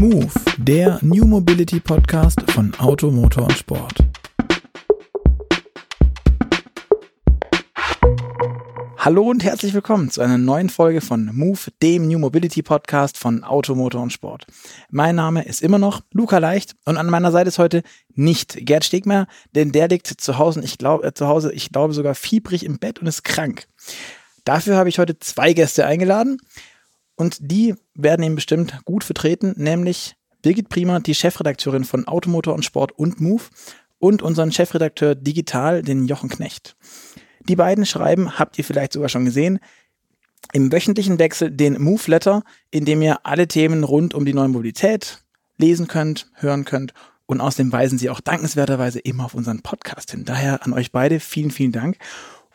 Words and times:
Move, 0.00 0.32
der 0.56 0.98
New 1.02 1.26
Mobility 1.26 1.78
Podcast 1.78 2.40
von 2.52 2.72
Auto, 2.76 3.10
Motor 3.10 3.42
und 3.42 3.52
Sport. 3.52 3.98
Hallo 8.96 9.28
und 9.28 9.44
herzlich 9.44 9.74
willkommen 9.74 10.10
zu 10.10 10.22
einer 10.22 10.38
neuen 10.38 10.70
Folge 10.70 11.02
von 11.02 11.28
Move, 11.34 11.58
dem 11.82 12.08
New 12.08 12.18
Mobility 12.18 12.62
Podcast 12.62 13.18
von 13.18 13.44
Auto, 13.44 13.74
Motor 13.74 14.00
und 14.00 14.10
Sport. 14.10 14.46
Mein 14.88 15.16
Name 15.16 15.44
ist 15.44 15.60
immer 15.60 15.78
noch 15.78 16.00
Luca 16.12 16.38
Leicht 16.38 16.76
und 16.86 16.96
an 16.96 17.10
meiner 17.10 17.30
Seite 17.30 17.48
ist 17.48 17.58
heute 17.58 17.82
nicht 18.14 18.56
Gerd 18.64 18.86
Stegmeier, 18.86 19.26
denn 19.54 19.70
der 19.70 19.88
liegt 19.88 20.06
zu 20.06 20.38
Hause, 20.38 20.62
ich 20.64 20.78
glaube, 20.78 21.06
äh, 21.06 21.12
zu 21.12 21.28
Hause, 21.28 21.52
ich 21.52 21.72
glaube 21.72 21.92
sogar 21.92 22.14
fiebrig 22.14 22.64
im 22.64 22.78
Bett 22.78 23.00
und 23.00 23.06
ist 23.06 23.22
krank. 23.22 23.66
Dafür 24.44 24.76
habe 24.76 24.88
ich 24.88 24.98
heute 24.98 25.18
zwei 25.18 25.52
Gäste 25.52 25.84
eingeladen 25.84 26.38
und 27.20 27.36
die 27.40 27.74
werden 27.94 28.22
ihn 28.22 28.34
bestimmt 28.34 28.80
gut 28.86 29.04
vertreten, 29.04 29.52
nämlich 29.56 30.16
Birgit 30.40 30.70
Prima, 30.70 31.00
die 31.00 31.14
Chefredakteurin 31.14 31.84
von 31.84 32.08
Automotor 32.08 32.54
und 32.54 32.64
Sport 32.64 32.92
und 32.92 33.20
Move 33.20 33.42
und 33.98 34.22
unseren 34.22 34.52
Chefredakteur 34.52 35.14
Digital, 35.14 35.82
den 35.82 36.06
Jochen 36.06 36.30
Knecht. 36.30 36.76
Die 37.46 37.56
beiden 37.56 37.84
schreiben, 37.84 38.38
habt 38.38 38.56
ihr 38.56 38.64
vielleicht 38.64 38.94
sogar 38.94 39.10
schon 39.10 39.26
gesehen, 39.26 39.60
im 40.54 40.72
wöchentlichen 40.72 41.18
Wechsel 41.18 41.50
den 41.50 41.80
Move 41.80 42.02
Letter, 42.06 42.42
in 42.70 42.86
dem 42.86 43.02
ihr 43.02 43.18
alle 43.26 43.46
Themen 43.46 43.84
rund 43.84 44.14
um 44.14 44.24
die 44.24 44.32
neue 44.32 44.48
Mobilität 44.48 45.22
lesen 45.58 45.88
könnt, 45.88 46.30
hören 46.36 46.64
könnt 46.64 46.94
und 47.26 47.42
außerdem 47.42 47.70
weisen 47.70 47.98
sie 47.98 48.08
auch 48.08 48.20
dankenswerterweise 48.20 48.98
immer 48.98 49.26
auf 49.26 49.34
unseren 49.34 49.60
Podcast 49.60 50.10
hin. 50.12 50.24
Daher 50.24 50.64
an 50.64 50.72
euch 50.72 50.90
beide 50.90 51.20
vielen, 51.20 51.50
vielen 51.50 51.72
Dank. 51.72 51.98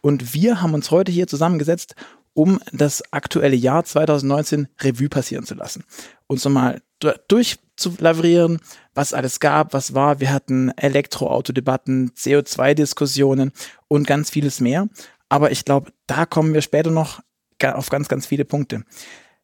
Und 0.01 0.33
wir 0.33 0.61
haben 0.63 0.73
uns 0.73 0.89
heute 0.89 1.11
hier 1.11 1.27
zusammengesetzt, 1.27 1.95
um 2.35 2.59
das 2.71 3.01
aktuelle 3.11 3.55
Jahr 3.55 3.85
2019 3.85 4.67
Revue 4.81 5.09
passieren 5.09 5.45
zu 5.45 5.55
lassen. 5.55 5.85
Uns 6.27 6.43
nochmal 6.43 6.81
durchzulavrieren, 7.27 8.59
was 8.93 9.13
alles 9.13 9.39
gab, 9.39 9.73
was 9.73 9.93
war. 9.93 10.19
Wir 10.19 10.31
hatten 10.31 10.69
Elektroautodebatten, 10.77 12.11
CO2-Diskussionen 12.11 13.51
und 13.87 14.05
ganz 14.05 14.29
vieles 14.29 14.59
mehr. 14.59 14.89
Aber 15.29 15.51
ich 15.51 15.65
glaube, 15.65 15.91
da 16.07 16.25
kommen 16.25 16.53
wir 16.53 16.61
später 16.61 16.91
noch 16.91 17.21
auf 17.63 17.89
ganz, 17.89 18.09
ganz 18.09 18.25
viele 18.25 18.45
Punkte. 18.45 18.83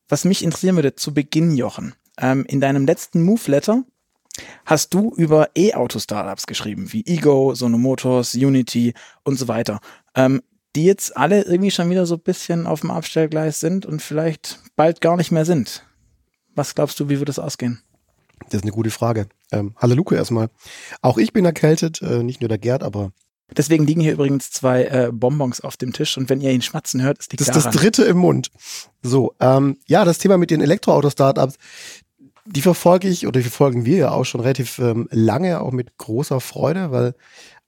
Was 0.10 0.26
mich 0.26 0.44
interessieren 0.44 0.76
würde, 0.76 0.96
zu 0.96 1.14
Beginn, 1.14 1.56
Jochen, 1.56 1.96
ähm, 2.20 2.46
in 2.48 2.60
deinem 2.60 2.86
letzten 2.86 3.24
Move-Letter 3.24 3.84
hast 4.66 4.94
du 4.94 5.14
über 5.16 5.50
E-Auto-Startups 5.56 6.46
geschrieben, 6.46 6.92
wie 6.92 7.06
Ego, 7.06 7.56
Sono 7.56 7.78
Motors, 7.78 8.36
Unity 8.36 8.94
und 9.24 9.38
so 9.38 9.48
weiter. 9.48 9.80
Ähm, 10.14 10.42
die 10.76 10.86
jetzt 10.86 11.18
alle 11.18 11.44
irgendwie 11.44 11.72
schon 11.72 11.90
wieder 11.90 12.06
so 12.06 12.16
ein 12.16 12.22
bisschen 12.22 12.68
auf 12.68 12.82
dem 12.82 12.92
Abstellgleis 12.92 13.60
sind 13.60 13.86
und 13.86 14.02
vielleicht 14.02 14.60
bald 14.76 15.02
gar 15.02 15.18
nicht 15.18 15.32
mehr 15.32 15.46
sind. 15.46 15.86
Was 16.56 16.76
glaubst 16.76 17.00
du, 17.00 17.10
wie 17.10 17.20
wird 17.20 17.30
das 17.30 17.40
ausgehen? 17.40 17.82
Das 18.46 18.56
ist 18.56 18.64
eine 18.64 18.72
gute 18.72 18.90
Frage. 18.90 19.28
Ähm, 19.52 19.76
hallo 19.78 19.96
Luke 19.96 20.16
erstmal. 20.16 20.50
Auch 21.02 21.18
ich 21.18 21.34
bin 21.34 21.46
erkältet, 21.46 22.02
äh, 22.02 22.24
nicht 22.24 22.42
nur 22.42 22.50
der 22.50 22.58
Gerd, 22.58 22.84
aber. 22.84 23.12
Deswegen 23.56 23.86
liegen 23.86 24.02
hier 24.02 24.14
übrigens 24.14 24.50
zwei 24.50 24.86
äh, 24.86 25.10
Bonbons 25.12 25.62
auf 25.62 25.76
dem 25.76 25.92
Tisch 25.92 26.18
und 26.18 26.30
wenn 26.30 26.40
ihr 26.40 26.52
ihn 26.52 26.62
schmatzen 26.62 27.02
hört, 27.02 27.20
ist 27.20 27.34
die 27.34 27.38
Das 27.38 27.50
ist 27.50 27.66
das 27.66 27.74
dritte 27.74 28.04
im 28.04 28.18
Mund. 28.18 28.50
So, 29.02 29.36
ähm, 29.42 29.78
ja, 29.88 30.06
das 30.06 30.20
Thema 30.20 30.38
mit 30.38 30.52
den 30.52 30.62
Elektroauto-Startups, 30.62 31.56
die 32.46 32.62
verfolge 32.62 33.10
ich 33.10 33.28
oder 33.28 33.40
die 33.40 33.44
verfolgen 33.44 33.86
wir 33.86 33.98
ja 33.98 34.12
auch 34.12 34.24
schon 34.24 34.42
relativ 34.42 34.80
ähm, 34.80 35.08
lange, 35.12 35.62
auch 35.62 35.72
mit 35.72 35.98
großer 35.98 36.40
Freude, 36.40 36.92
weil 36.92 37.14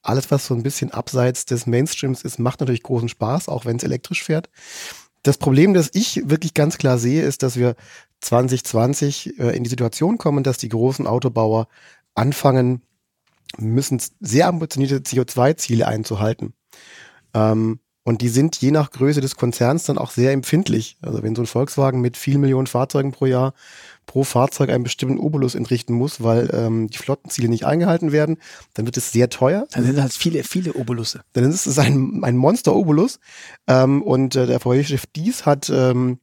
alles, 0.03 0.29
was 0.29 0.45
so 0.45 0.53
ein 0.53 0.63
bisschen 0.63 0.91
abseits 0.91 1.45
des 1.45 1.65
Mainstreams 1.65 2.21
ist, 2.23 2.37
macht 2.37 2.59
natürlich 2.59 2.83
großen 2.83 3.09
Spaß, 3.09 3.49
auch 3.49 3.65
wenn 3.65 3.77
es 3.77 3.83
elektrisch 3.83 4.23
fährt. 4.23 4.49
Das 5.23 5.37
Problem, 5.37 5.73
das 5.73 5.89
ich 5.93 6.29
wirklich 6.29 6.53
ganz 6.53 6.77
klar 6.77 6.97
sehe, 6.97 7.23
ist, 7.23 7.43
dass 7.43 7.55
wir 7.55 7.75
2020 8.21 9.39
äh, 9.39 9.55
in 9.55 9.63
die 9.63 9.69
Situation 9.69 10.17
kommen, 10.17 10.43
dass 10.43 10.57
die 10.57 10.69
großen 10.69 11.07
Autobauer 11.07 11.67
anfangen 12.13 12.81
müssen, 13.57 14.01
sehr 14.19 14.47
ambitionierte 14.47 14.97
CO2-Ziele 14.97 15.87
einzuhalten. 15.87 16.53
Ähm, 17.33 17.79
und 18.03 18.21
die 18.21 18.27
sind 18.27 18.57
je 18.57 18.71
nach 18.71 18.91
Größe 18.91 19.21
des 19.21 19.37
Konzerns 19.37 19.85
dann 19.85 19.97
auch 19.97 20.11
sehr 20.11 20.33
empfindlich. 20.33 20.97
Also 21.01 21.23
wenn 21.23 21.35
so 21.35 21.43
ein 21.43 21.47
Volkswagen 21.47 22.01
mit 22.01 22.17
vielen 22.17 22.41
Millionen 22.41 22.67
Fahrzeugen 22.67 23.13
pro 23.13 23.25
Jahr 23.25 23.53
pro 24.05 24.23
Fahrzeug 24.23 24.69
einen 24.69 24.83
bestimmten 24.83 25.17
Obolus 25.17 25.55
entrichten 25.55 25.93
muss, 25.93 26.21
weil 26.21 26.49
ähm, 26.53 26.87
die 26.89 26.97
Flottenziele 26.97 27.49
nicht 27.49 27.65
eingehalten 27.65 28.11
werden, 28.11 28.37
dann 28.73 28.85
wird 28.85 28.97
es 28.97 29.11
sehr 29.11 29.29
teuer. 29.29 29.67
Dann 29.71 29.85
sind 29.85 29.97
das 29.97 30.17
viele, 30.17 30.43
viele 30.43 30.73
Obolusse. 30.73 31.23
Dann 31.33 31.43
ist 31.45 31.65
es 31.65 31.79
ein, 31.79 32.23
ein 32.23 32.37
Monster-Obolus. 32.37 33.19
Ähm, 33.67 34.01
und 34.01 34.35
äh, 34.35 34.45
der 34.47 34.59
VW-Chef 34.59 35.05
Dies 35.07 35.45
hat, 35.45 35.69
ähm, 35.69 36.19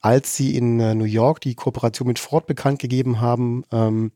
als 0.00 0.36
sie 0.36 0.56
in 0.56 0.80
äh, 0.80 0.94
New 0.94 1.04
York 1.04 1.40
die 1.40 1.54
Kooperation 1.54 2.08
mit 2.08 2.18
Ford 2.18 2.46
bekannt 2.46 2.80
gegeben 2.80 3.20
haben, 3.20 3.64
ähm, 3.70 4.12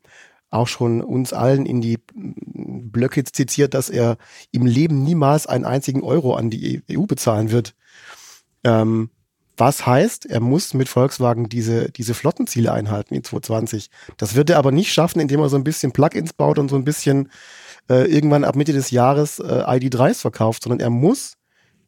auch 0.51 0.69
schon 0.69 1.01
uns 1.01 1.33
allen 1.33 1.67
in 1.67 1.81
die 1.81 1.99
Blöcke 2.15 3.25
zitiert, 3.25 3.75
dass 3.75 3.91
er 3.91 4.17
im 4.53 4.67
Leben 4.67 5.03
niemals 5.03 5.47
einen 5.47 5.65
einzigen 5.65 6.03
Euro 6.03 6.35
an 6.35 6.51
die 6.51 6.83
EU 6.91 7.03
bezahlen 7.03 7.51
wird. 7.51 7.75
Ähm, 8.65 9.11
was 9.57 9.87
heißt, 9.87 10.27
er 10.27 10.41
muss 10.41 10.75
mit 10.75 10.89
Volkswagen 10.89 11.49
diese, 11.49 11.91
diese 11.91 12.15
Flottenziele 12.15 12.73
einhalten 12.73 13.15
in 13.15 13.25
2020. 13.25 13.91
Das 14.17 14.35
wird 14.35 14.51
er 14.51 14.59
aber 14.59 14.73
nicht 14.73 14.93
schaffen, 14.93 15.21
indem 15.21 15.41
er 15.41 15.49
so 15.49 15.57
ein 15.57 15.65
bisschen 15.65 15.93
Plugins 15.93 16.33
baut 16.33 16.59
und 16.59 16.69
so 16.69 16.77
ein 16.77 16.85
bisschen 16.85 17.31
äh, 17.89 18.11
irgendwann 18.11 18.45
ab 18.45 18.57
Mitte 18.57 18.73
des 18.73 18.91
Jahres 18.91 19.39
äh, 19.39 19.43
ID3s 19.45 20.21
verkauft, 20.21 20.63
sondern 20.63 20.81
er 20.81 20.91
muss 20.91 21.35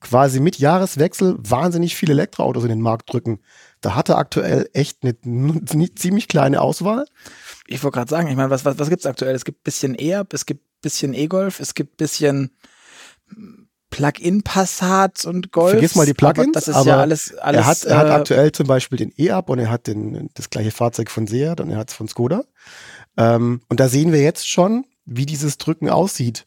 quasi 0.00 0.38
mit 0.38 0.58
Jahreswechsel 0.58 1.36
wahnsinnig 1.38 1.96
viele 1.96 2.12
Elektroautos 2.12 2.62
in 2.62 2.68
den 2.68 2.80
Markt 2.80 3.12
drücken. 3.12 3.40
Da 3.80 3.96
hat 3.96 4.08
er 4.08 4.18
aktuell 4.18 4.68
echt 4.72 4.98
eine, 5.02 5.16
eine 5.24 5.94
ziemlich 5.94 6.28
kleine 6.28 6.60
Auswahl 6.60 7.04
ich 7.68 7.82
wollte 7.82 7.96
gerade 7.96 8.10
sagen, 8.10 8.28
ich 8.28 8.36
meine, 8.36 8.50
was, 8.50 8.64
was, 8.64 8.78
was 8.78 8.88
gibt's 8.88 9.06
aktuell? 9.06 9.34
Es 9.34 9.44
gibt 9.44 9.62
bisschen 9.62 9.94
E-Up, 9.98 10.32
es 10.32 10.46
gibt 10.46 10.64
bisschen 10.80 11.12
E-Golf, 11.14 11.60
es 11.60 11.74
gibt 11.74 11.98
bisschen 11.98 12.56
Plug-in 13.90 14.42
Passat 14.42 15.24
und 15.24 15.52
Golf. 15.52 15.72
Vergiss 15.72 15.94
mal 15.94 16.06
die 16.06 16.14
Plugins, 16.14 16.52
das 16.52 16.68
ist 16.68 16.74
aber 16.74 16.88
ja 16.88 17.00
alles, 17.00 17.36
alles. 17.38 17.60
Er 17.60 17.66
hat, 17.66 17.84
er 17.84 17.98
hat 17.98 18.06
äh, 18.06 18.10
aktuell 18.10 18.52
zum 18.52 18.66
Beispiel 18.66 18.98
den 18.98 19.12
E-Up 19.16 19.48
und 19.48 19.58
er 19.58 19.70
hat 19.70 19.86
den, 19.86 20.30
das 20.34 20.50
gleiche 20.50 20.70
Fahrzeug 20.70 21.10
von 21.10 21.26
Seat 21.26 21.60
und 21.60 21.70
er 21.70 21.78
hat 21.78 21.90
es 21.90 21.94
von 21.94 22.08
Skoda. 22.08 22.44
Ähm, 23.16 23.60
und 23.68 23.80
da 23.80 23.88
sehen 23.88 24.12
wir 24.12 24.20
jetzt 24.20 24.48
schon, 24.48 24.84
wie 25.04 25.26
dieses 25.26 25.58
Drücken 25.58 25.88
aussieht. 25.88 26.46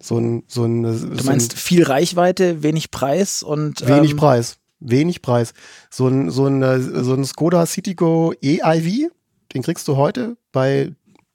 So 0.00 0.18
ein, 0.18 0.44
so 0.46 0.64
ein, 0.64 0.82
du 0.82 1.24
meinst 1.24 1.52
so 1.52 1.56
ein, 1.56 1.58
viel 1.58 1.82
Reichweite, 1.82 2.62
wenig 2.62 2.90
Preis 2.92 3.42
und 3.42 3.86
wenig 3.86 4.12
ähm, 4.12 4.16
Preis, 4.16 4.58
wenig 4.78 5.22
Preis. 5.22 5.54
So 5.90 6.06
ein, 6.06 6.30
so 6.30 6.46
ein, 6.46 7.04
so 7.04 7.14
ein 7.14 7.24
Skoda 7.24 7.66
Citigo 7.66 8.32
e-iV, 8.40 9.10
den 9.52 9.62
kriegst 9.62 9.88
du 9.88 9.96
heute 9.96 10.36
bei 10.52 10.92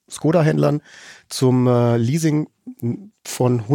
Skoda-Händlern 0.09 0.81
zum 1.27 1.67
äh, 1.67 1.97
Leasing 1.97 2.47
von 3.25 3.67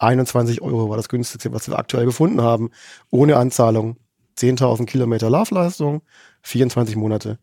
121 0.00 0.62
Euro, 0.62 0.88
war 0.88 0.96
das 0.96 1.08
günstigste, 1.08 1.52
was 1.52 1.68
wir 1.68 1.78
aktuell 1.78 2.06
gefunden 2.06 2.40
haben, 2.40 2.70
ohne 3.10 3.36
Anzahlung. 3.36 3.96
10.000 4.38 4.86
Kilometer 4.86 5.28
Laufleistung, 5.28 6.02
24 6.42 6.96
Monate. 6.96 7.38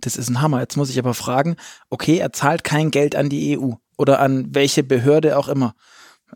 Das 0.00 0.16
ist 0.16 0.28
ein 0.28 0.40
Hammer. 0.40 0.60
Jetzt 0.60 0.76
muss 0.76 0.90
ich 0.90 0.98
aber 0.98 1.14
fragen, 1.14 1.56
okay, 1.90 2.18
er 2.18 2.32
zahlt 2.32 2.64
kein 2.64 2.90
Geld 2.90 3.14
an 3.14 3.28
die 3.28 3.56
EU 3.56 3.74
oder 3.96 4.18
an 4.18 4.52
welche 4.52 4.82
Behörde 4.82 5.38
auch 5.38 5.48
immer. 5.48 5.74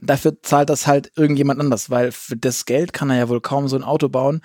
Dafür 0.00 0.40
zahlt 0.42 0.70
das 0.70 0.86
halt 0.86 1.10
irgendjemand 1.16 1.58
anders, 1.58 1.90
weil 1.90 2.12
für 2.12 2.36
das 2.36 2.64
Geld 2.64 2.92
kann 2.92 3.10
er 3.10 3.16
ja 3.16 3.28
wohl 3.28 3.40
kaum 3.40 3.66
so 3.66 3.76
ein 3.76 3.82
Auto 3.82 4.08
bauen 4.08 4.42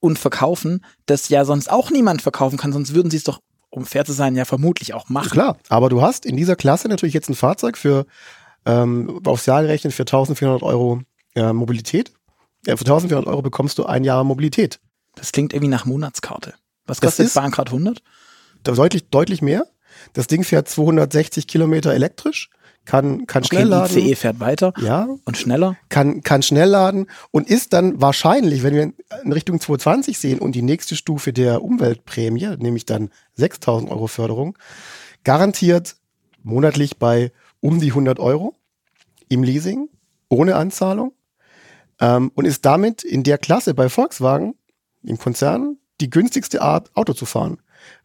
und 0.00 0.18
verkaufen, 0.18 0.84
das 1.06 1.28
ja 1.28 1.44
sonst 1.44 1.70
auch 1.70 1.90
niemand 1.90 2.22
verkaufen 2.22 2.56
kann, 2.56 2.72
sonst 2.72 2.94
würden 2.94 3.10
sie 3.10 3.16
es 3.16 3.24
doch 3.24 3.40
um 3.68 3.84
fair 3.84 4.04
zu 4.04 4.12
sein, 4.12 4.36
ja 4.36 4.44
vermutlich 4.44 4.94
auch 4.94 5.08
machen. 5.08 5.30
Klar, 5.30 5.58
aber 5.68 5.88
du 5.88 6.00
hast 6.00 6.24
in 6.24 6.36
dieser 6.36 6.56
Klasse 6.56 6.88
natürlich 6.88 7.14
jetzt 7.14 7.28
ein 7.28 7.34
Fahrzeug 7.34 7.76
für 7.76 8.06
ähm, 8.66 9.20
aufs 9.24 9.46
Jahr 9.46 9.62
gerechnet 9.62 9.94
für 9.94 10.02
1400 10.02 10.62
Euro 10.62 11.00
äh, 11.34 11.52
Mobilität. 11.52 12.12
Ja, 12.66 12.76
für 12.76 12.84
1400 12.84 13.26
Euro 13.26 13.42
bekommst 13.42 13.78
du 13.78 13.86
ein 13.86 14.04
Jahr 14.04 14.24
Mobilität. 14.24 14.80
Das 15.14 15.32
klingt 15.32 15.52
irgendwie 15.52 15.70
nach 15.70 15.86
Monatskarte. 15.86 16.54
Was 16.86 17.00
kostet 17.00 17.32
Bahncard 17.34 17.68
100? 17.68 18.02
Deutlich, 18.62 19.08
deutlich 19.08 19.42
mehr. 19.42 19.66
Das 20.12 20.26
Ding 20.26 20.44
fährt 20.44 20.68
260 20.68 21.46
Kilometer 21.46 21.94
elektrisch 21.94 22.50
kann, 22.86 23.26
kann 23.26 23.42
okay, 23.42 23.56
schnell 23.56 23.68
laden. 23.68 23.98
ICE 23.98 24.14
fährt 24.14 24.40
weiter 24.40 24.72
ja, 24.80 25.08
und 25.24 25.36
schneller. 25.36 25.76
Kann, 25.90 26.22
kann 26.22 26.42
schnell 26.42 26.68
laden 26.68 27.08
und 27.32 27.50
ist 27.50 27.72
dann 27.72 28.00
wahrscheinlich, 28.00 28.62
wenn 28.62 28.74
wir 28.74 28.92
in 29.24 29.32
Richtung 29.32 29.60
220 29.60 30.18
sehen 30.18 30.38
und 30.38 30.52
die 30.52 30.62
nächste 30.62 30.96
Stufe 30.96 31.32
der 31.32 31.62
Umweltprämie, 31.62 32.56
nämlich 32.58 32.86
dann 32.86 33.10
6000 33.34 33.90
Euro 33.90 34.06
Förderung, 34.06 34.56
garantiert 35.24 35.96
monatlich 36.42 36.96
bei 36.96 37.32
um 37.60 37.80
die 37.80 37.88
100 37.88 38.20
Euro 38.20 38.54
im 39.28 39.42
Leasing, 39.42 39.88
ohne 40.28 40.56
Anzahlung 40.56 41.12
ähm, 42.00 42.30
und 42.34 42.44
ist 42.44 42.64
damit 42.64 43.02
in 43.02 43.22
der 43.22 43.38
Klasse 43.38 43.74
bei 43.74 43.88
Volkswagen 43.88 44.54
im 45.02 45.18
Konzern 45.18 45.78
die 46.00 46.10
günstigste 46.10 46.62
Art, 46.62 46.94
Auto 46.94 47.12
zu 47.12 47.26
fahren 47.26 47.58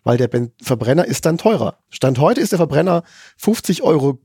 weil 0.04 0.18
der 0.18 0.30
Verbrenner 0.62 1.06
ist 1.06 1.26
dann 1.26 1.38
teurer. 1.38 1.80
Stand 1.90 2.20
heute 2.20 2.42
ist 2.42 2.52
der 2.52 2.58
Verbrenner 2.58 3.04
50 3.38 3.82
Euro 3.84 4.20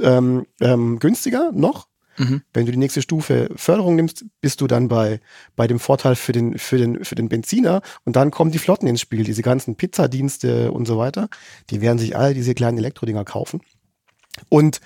ähm, 0.00 0.46
ähm, 0.60 0.98
günstiger 0.98 1.50
noch 1.52 1.88
Mhm. 2.18 2.42
Wenn 2.52 2.66
du 2.66 2.72
die 2.72 2.78
nächste 2.78 3.00
Stufe 3.00 3.48
Förderung 3.54 3.96
nimmst, 3.96 4.24
bist 4.40 4.60
du 4.60 4.66
dann 4.66 4.88
bei, 4.88 5.20
bei 5.56 5.66
dem 5.66 5.78
Vorteil 5.78 6.16
für 6.16 6.32
den, 6.32 6.58
für, 6.58 6.76
den, 6.76 7.04
für 7.04 7.14
den 7.14 7.28
Benziner 7.28 7.80
und 8.04 8.16
dann 8.16 8.30
kommen 8.30 8.50
die 8.50 8.58
Flotten 8.58 8.88
ins 8.88 9.00
Spiel, 9.00 9.24
diese 9.24 9.42
ganzen 9.42 9.76
Pizzadienste 9.76 10.72
und 10.72 10.86
so 10.86 10.98
weiter. 10.98 11.28
Die 11.70 11.80
werden 11.80 11.98
sich 11.98 12.16
alle 12.16 12.34
diese 12.34 12.54
kleinen 12.54 12.78
Elektrodinger 12.78 13.24
kaufen. 13.24 13.60
Und 14.48 14.80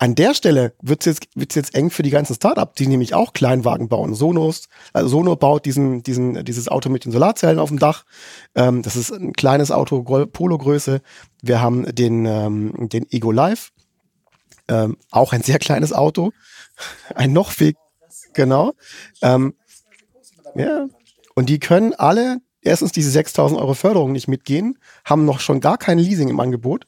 an 0.00 0.14
der 0.14 0.32
Stelle 0.32 0.72
wird 0.80 1.02
es 1.02 1.06
jetzt, 1.06 1.28
wird's 1.34 1.54
jetzt 1.54 1.74
eng 1.74 1.90
für 1.90 2.02
die 2.02 2.08
ganzen 2.08 2.34
Startups, 2.34 2.72
die 2.76 2.86
nämlich 2.86 3.12
auch 3.12 3.34
Kleinwagen 3.34 3.88
bauen. 3.90 4.14
Sonos, 4.14 4.70
also 4.94 5.08
Sono 5.10 5.36
baut 5.36 5.66
diesen, 5.66 6.02
diesen, 6.02 6.42
dieses 6.42 6.68
Auto 6.68 6.88
mit 6.88 7.04
den 7.04 7.12
Solarzellen 7.12 7.58
auf 7.58 7.68
dem 7.68 7.78
Dach. 7.78 8.06
Ähm, 8.54 8.80
das 8.80 8.96
ist 8.96 9.12
ein 9.12 9.34
kleines 9.34 9.70
Auto, 9.70 10.02
Polo-Größe. 10.02 11.02
Wir 11.42 11.60
haben 11.60 11.94
den, 11.94 12.24
ähm, 12.24 12.88
den 12.88 13.12
Ego 13.12 13.30
Live, 13.30 13.72
ähm, 14.68 14.96
auch 15.10 15.34
ein 15.34 15.42
sehr 15.42 15.58
kleines 15.58 15.92
Auto. 15.92 16.32
Ein 17.14 17.34
noch 17.34 17.50
viel, 17.50 17.74
genau. 18.32 18.72
Ähm, 19.20 19.52
ja. 20.54 20.86
Und 21.34 21.50
die 21.50 21.58
können 21.58 21.92
alle 21.92 22.38
erstens 22.62 22.92
diese 22.92 23.10
6000 23.10 23.60
Euro 23.60 23.74
Förderung 23.74 24.12
nicht 24.12 24.28
mitgehen, 24.28 24.78
haben 25.04 25.26
noch 25.26 25.40
schon 25.40 25.60
gar 25.60 25.76
kein 25.76 25.98
Leasing 25.98 26.30
im 26.30 26.40
Angebot 26.40 26.86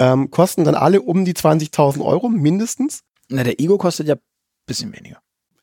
ähm, 0.00 0.30
kosten 0.30 0.64
dann 0.64 0.74
alle 0.74 1.02
um 1.02 1.24
die 1.24 1.34
20.000 1.34 2.04
Euro 2.04 2.28
mindestens. 2.28 3.02
Na, 3.28 3.44
der 3.44 3.60
Ego 3.60 3.78
kostet 3.78 4.08
ja 4.08 4.14
ein 4.14 4.20
bisschen 4.66 4.92
weniger. 4.92 5.18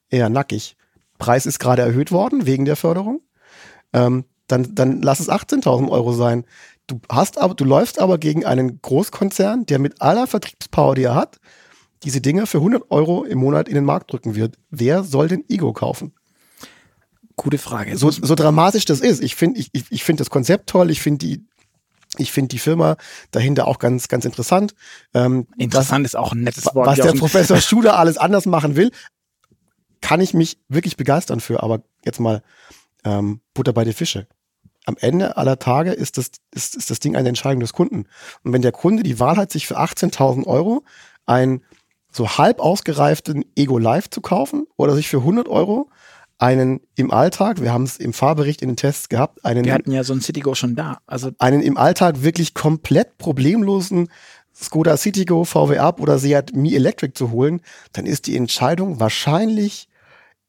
Eher 0.09 0.29
nackig. 0.29 0.77
Preis 1.17 1.45
ist 1.45 1.59
gerade 1.59 1.81
erhöht 1.81 2.11
worden 2.11 2.45
wegen 2.45 2.63
der 2.63 2.75
Förderung. 2.75 3.21
Ähm, 3.91 4.25
dann, 4.45 4.75
dann 4.75 5.01
lass 5.01 5.19
es 5.19 5.29
18.000 5.29 5.89
Euro 5.89 6.13
sein. 6.13 6.45
Du 6.85 7.01
hast 7.09 7.37
aber, 7.39 7.55
du 7.55 7.65
läufst 7.65 7.99
aber 7.99 8.19
gegen 8.19 8.45
einen 8.45 8.79
Großkonzern, 8.81 9.65
der 9.65 9.79
mit 9.79 10.01
aller 10.01 10.27
Vertriebspower, 10.27 10.95
die 10.95 11.03
er 11.03 11.15
hat, 11.15 11.39
diese 12.03 12.21
Dinger 12.21 12.45
für 12.45 12.59
100 12.59 12.91
Euro 12.91 13.25
im 13.25 13.39
Monat 13.39 13.67
in 13.67 13.75
den 13.75 13.83
Markt 13.83 14.11
drücken 14.11 14.35
wird. 14.35 14.55
Wer 14.69 15.03
soll 15.03 15.27
den 15.27 15.43
Ego 15.49 15.73
kaufen? 15.73 16.13
Gute 17.35 17.57
Frage. 17.57 17.97
So, 17.97 18.11
so 18.11 18.35
dramatisch 18.35 18.85
das 18.85 19.01
ist. 19.01 19.21
Ich 19.21 19.35
finde 19.35 19.59
ich, 19.59 19.71
ich 19.73 20.03
finde 20.03 20.21
das 20.21 20.29
Konzept 20.29 20.69
toll. 20.69 20.91
Ich 20.91 21.01
finde 21.01 21.25
die, 21.25 21.45
ich 22.17 22.31
finde 22.31 22.49
die 22.49 22.59
Firma 22.59 22.97
dahinter 23.31 23.67
auch 23.67 23.79
ganz, 23.79 24.07
ganz 24.07 24.25
interessant. 24.25 24.73
Ähm, 25.13 25.47
interessant 25.57 26.05
was, 26.05 26.11
ist 26.11 26.15
auch 26.15 26.31
ein 26.31 26.41
nettes 26.41 26.65
Wort. 26.73 26.87
Was 26.87 26.99
der 26.99 27.13
Professor 27.13 27.57
Schuder 27.61 27.97
alles 27.99 28.17
anders 28.17 28.45
machen 28.45 28.75
will, 28.75 28.91
kann 30.01 30.21
ich 30.21 30.33
mich 30.33 30.59
wirklich 30.69 30.97
begeistern 30.97 31.39
für. 31.39 31.63
Aber 31.63 31.81
jetzt 32.05 32.19
mal 32.19 32.41
ähm, 33.03 33.41
Butter 33.53 33.73
bei 33.73 33.83
den 33.83 33.93
Fische. 33.93 34.27
Am 34.85 34.95
Ende 34.99 35.35
aller 35.35 35.59
Tage 35.59 35.91
ist 35.91 36.17
das, 36.17 36.31
ist, 36.51 36.75
ist 36.75 36.89
das 36.89 36.99
Ding 36.99 37.15
eine 37.15 37.27
Entscheidung 37.27 37.59
des 37.59 37.73
Kunden. 37.73 38.05
Und 38.43 38.53
wenn 38.53 38.61
der 38.61 38.71
Kunde 38.71 39.03
die 39.03 39.19
Wahl 39.19 39.35
hat, 39.35 39.51
sich 39.51 39.67
für 39.67 39.77
18.000 39.77 40.45
Euro 40.45 40.83
ein 41.25 41.61
so 42.09 42.37
halb 42.37 42.59
ausgereiften 42.59 43.43
Ego 43.55 43.77
Live 43.77 44.09
zu 44.09 44.21
kaufen 44.21 44.65
oder 44.77 44.95
sich 44.95 45.09
für 45.09 45.17
100 45.17 45.49
Euro 45.49 45.89
einen 46.39 46.81
im 46.95 47.11
Alltag, 47.11 47.61
wir 47.61 47.73
haben 47.73 47.83
es 47.83 47.97
im 47.97 48.13
Fahrbericht 48.13 48.61
in 48.61 48.69
den 48.69 48.77
Tests 48.77 49.09
gehabt, 49.09 49.43
einen. 49.43 49.65
Wir 49.65 49.73
hatten 49.73 49.91
ja 49.91 50.03
so 50.03 50.13
ein 50.13 50.21
Citigo 50.21 50.55
schon 50.55 50.75
da. 50.75 50.99
Also 51.07 51.31
einen 51.39 51.61
im 51.61 51.77
Alltag 51.77 52.23
wirklich 52.23 52.53
komplett 52.53 53.17
problemlosen 53.17 54.09
Skoda 54.55 54.97
Citigo, 54.97 55.43
VW 55.45 55.77
Up 55.77 55.99
oder 55.99 56.17
Seat 56.17 56.55
Mi 56.55 56.73
Electric 56.73 57.13
zu 57.13 57.31
holen, 57.31 57.61
dann 57.93 58.05
ist 58.05 58.27
die 58.27 58.35
Entscheidung 58.35 58.99
wahrscheinlich 58.99 59.87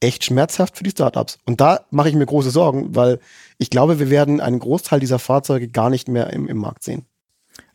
echt 0.00 0.24
schmerzhaft 0.24 0.76
für 0.76 0.84
die 0.84 0.90
Startups. 0.90 1.38
Und 1.44 1.60
da 1.60 1.80
mache 1.90 2.08
ich 2.08 2.14
mir 2.14 2.24
große 2.24 2.50
Sorgen, 2.50 2.94
weil 2.94 3.18
ich 3.58 3.68
glaube, 3.68 3.98
wir 3.98 4.10
werden 4.10 4.40
einen 4.40 4.60
Großteil 4.60 5.00
dieser 5.00 5.18
Fahrzeuge 5.18 5.68
gar 5.68 5.90
nicht 5.90 6.08
mehr 6.08 6.32
im, 6.32 6.48
im 6.48 6.56
Markt 6.58 6.84
sehen 6.84 7.07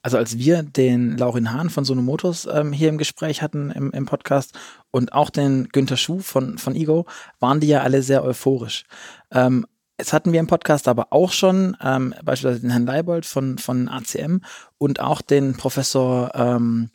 also 0.04 0.18
als 0.18 0.38
wir 0.38 0.62
den 0.62 1.18
Laurin 1.18 1.52
Hahn 1.52 1.70
von 1.70 1.86
Sono 1.86 2.02
Motors 2.02 2.48
ähm, 2.52 2.72
hier 2.72 2.90
im 2.90 2.98
Gespräch 2.98 3.42
hatten 3.42 3.72
im, 3.72 3.92
im 3.92 4.06
Podcast 4.06 4.54
und 4.92 5.14
auch 5.14 5.32
den 5.32 5.70
Günther 5.70 5.98
Schuh 5.98 6.20
von, 6.20 6.58
von 6.58 6.76
Ego, 6.76 7.06
waren 7.40 7.60
die 7.60 7.68
ja 7.68 7.82
alle 7.82 8.04
sehr 8.04 8.24
euphorisch. 8.24 8.84
Ähm, 9.32 9.66
Jetzt 10.00 10.12
hatten 10.12 10.34
wir 10.34 10.40
im 10.40 10.48
Podcast 10.48 10.88
aber 10.88 11.08
auch 11.12 11.32
schon 11.32 11.78
ähm, 11.80 12.16
beispielsweise 12.24 12.62
den 12.62 12.72
Herrn 12.72 12.88
Leibold 12.88 13.28
von, 13.28 13.60
von 13.60 13.88
ACM 13.88 14.40
und 14.80 15.00
auch 15.00 15.22
den 15.22 15.56
Professor 15.56 16.32
ähm, 16.34 16.90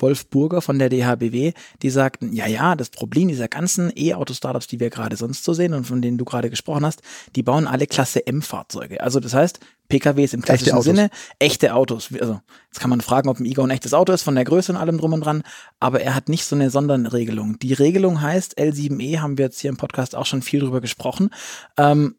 Wolf 0.00 0.26
Burger 0.26 0.60
von 0.60 0.78
der 0.78 0.88
DHBW, 0.88 1.52
die 1.82 1.90
sagten, 1.90 2.32
ja, 2.32 2.46
ja, 2.46 2.74
das 2.76 2.90
Problem 2.90 3.28
dieser 3.28 3.48
ganzen 3.48 3.92
E-Auto-Startups, 3.94 4.66
die 4.66 4.80
wir 4.80 4.90
gerade 4.90 5.16
sonst 5.16 5.44
so 5.44 5.52
sehen 5.52 5.74
und 5.74 5.84
von 5.84 6.02
denen 6.02 6.18
du 6.18 6.24
gerade 6.24 6.50
gesprochen 6.50 6.84
hast, 6.84 7.02
die 7.36 7.42
bauen 7.42 7.66
alle 7.66 7.86
Klasse 7.86 8.26
M-Fahrzeuge. 8.26 9.00
Also 9.00 9.20
das 9.20 9.34
heißt, 9.34 9.60
PKWs 9.88 10.34
im 10.34 10.42
klassischen 10.42 10.70
echte 10.70 10.82
Sinne, 10.82 11.10
echte 11.38 11.74
Autos. 11.74 12.10
Also 12.20 12.40
jetzt 12.66 12.80
kann 12.80 12.90
man 12.90 13.00
fragen, 13.00 13.28
ob 13.28 13.40
ein 13.40 13.46
Ego 13.46 13.62
ein 13.62 13.70
echtes 13.70 13.94
Auto 13.94 14.12
ist, 14.12 14.22
von 14.22 14.34
der 14.34 14.44
Größe 14.44 14.72
und 14.72 14.78
allem 14.78 14.98
drum 14.98 15.14
und 15.14 15.22
dran, 15.22 15.42
aber 15.80 16.00
er 16.00 16.14
hat 16.14 16.28
nicht 16.28 16.44
so 16.44 16.54
eine 16.54 16.70
Sonderregelung. 16.70 17.58
Die 17.58 17.72
Regelung 17.72 18.20
heißt, 18.20 18.58
L7E 18.58 19.20
haben 19.20 19.38
wir 19.38 19.46
jetzt 19.46 19.60
hier 19.60 19.70
im 19.70 19.76
Podcast 19.76 20.14
auch 20.14 20.26
schon 20.26 20.42
viel 20.42 20.60
drüber 20.60 20.80
gesprochen. 20.80 21.30
Ähm, 21.76 22.16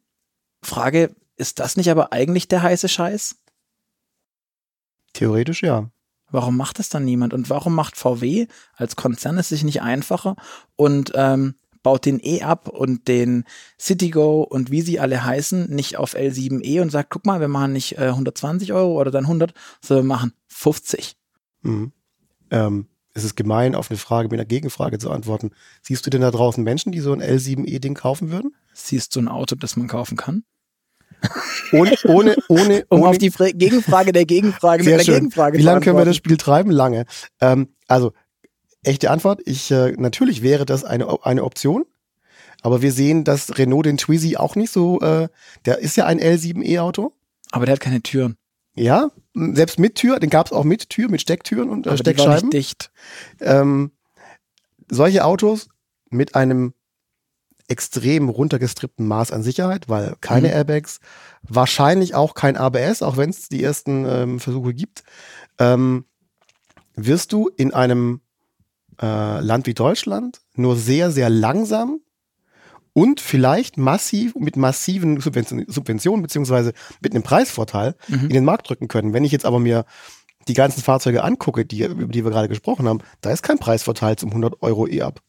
Frage, 0.61 1.15
ist 1.37 1.59
das 1.59 1.77
nicht 1.77 1.89
aber 1.89 2.11
eigentlich 2.11 2.47
der 2.47 2.63
heiße 2.63 2.89
Scheiß? 2.89 3.35
Theoretisch 5.13 5.63
ja. 5.63 5.89
Warum 6.31 6.57
macht 6.57 6.79
es 6.79 6.89
dann 6.89 7.05
niemand? 7.05 7.33
Und 7.33 7.49
warum 7.49 7.75
macht 7.75 7.97
VW 7.97 8.47
als 8.75 8.95
Konzern 8.95 9.37
es 9.37 9.49
sich 9.49 9.63
nicht 9.63 9.81
einfacher 9.81 10.35
und 10.75 11.11
ähm, 11.15 11.55
baut 11.83 12.05
den 12.05 12.19
E 12.21 12.41
ab 12.41 12.67
und 12.67 13.07
den 13.07 13.45
Citigo 13.79 14.43
und 14.43 14.71
wie 14.71 14.81
sie 14.81 14.99
alle 14.99 15.23
heißen 15.23 15.69
nicht 15.69 15.97
auf 15.97 16.15
L7E 16.15 16.81
und 16.81 16.91
sagt, 16.91 17.09
guck 17.09 17.25
mal, 17.25 17.39
wir 17.39 17.47
machen 17.47 17.73
nicht 17.73 17.97
äh, 17.97 18.07
120 18.07 18.73
Euro 18.73 18.99
oder 18.99 19.11
dann 19.11 19.25
100, 19.25 19.53
sondern 19.81 20.05
wir 20.05 20.15
machen 20.15 20.33
50. 20.47 21.15
Mhm. 21.61 21.91
Ähm, 22.51 22.87
es 23.13 23.23
ist 23.23 23.35
gemein, 23.35 23.75
auf 23.75 23.89
eine 23.89 23.97
Frage 23.97 24.29
mit 24.29 24.39
einer 24.39 24.45
Gegenfrage 24.45 24.99
zu 24.99 25.09
antworten. 25.11 25.51
Siehst 25.81 26.05
du 26.05 26.09
denn 26.09 26.21
da 26.21 26.31
draußen 26.31 26.63
Menschen, 26.63 26.91
die 26.91 26.99
so 26.99 27.11
ein 27.11 27.21
L7E-Ding 27.21 27.95
kaufen 27.95 28.31
würden? 28.31 28.55
Siehst 28.73 29.15
du 29.15 29.21
ein 29.21 29.27
Auto, 29.27 29.55
das 29.55 29.75
man 29.75 29.87
kaufen 29.87 30.17
kann? 30.17 30.43
Ohne, 31.71 31.95
ohne, 32.05 32.35
ohne, 32.47 32.85
um 32.89 33.01
ohne, 33.01 33.09
auf 33.09 33.17
die 33.17 33.31
Fra 33.31 33.49
Gegenfrage 33.51 34.11
der 34.11 34.25
Gegenfrage 34.25 34.83
mit 34.83 34.93
der 34.93 35.03
schön. 35.03 35.15
Gegenfrage 35.15 35.57
Wie 35.57 35.61
lange 35.61 35.81
können 35.81 35.97
wir 35.97 36.05
das 36.05 36.15
Spiel 36.15 36.37
treiben? 36.37 36.71
Lange. 36.71 37.05
Ähm, 37.41 37.69
also, 37.87 38.13
echte 38.83 39.11
Antwort. 39.11 39.41
Ich, 39.45 39.69
äh, 39.71 39.91
natürlich 39.97 40.41
wäre 40.41 40.65
das 40.65 40.83
eine, 40.83 41.25
eine 41.25 41.43
Option. 41.43 41.85
Aber 42.61 42.81
wir 42.81 42.91
sehen, 42.91 43.23
dass 43.23 43.57
Renault 43.57 43.85
den 43.85 43.97
Twizy 43.97 44.35
auch 44.35 44.55
nicht 44.55 44.71
so, 44.71 44.99
äh, 44.99 45.29
der 45.65 45.79
ist 45.79 45.95
ja 45.95 46.05
ein 46.05 46.19
L7E-Auto. 46.19 47.13
Aber 47.51 47.65
der 47.65 47.73
hat 47.73 47.79
keine 47.79 48.01
Türen. 48.01 48.37
Ja, 48.75 49.11
selbst 49.33 49.79
mit 49.79 49.95
Tür, 49.95 50.19
den 50.19 50.29
gab 50.29 50.47
es 50.47 50.53
auch 50.53 50.63
mit 50.63 50.89
Tür, 50.89 51.09
mit 51.09 51.21
Stecktüren 51.21 51.69
und 51.69 51.87
äh, 51.87 51.97
Steckscheiben. 51.97 52.15
Die 52.17 52.27
war 52.27 52.41
nicht 52.41 52.53
dicht. 52.53 52.91
Ähm, 53.41 53.91
solche 54.89 55.25
Autos 55.25 55.69
mit 56.09 56.35
einem 56.35 56.73
extrem 57.69 58.29
runtergestrippten 58.29 59.07
Maß 59.07 59.31
an 59.31 59.43
Sicherheit, 59.43 59.87
weil 59.87 60.15
keine 60.21 60.47
mhm. 60.47 60.53
Airbags, 60.53 60.99
wahrscheinlich 61.43 62.15
auch 62.15 62.33
kein 62.33 62.57
ABS, 62.57 63.01
auch 63.01 63.17
wenn 63.17 63.29
es 63.29 63.49
die 63.49 63.63
ersten 63.63 64.05
ähm, 64.05 64.39
Versuche 64.39 64.73
gibt, 64.73 65.03
ähm, 65.59 66.05
wirst 66.95 67.31
du 67.31 67.49
in 67.55 67.73
einem 67.73 68.21
äh, 69.01 69.39
Land 69.39 69.67
wie 69.67 69.73
Deutschland 69.73 70.41
nur 70.55 70.75
sehr, 70.75 71.11
sehr 71.11 71.29
langsam 71.29 72.01
und 72.93 73.21
vielleicht 73.21 73.77
massiv 73.77 74.35
mit 74.35 74.57
massiven 74.57 75.19
Subventionen, 75.19 75.65
Subventionen 75.69 76.21
beziehungsweise 76.21 76.73
mit 77.01 77.13
einem 77.13 77.23
Preisvorteil 77.23 77.95
mhm. 78.07 78.23
in 78.23 78.29
den 78.29 78.45
Markt 78.45 78.69
drücken 78.69 78.87
können. 78.87 79.13
Wenn 79.13 79.23
ich 79.23 79.31
jetzt 79.31 79.45
aber 79.45 79.59
mir 79.59 79.85
die 80.47 80.53
ganzen 80.53 80.81
Fahrzeuge 80.81 81.23
angucke, 81.23 81.65
die, 81.65 81.83
über 81.83 82.11
die 82.11 82.23
wir 82.23 82.31
gerade 82.31 82.49
gesprochen 82.49 82.87
haben, 82.87 82.99
da 83.21 83.31
ist 83.31 83.43
kein 83.43 83.59
Preisvorteil 83.59 84.15
zum 84.15 84.29
100 84.29 84.61
Euro 84.61 84.87
E-Up. 84.87 85.21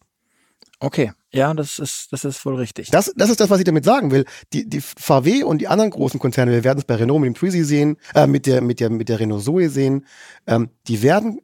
Okay, 0.82 1.12
ja, 1.30 1.52
das 1.52 1.78
ist, 1.78 2.10
das 2.10 2.24
ist 2.24 2.44
wohl 2.46 2.56
richtig. 2.56 2.90
Das, 2.90 3.12
das 3.14 3.28
ist 3.28 3.38
das, 3.38 3.50
was 3.50 3.58
ich 3.58 3.66
damit 3.66 3.84
sagen 3.84 4.10
will. 4.10 4.24
Die, 4.54 4.68
die 4.68 4.80
VW 4.80 5.42
und 5.42 5.58
die 5.58 5.68
anderen 5.68 5.90
großen 5.90 6.18
Konzerne, 6.18 6.52
wir 6.52 6.64
werden 6.64 6.78
es 6.78 6.86
bei 6.86 6.94
Renault 6.94 7.20
mit 7.20 7.26
dem 7.28 7.34
Twizy 7.34 7.64
sehen, 7.64 7.98
äh, 8.14 8.26
mit 8.26 8.46
der, 8.46 8.62
mit 8.62 8.80
der, 8.80 8.88
mit 8.88 9.10
der 9.10 9.20
Renault 9.20 9.44
Zoe 9.44 9.68
sehen, 9.68 10.06
ähm, 10.46 10.70
die 10.88 11.02
werden 11.02 11.38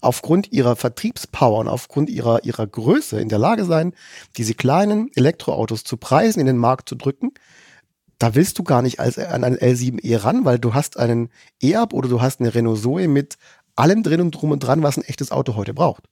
aufgrund 0.00 0.52
ihrer 0.52 0.76
Vertriebspower 0.76 1.58
und 1.58 1.68
aufgrund 1.68 2.08
ihrer, 2.08 2.44
ihrer 2.44 2.66
Größe 2.66 3.20
in 3.20 3.28
der 3.28 3.40
Lage 3.40 3.64
sein, 3.64 3.94
diese 4.36 4.54
kleinen 4.54 5.10
Elektroautos 5.14 5.82
zu 5.82 5.96
Preisen 5.96 6.38
in 6.38 6.46
den 6.46 6.56
Markt 6.56 6.88
zu 6.88 6.94
drücken. 6.94 7.32
Da 8.18 8.36
willst 8.36 8.60
du 8.60 8.62
gar 8.62 8.82
nicht 8.82 9.00
als, 9.00 9.18
an 9.18 9.42
einen 9.42 9.56
L7E 9.56 10.22
ran, 10.22 10.44
weil 10.44 10.60
du 10.60 10.72
hast 10.72 10.98
einen 10.98 11.30
E-Up 11.60 11.92
oder 11.92 12.08
du 12.08 12.22
hast 12.22 12.40
eine 12.40 12.54
Renault 12.54 12.80
Zoe 12.80 13.08
mit 13.08 13.38
allem 13.74 14.04
drin 14.04 14.20
und 14.20 14.30
drum 14.30 14.52
und 14.52 14.60
dran, 14.60 14.84
was 14.84 14.98
ein 14.98 15.04
echtes 15.04 15.32
Auto 15.32 15.56
heute 15.56 15.74
braucht. 15.74 16.04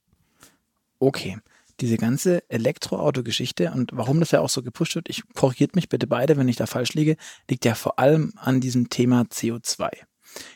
Okay 0.99 1.37
diese 1.81 1.97
ganze 1.97 2.47
Elektroauto-Geschichte 2.49 3.71
und 3.71 3.91
warum 3.93 4.19
das 4.19 4.31
ja 4.31 4.39
auch 4.39 4.49
so 4.49 4.61
gepusht 4.61 4.95
wird, 4.95 5.09
ich 5.09 5.23
korrigiert 5.33 5.75
mich 5.75 5.89
bitte 5.89 6.07
beide, 6.07 6.37
wenn 6.37 6.47
ich 6.47 6.55
da 6.55 6.65
falsch 6.65 6.93
liege, 6.93 7.17
liegt 7.49 7.65
ja 7.65 7.75
vor 7.75 7.99
allem 7.99 8.33
an 8.37 8.61
diesem 8.61 8.89
Thema 8.89 9.23
CO2. 9.23 9.89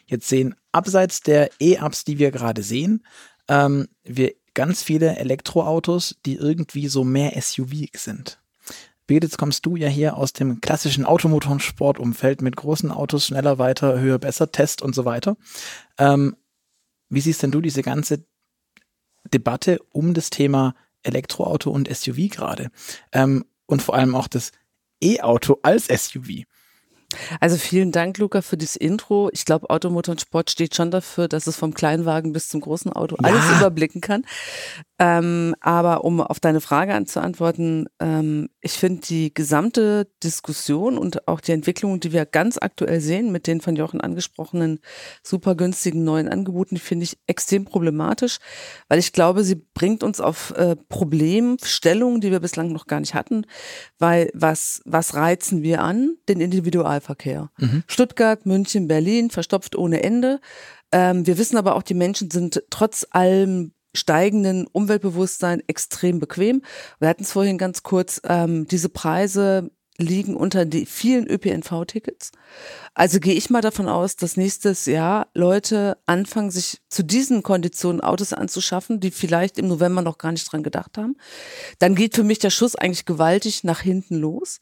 Jetzt 0.06 0.30
sehen 0.30 0.56
abseits 0.72 1.22
der 1.22 1.50
E-Ups, 1.60 2.06
die 2.06 2.20
wir 2.20 2.32
gerade 2.32 2.64
sehen, 2.64 3.06
ähm, 3.48 3.88
wir 4.04 4.34
ganz 4.54 4.84
viele 4.84 5.18
Elektroautos, 5.18 6.16
die 6.26 6.36
irgendwie 6.36 6.88
so 6.88 7.04
mehr 7.04 7.40
SUV 7.42 7.88
sind. 7.96 8.40
Jetzt 9.10 9.38
kommst 9.38 9.66
du 9.66 9.76
ja 9.76 9.88
hier 9.88 10.18
aus 10.18 10.34
dem 10.34 10.62
klassischen 10.62 11.06
Automotorensportumfeld 11.06 12.42
mit 12.42 12.56
großen 12.56 12.92
Autos, 12.92 13.28
schneller, 13.28 13.60
weiter, 13.60 14.00
höher, 14.00 14.18
besser, 14.18 14.52
Test 14.52 14.82
und 14.82 14.96
so 14.96 15.06
weiter. 15.06 15.38
Ähm, 16.00 16.36
wie 17.10 17.22
siehst 17.22 17.44
denn 17.44 17.52
du 17.52 17.62
diese 17.62 17.84
ganze 17.84 18.26
Debatte 19.32 19.80
um 19.92 20.14
das 20.14 20.32
Thema 20.32 20.76
Elektroauto 21.06 21.70
und 21.70 21.94
SUV 21.94 22.30
gerade. 22.30 22.70
Ähm, 23.12 23.46
und 23.66 23.82
vor 23.82 23.96
allem 23.96 24.16
auch 24.16 24.28
das 24.28 24.52
E-Auto 25.02 25.60
als 25.64 25.88
SUV. 25.88 26.46
Also 27.40 27.58
vielen 27.58 27.92
Dank, 27.92 28.18
Luca, 28.18 28.42
für 28.42 28.58
das 28.58 28.76
Intro. 28.76 29.30
Ich 29.32 29.46
glaube, 29.46 29.70
Automotor 29.70 30.14
und 30.14 30.22
Sport 30.22 30.52
steht 30.52 30.76
schon 30.76 30.92
dafür, 30.92 31.28
dass 31.28 31.48
es 31.48 31.56
vom 31.56 31.74
Kleinwagen 31.74 32.34
bis 32.34 32.50
zum 32.50 32.62
großen 32.62 32.92
Auto 32.92 33.16
alles 33.22 33.46
ja. 33.46 33.58
überblicken 33.58 34.02
kann. 34.02 34.26
Ähm, 34.98 35.56
aber 35.60 36.06
um 36.06 36.22
auf 36.22 36.40
deine 36.40 36.62
Frage 36.62 36.94
anzuantworten, 36.94 37.88
ähm, 38.00 38.48
ich 38.62 38.74
finde 38.74 39.02
die 39.02 39.34
gesamte 39.34 40.08
Diskussion 40.24 40.98
und 40.98 41.28
auch 41.28 41.42
die 41.42 41.52
Entwicklung, 41.52 42.00
die 42.00 42.14
wir 42.14 42.26
ganz 42.26 42.58
aktuell 42.58 43.02
sehen 43.02 43.30
mit 43.34 43.46
den 43.46 43.60
von 43.60 43.76
Jochen 43.76 44.00
angesprochenen 44.00 44.80
super 45.22 45.56
günstigen 45.56 46.06
neuen 46.06 46.30
Angeboten, 46.30 46.78
finde 46.78 47.04
ich 47.04 47.18
extrem 47.28 47.66
problematisch, 47.66 48.38
weil 48.88 49.00
ich 49.00 49.12
glaube, 49.12 49.44
sie 49.44 49.56
bringt 49.56 50.02
uns 50.02 50.22
auf 50.22 50.52
äh, 50.52 50.78
Problemstellungen, 50.88 52.22
die 52.22 52.32
wir 52.32 52.40
bislang 52.40 52.72
noch 52.72 52.88
gar 52.88 53.02
nicht 53.02 53.16
hatten, 53.16 53.46
weil 54.00 54.30
was, 54.34 54.82
was 54.86 55.14
reizen 55.14 55.62
wir 55.62 55.82
an? 55.82 56.16
Den 56.30 56.40
Individualverkehr. 56.40 57.52
Mhm. 57.58 57.84
Stuttgart, 57.88 58.46
München, 58.46 58.88
Berlin, 58.88 59.30
verstopft 59.30 59.76
ohne 59.76 60.04
Ende. 60.04 60.40
Ähm, 60.94 61.28
wir 61.28 61.38
wissen 61.38 61.58
aber 61.58 61.76
auch, 61.76 61.84
die 61.84 61.94
Menschen 61.94 62.32
sind 62.32 62.64
trotz 62.70 63.06
allem 63.12 63.74
steigenden 63.96 64.68
Umweltbewusstsein 64.68 65.64
extrem 65.68 66.20
bequem. 66.20 66.62
Wir 67.00 67.10
hatten 67.10 67.24
es 67.24 67.32
vorhin 67.32 67.58
ganz 67.58 67.84
kurz, 67.84 68.22
ähm, 68.26 68.68
diese 68.68 68.90
Preise 68.90 69.72
liegen 69.98 70.36
unter 70.36 70.66
die 70.66 70.86
vielen 70.86 71.26
ÖPNV-Tickets. 71.26 72.32
Also 72.94 73.20
gehe 73.20 73.34
ich 73.34 73.50
mal 73.50 73.62
davon 73.62 73.88
aus, 73.88 74.18
dass 74.18 74.36
nächstes 74.36 74.86
Jahr 74.86 75.28
Leute 75.34 75.98
anfangen, 76.06 76.52
sich 76.52 76.82
zu 76.90 77.04
diesen 77.04 77.44
Konditionen 77.44 78.02
Autos 78.02 78.34
anzuschaffen, 78.34 79.00
die 79.00 79.12
vielleicht 79.12 79.58
im 79.58 79.68
November 79.68 80.02
noch 80.02 80.18
gar 80.18 80.32
nicht 80.32 80.52
dran 80.52 80.64
gedacht 80.64 80.98
haben. 80.98 81.16
Dann 81.80 81.96
geht 81.96 82.16
für 82.16 82.24
mich 82.24 82.40
der 82.40 82.50
Schuss 82.50 82.76
eigentlich 82.76 83.06
gewaltig 83.06 83.64
nach 83.64 83.80
hinten 83.80 84.16
los. 84.16 84.60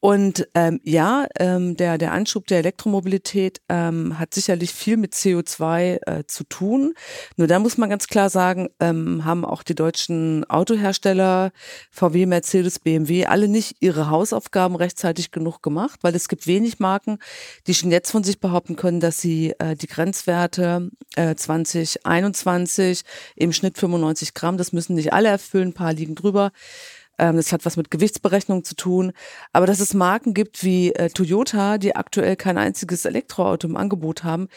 Und 0.00 0.48
ähm, 0.54 0.80
ja, 0.82 1.26
ähm, 1.38 1.76
der, 1.76 1.98
der 1.98 2.12
Anschub 2.12 2.46
der 2.46 2.58
Elektromobilität 2.58 3.60
ähm, 3.68 4.18
hat 4.18 4.32
sicherlich 4.32 4.72
viel 4.72 4.96
mit 4.96 5.12
CO2 5.12 5.98
äh, 6.06 6.24
zu 6.26 6.44
tun. 6.44 6.94
Nur 7.36 7.46
da 7.46 7.58
muss 7.58 7.76
man 7.76 7.90
ganz 7.90 8.06
klar 8.06 8.30
sagen, 8.30 8.70
ähm, 8.80 9.26
haben 9.26 9.44
auch 9.44 9.62
die 9.62 9.74
deutschen 9.74 10.48
Autohersteller, 10.48 11.52
VW, 11.90 12.24
Mercedes, 12.24 12.78
BMW, 12.78 13.26
alle 13.26 13.46
nicht 13.46 13.76
ihre 13.80 14.08
Hausaufgaben 14.08 14.74
rechtzeitig 14.74 15.32
genug 15.32 15.62
gemacht, 15.62 16.00
weil 16.02 16.14
es 16.14 16.28
gibt 16.28 16.46
wenig 16.46 16.78
Marken, 16.78 17.18
die 17.66 17.74
schon 17.74 17.90
jetzt 17.90 18.10
von 18.10 18.24
sich 18.24 18.40
behaupten 18.40 18.76
können, 18.76 19.00
dass 19.00 19.20
sie 19.20 19.54
äh, 19.58 19.76
die 19.76 19.86
Grenzwerte 19.86 20.90
äh, 21.16 21.34
2021 21.34 23.02
im 23.36 23.52
Schnitt 23.52 23.76
95 23.76 24.32
Gramm, 24.32 24.56
das 24.56 24.72
müssen 24.72 24.94
nicht 24.94 25.12
alle 25.12 25.28
erfüllen, 25.28 25.68
ein 25.68 25.74
paar 25.74 25.92
liegen 25.92 26.14
drüber, 26.14 26.52
ähm, 27.20 27.36
das 27.36 27.52
hat 27.52 27.64
was 27.66 27.76
mit 27.76 27.90
Gewichtsberechnung 27.90 28.64
zu 28.64 28.74
tun. 28.74 29.12
Aber 29.52 29.66
dass 29.66 29.78
es 29.78 29.94
Marken 29.94 30.34
gibt 30.34 30.64
wie 30.64 30.92
äh, 30.94 31.10
Toyota, 31.10 31.78
die 31.78 31.94
aktuell 31.94 32.34
kein 32.34 32.58
einziges 32.58 33.04
Elektroauto 33.04 33.68
im 33.68 33.76
Angebot 33.76 34.24
haben, 34.24 34.48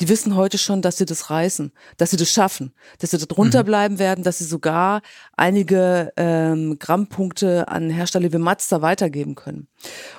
die 0.00 0.08
wissen 0.08 0.36
heute 0.36 0.56
schon, 0.56 0.80
dass 0.80 0.96
sie 0.96 1.04
das 1.04 1.30
reißen, 1.30 1.72
dass 1.96 2.10
sie 2.10 2.16
das 2.16 2.30
schaffen, 2.30 2.72
dass 2.98 3.10
sie 3.10 3.18
da 3.18 3.26
drunter 3.26 3.62
mhm. 3.62 3.66
bleiben 3.66 3.98
werden, 3.98 4.24
dass 4.24 4.38
sie 4.38 4.44
sogar 4.44 5.02
einige 5.36 6.12
ähm, 6.16 6.78
Grammpunkte 6.78 7.68
an 7.68 7.90
Hersteller 7.90 8.32
wie 8.32 8.38
Mazda 8.38 8.80
weitergeben 8.80 9.34
können. 9.34 9.66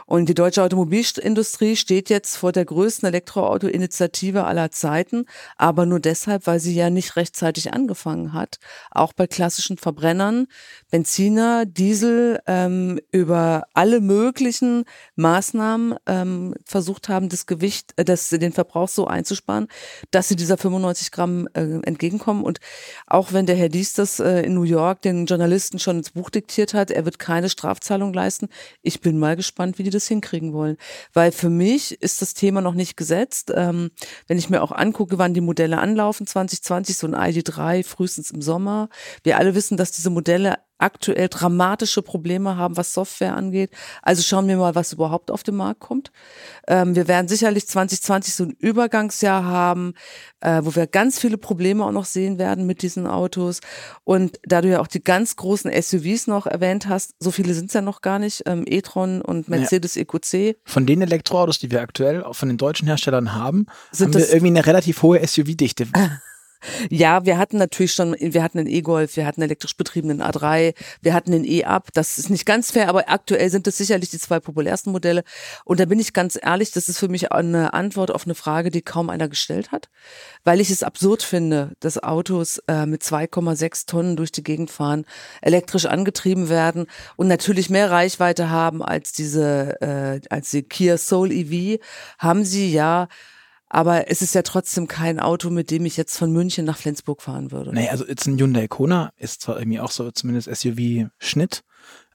Und 0.05 0.29
die 0.29 0.35
deutsche 0.35 0.61
Automobilindustrie 0.61 1.75
steht 1.75 2.09
jetzt 2.09 2.37
vor 2.37 2.51
der 2.51 2.65
größten 2.65 3.07
Elektroauto-Initiative 3.07 4.43
aller 4.43 4.69
Zeiten, 4.71 5.25
aber 5.57 5.85
nur 5.87 5.99
deshalb, 5.99 6.45
weil 6.45 6.59
sie 6.59 6.75
ja 6.75 6.91
nicht 6.91 7.15
rechtzeitig 7.15 7.73
angefangen 7.73 8.33
hat, 8.33 8.59
auch 8.91 9.13
bei 9.13 9.25
klassischen 9.25 9.77
Verbrennern, 9.77 10.45
Benziner, 10.91 11.65
Diesel 11.65 12.39
ähm, 12.45 12.99
über 13.11 13.63
alle 13.73 13.99
möglichen 13.99 14.85
Maßnahmen 15.15 15.95
ähm, 16.05 16.53
versucht 16.65 17.09
haben, 17.09 17.29
das 17.29 17.47
Gewicht, 17.47 17.93
äh, 17.95 18.05
das, 18.05 18.29
den 18.29 18.53
Verbrauch 18.53 18.89
so 18.89 19.07
einzusparen, 19.07 19.67
dass 20.11 20.27
sie 20.27 20.35
dieser 20.35 20.57
95 20.57 21.11
Gramm 21.11 21.47
äh, 21.53 21.61
entgegenkommen. 21.61 22.43
Und 22.43 22.59
auch 23.07 23.33
wenn 23.33 23.47
der 23.47 23.55
Herr 23.55 23.69
Dies 23.69 23.93
das 23.93 24.19
äh, 24.19 24.41
in 24.41 24.53
New 24.53 24.63
York 24.63 25.01
den 25.01 25.25
Journalisten 25.25 25.79
schon 25.79 25.97
ins 25.97 26.11
Buch 26.11 26.29
diktiert 26.29 26.75
hat, 26.75 26.91
er 26.91 27.05
wird 27.05 27.17
keine 27.17 27.49
Strafzahlung 27.49 28.13
leisten. 28.13 28.49
Ich 28.83 29.01
bin 29.01 29.17
mal 29.17 29.35
gespannt, 29.35 29.54
wie 29.57 29.83
die 29.83 29.89
das 29.89 30.07
hinkriegen 30.07 30.53
wollen. 30.53 30.77
Weil 31.13 31.31
für 31.31 31.49
mich 31.49 32.01
ist 32.01 32.21
das 32.21 32.33
Thema 32.33 32.61
noch 32.61 32.73
nicht 32.73 32.97
gesetzt. 32.97 33.51
Ähm, 33.55 33.91
wenn 34.27 34.37
ich 34.37 34.49
mir 34.49 34.61
auch 34.61 34.71
angucke, 34.71 35.17
wann 35.17 35.33
die 35.33 35.41
Modelle 35.41 35.77
anlaufen, 35.77 36.27
2020, 36.27 36.97
so 36.97 37.07
ein 37.07 37.15
ID3 37.15 37.83
frühestens 37.83 38.31
im 38.31 38.41
Sommer. 38.41 38.89
Wir 39.23 39.37
alle 39.37 39.55
wissen, 39.55 39.77
dass 39.77 39.91
diese 39.91 40.09
Modelle 40.09 40.57
aktuell 40.77 41.29
dramatische 41.29 42.01
Probleme 42.01 42.57
haben, 42.57 42.77
was 42.77 42.93
Software 42.93 43.35
angeht. 43.35 43.71
Also 44.01 44.21
schauen 44.23 44.47
wir 44.47 44.57
mal, 44.57 44.75
was 44.75 44.93
überhaupt 44.93 45.31
auf 45.31 45.43
den 45.43 45.55
Markt 45.55 45.79
kommt. 45.79 46.11
Ähm, 46.67 46.95
wir 46.95 47.07
werden 47.07 47.27
sicherlich 47.27 47.67
2020 47.67 48.35
so 48.35 48.43
ein 48.43 48.55
Übergangsjahr 48.59 49.45
haben, 49.45 49.93
äh, 50.41 50.61
wo 50.63 50.75
wir 50.75 50.87
ganz 50.87 51.19
viele 51.19 51.37
Probleme 51.37 51.85
auch 51.85 51.91
noch 51.91 52.05
sehen 52.05 52.37
werden 52.37 52.65
mit 52.65 52.81
diesen 52.81 53.07
Autos. 53.07 53.61
Und 54.03 54.39
da 54.43 54.61
du 54.61 54.69
ja 54.69 54.81
auch 54.81 54.87
die 54.87 55.03
ganz 55.03 55.35
großen 55.35 55.71
SUVs 55.71 56.27
noch 56.27 56.45
erwähnt 56.45 56.87
hast, 56.87 57.15
so 57.19 57.31
viele 57.31 57.53
sind 57.53 57.67
es 57.67 57.73
ja 57.73 57.81
noch 57.81 58.01
gar 58.01 58.19
nicht, 58.19 58.43
ähm, 58.45 58.65
e-tron 58.67 59.21
und 59.21 59.47
Mercedes 59.47 59.95
ja. 59.95 60.01
EQC. 60.01 60.57
Von 60.65 60.85
den 60.85 61.01
Elektroautos, 61.01 61.59
die 61.59 61.71
wir 61.71 61.81
aktuell 61.81 62.23
auch 62.23 62.35
von 62.35 62.49
den 62.49 62.57
deutschen 62.57 62.87
Herstellern 62.87 63.33
haben, 63.33 63.67
sind 63.91 64.13
haben 64.13 64.21
wir 64.21 64.27
irgendwie 64.27 64.47
eine 64.47 64.65
relativ 64.65 65.01
hohe 65.01 65.25
SUV-Dichte. 65.25 65.87
Ja, 66.89 67.25
wir 67.25 67.37
hatten 67.37 67.57
natürlich 67.57 67.93
schon, 67.93 68.15
wir 68.19 68.43
hatten 68.43 68.59
einen 68.59 68.67
E-Golf, 68.67 69.15
wir 69.15 69.25
hatten 69.25 69.41
einen 69.41 69.49
elektrisch 69.49 69.77
betriebenen 69.77 70.21
A3, 70.21 70.73
wir 71.01 71.13
hatten 71.13 71.33
einen 71.33 71.45
E-Up. 71.45 71.89
Das 71.93 72.17
ist 72.17 72.29
nicht 72.29 72.45
ganz 72.45 72.71
fair, 72.71 72.89
aber 72.89 73.09
aktuell 73.09 73.49
sind 73.49 73.67
das 73.67 73.77
sicherlich 73.77 74.09
die 74.09 74.19
zwei 74.19 74.39
populärsten 74.39 74.91
Modelle. 74.91 75.23
Und 75.63 75.79
da 75.79 75.85
bin 75.85 75.99
ich 75.99 76.13
ganz 76.13 76.37
ehrlich, 76.41 76.71
das 76.71 76.89
ist 76.89 76.99
für 76.99 77.07
mich 77.07 77.31
eine 77.31 77.73
Antwort 77.73 78.11
auf 78.11 78.25
eine 78.25 78.35
Frage, 78.35 78.71
die 78.71 78.81
kaum 78.81 79.09
einer 79.09 79.29
gestellt 79.29 79.71
hat, 79.71 79.89
weil 80.43 80.59
ich 80.59 80.69
es 80.69 80.83
absurd 80.83 81.23
finde, 81.23 81.73
dass 81.79 82.01
Autos 82.01 82.59
äh, 82.67 82.85
mit 82.85 83.03
2,6 83.03 83.87
Tonnen 83.87 84.15
durch 84.15 84.31
die 84.31 84.43
Gegend 84.43 84.71
fahren, 84.71 85.05
elektrisch 85.41 85.85
angetrieben 85.85 86.49
werden 86.49 86.87
und 87.15 87.27
natürlich 87.27 87.69
mehr 87.69 87.91
Reichweite 87.91 88.49
haben 88.49 88.83
als 88.83 89.11
diese, 89.11 89.81
äh, 89.81 90.21
als 90.29 90.51
die 90.51 90.63
Kia 90.63 90.97
Soul 90.97 91.31
EV, 91.31 91.79
haben 92.17 92.43
sie 92.43 92.71
ja 92.71 93.07
aber 93.75 94.09
es 94.09 94.21
ist 94.21 94.33
ja 94.33 94.41
trotzdem 94.41 94.87
kein 94.87 95.19
Auto, 95.19 95.49
mit 95.49 95.69
dem 95.69 95.85
ich 95.85 95.97
jetzt 95.97 96.17
von 96.17 96.31
München 96.31 96.63
nach 96.63 96.77
Flensburg 96.77 97.21
fahren 97.21 97.51
würde. 97.51 97.73
Nee, 97.73 97.89
also 97.89 98.07
jetzt 98.07 98.25
ein 98.25 98.37
Hyundai 98.37 98.69
Kona 98.69 99.11
ist 99.17 99.41
zwar 99.41 99.59
irgendwie 99.59 99.81
auch 99.81 99.91
so 99.91 100.09
zumindest 100.11 100.47
SUV-Schnitt, 100.47 101.65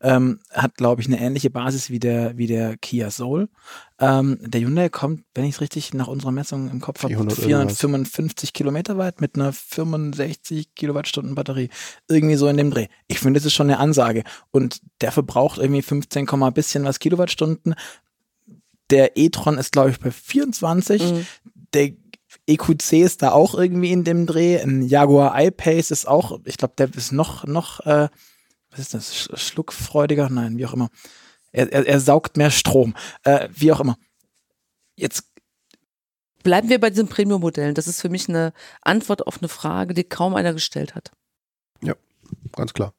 ähm, 0.00 0.40
hat 0.50 0.76
glaube 0.76 1.02
ich 1.02 1.08
eine 1.08 1.20
ähnliche 1.20 1.50
Basis 1.50 1.90
wie 1.90 1.98
der 1.98 2.38
wie 2.38 2.46
der 2.46 2.78
Kia 2.78 3.10
Soul. 3.10 3.50
Ähm, 3.98 4.38
der 4.40 4.62
Hyundai 4.62 4.88
kommt, 4.88 5.24
wenn 5.34 5.44
ich 5.44 5.56
es 5.56 5.60
richtig 5.60 5.92
nach 5.92 6.08
unserer 6.08 6.32
Messung 6.32 6.70
im 6.70 6.80
Kopf 6.80 7.02
habe, 7.02 7.14
455 7.14 8.54
Kilometer 8.54 8.96
weit 8.96 9.20
mit 9.20 9.34
einer 9.34 9.52
65 9.52 10.74
Kilowattstunden 10.74 11.34
Batterie. 11.34 11.68
Irgendwie 12.08 12.36
so 12.36 12.48
in 12.48 12.56
dem 12.56 12.70
Dreh. 12.70 12.86
Ich 13.06 13.20
finde, 13.20 13.38
das 13.38 13.44
ist 13.44 13.52
schon 13.52 13.68
eine 13.68 13.80
Ansage. 13.80 14.24
Und 14.50 14.80
der 15.02 15.12
verbraucht 15.12 15.58
irgendwie 15.58 15.82
15, 15.82 16.24
bisschen 16.54 16.84
was 16.84 17.00
Kilowattstunden. 17.00 17.74
Der 18.90 19.16
e-tron 19.16 19.58
ist, 19.58 19.72
glaube 19.72 19.90
ich, 19.90 20.00
bei 20.00 20.10
24. 20.10 21.02
Mhm. 21.02 21.26
Der 21.74 21.92
EQC 22.46 22.92
ist 22.92 23.22
da 23.22 23.32
auch 23.32 23.54
irgendwie 23.54 23.92
in 23.92 24.04
dem 24.04 24.26
Dreh. 24.26 24.60
Ein 24.60 24.82
Jaguar 24.82 25.40
I-Pace 25.40 25.90
ist 25.90 26.06
auch, 26.06 26.40
ich 26.44 26.56
glaube, 26.56 26.74
der 26.76 26.92
ist 26.94 27.12
noch, 27.12 27.44
noch, 27.44 27.80
äh, 27.86 28.08
was 28.70 28.80
ist 28.80 28.94
das, 28.94 29.28
schluckfreudiger? 29.34 30.28
Nein, 30.30 30.56
wie 30.58 30.66
auch 30.66 30.74
immer. 30.74 30.88
Er, 31.52 31.72
er, 31.72 31.86
er 31.86 32.00
saugt 32.00 32.36
mehr 32.36 32.50
Strom. 32.50 32.94
Äh, 33.24 33.48
wie 33.52 33.72
auch 33.72 33.80
immer. 33.80 33.96
Jetzt 34.96 35.24
Bleiben 36.42 36.70
wir 36.70 36.80
bei 36.80 36.90
diesen 36.90 37.08
Premium-Modellen. 37.08 37.74
Das 37.74 37.86
ist 37.86 38.00
für 38.00 38.08
mich 38.08 38.28
eine 38.28 38.52
Antwort 38.80 39.26
auf 39.26 39.38
eine 39.38 39.48
Frage, 39.48 39.94
die 39.94 40.04
kaum 40.04 40.34
einer 40.34 40.54
gestellt 40.54 40.94
hat. 40.94 41.12
Ja, 41.82 41.94
ganz 42.52 42.72
klar. 42.72 42.94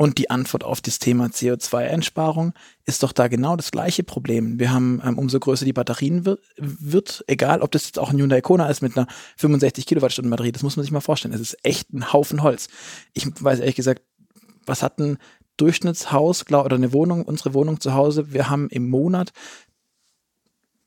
Und 0.00 0.18
die 0.18 0.30
Antwort 0.30 0.62
auf 0.62 0.80
das 0.80 1.00
Thema 1.00 1.26
CO2-Einsparung 1.26 2.54
ist 2.86 3.02
doch 3.02 3.12
da 3.12 3.26
genau 3.26 3.56
das 3.56 3.72
gleiche 3.72 4.04
Problem. 4.04 4.60
Wir 4.60 4.70
haben, 4.70 5.02
ähm, 5.04 5.18
umso 5.18 5.40
größer 5.40 5.64
die 5.64 5.72
Batterien 5.72 6.24
wird, 6.24 6.40
wird, 6.56 7.24
egal 7.26 7.62
ob 7.62 7.72
das 7.72 7.86
jetzt 7.86 7.98
auch 7.98 8.10
ein 8.10 8.18
Hyundai 8.18 8.40
Kona 8.40 8.68
ist 8.68 8.80
mit 8.80 8.96
einer 8.96 9.08
65 9.38 9.86
Kilowattstunden 9.86 10.30
Batterie, 10.30 10.52
das 10.52 10.62
muss 10.62 10.76
man 10.76 10.84
sich 10.84 10.92
mal 10.92 11.00
vorstellen. 11.00 11.34
Es 11.34 11.40
ist 11.40 11.56
echt 11.64 11.92
ein 11.92 12.12
Haufen 12.12 12.44
Holz. 12.44 12.68
Ich 13.12 13.26
weiß 13.40 13.58
ehrlich 13.58 13.74
gesagt, 13.74 14.02
was 14.66 14.84
hat 14.84 15.00
ein 15.00 15.18
Durchschnittshaus 15.56 16.44
glaub, 16.44 16.64
oder 16.64 16.76
eine 16.76 16.92
Wohnung, 16.92 17.24
unsere 17.24 17.52
Wohnung 17.52 17.80
zu 17.80 17.92
Hause? 17.94 18.32
Wir 18.32 18.48
haben 18.48 18.68
im 18.70 18.88
Monat 18.88 19.32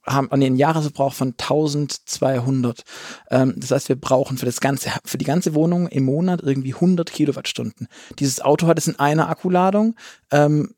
haben 0.05 0.31
einen 0.31 0.55
Jahresverbrauch 0.55 1.13
von 1.13 1.29
1200. 1.29 2.84
Ähm, 3.29 3.53
das 3.58 3.72
heißt, 3.72 3.89
wir 3.89 4.00
brauchen 4.00 4.38
für 4.38 4.46
das 4.46 4.60
ganze, 4.60 4.89
für 5.05 5.17
die 5.17 5.25
ganze 5.25 5.53
Wohnung 5.53 5.88
im 5.88 6.05
Monat 6.05 6.41
irgendwie 6.41 6.74
100 6.74 7.12
Kilowattstunden. 7.12 7.88
Dieses 8.20 8.41
Auto 8.41 8.67
hat 8.67 8.77
es 8.77 8.88
in 8.88 8.98
einer 8.98 9.29
Akkuladung. 9.29 9.96
Ähm, 10.31 10.74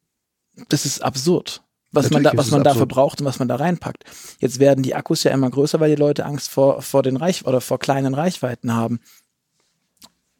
das 0.69 0.85
ist 0.85 1.01
absurd. 1.01 1.63
Was 1.91 2.05
Natürlich 2.05 2.23
man 2.23 2.31
da, 2.31 2.37
was 2.37 2.51
man 2.51 2.63
da 2.63 2.73
verbraucht 2.73 3.21
und 3.21 3.27
was 3.27 3.37
man 3.37 3.47
da 3.47 3.55
reinpackt. 3.55 4.03
Jetzt 4.39 4.59
werden 4.59 4.81
die 4.83 4.95
Akkus 4.95 5.23
ja 5.23 5.31
immer 5.31 5.49
größer, 5.49 5.79
weil 5.79 5.91
die 5.91 6.01
Leute 6.01 6.25
Angst 6.25 6.49
vor, 6.49 6.81
vor 6.81 7.03
den 7.03 7.17
Reich 7.17 7.45
oder 7.45 7.61
vor 7.61 7.77
kleinen 7.77 8.15
Reichweiten 8.15 8.73
haben. 8.73 8.99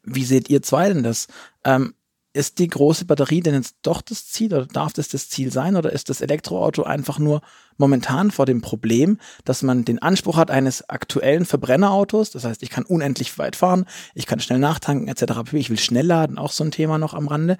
Wie 0.02 0.24
seht 0.24 0.50
ihr 0.50 0.62
zwei 0.62 0.88
denn 0.88 1.04
das? 1.04 1.28
Ähm, 1.64 1.94
ist 2.34 2.58
die 2.58 2.66
große 2.66 3.04
Batterie 3.04 3.40
denn 3.40 3.54
jetzt 3.54 3.76
doch 3.82 4.02
das 4.02 4.26
Ziel 4.26 4.52
oder 4.52 4.66
darf 4.66 4.92
das 4.92 5.08
das 5.08 5.28
Ziel 5.28 5.52
sein 5.52 5.76
oder 5.76 5.92
ist 5.92 6.10
das 6.10 6.20
Elektroauto 6.20 6.82
einfach 6.82 7.20
nur 7.20 7.40
momentan 7.78 8.32
vor 8.32 8.44
dem 8.44 8.60
Problem, 8.60 9.18
dass 9.44 9.62
man 9.62 9.84
den 9.84 10.00
Anspruch 10.00 10.36
hat 10.36 10.50
eines 10.50 10.88
aktuellen 10.90 11.44
Verbrennerautos, 11.44 12.32
das 12.32 12.44
heißt, 12.44 12.64
ich 12.64 12.70
kann 12.70 12.84
unendlich 12.84 13.38
weit 13.38 13.54
fahren, 13.54 13.86
ich 14.14 14.26
kann 14.26 14.40
schnell 14.40 14.58
nachtanken 14.58 15.06
etc. 15.06 15.52
Ich 15.52 15.70
will 15.70 15.78
schnell 15.78 16.06
laden, 16.06 16.36
auch 16.36 16.50
so 16.50 16.64
ein 16.64 16.72
Thema 16.72 16.98
noch 16.98 17.14
am 17.14 17.28
Rande. 17.28 17.56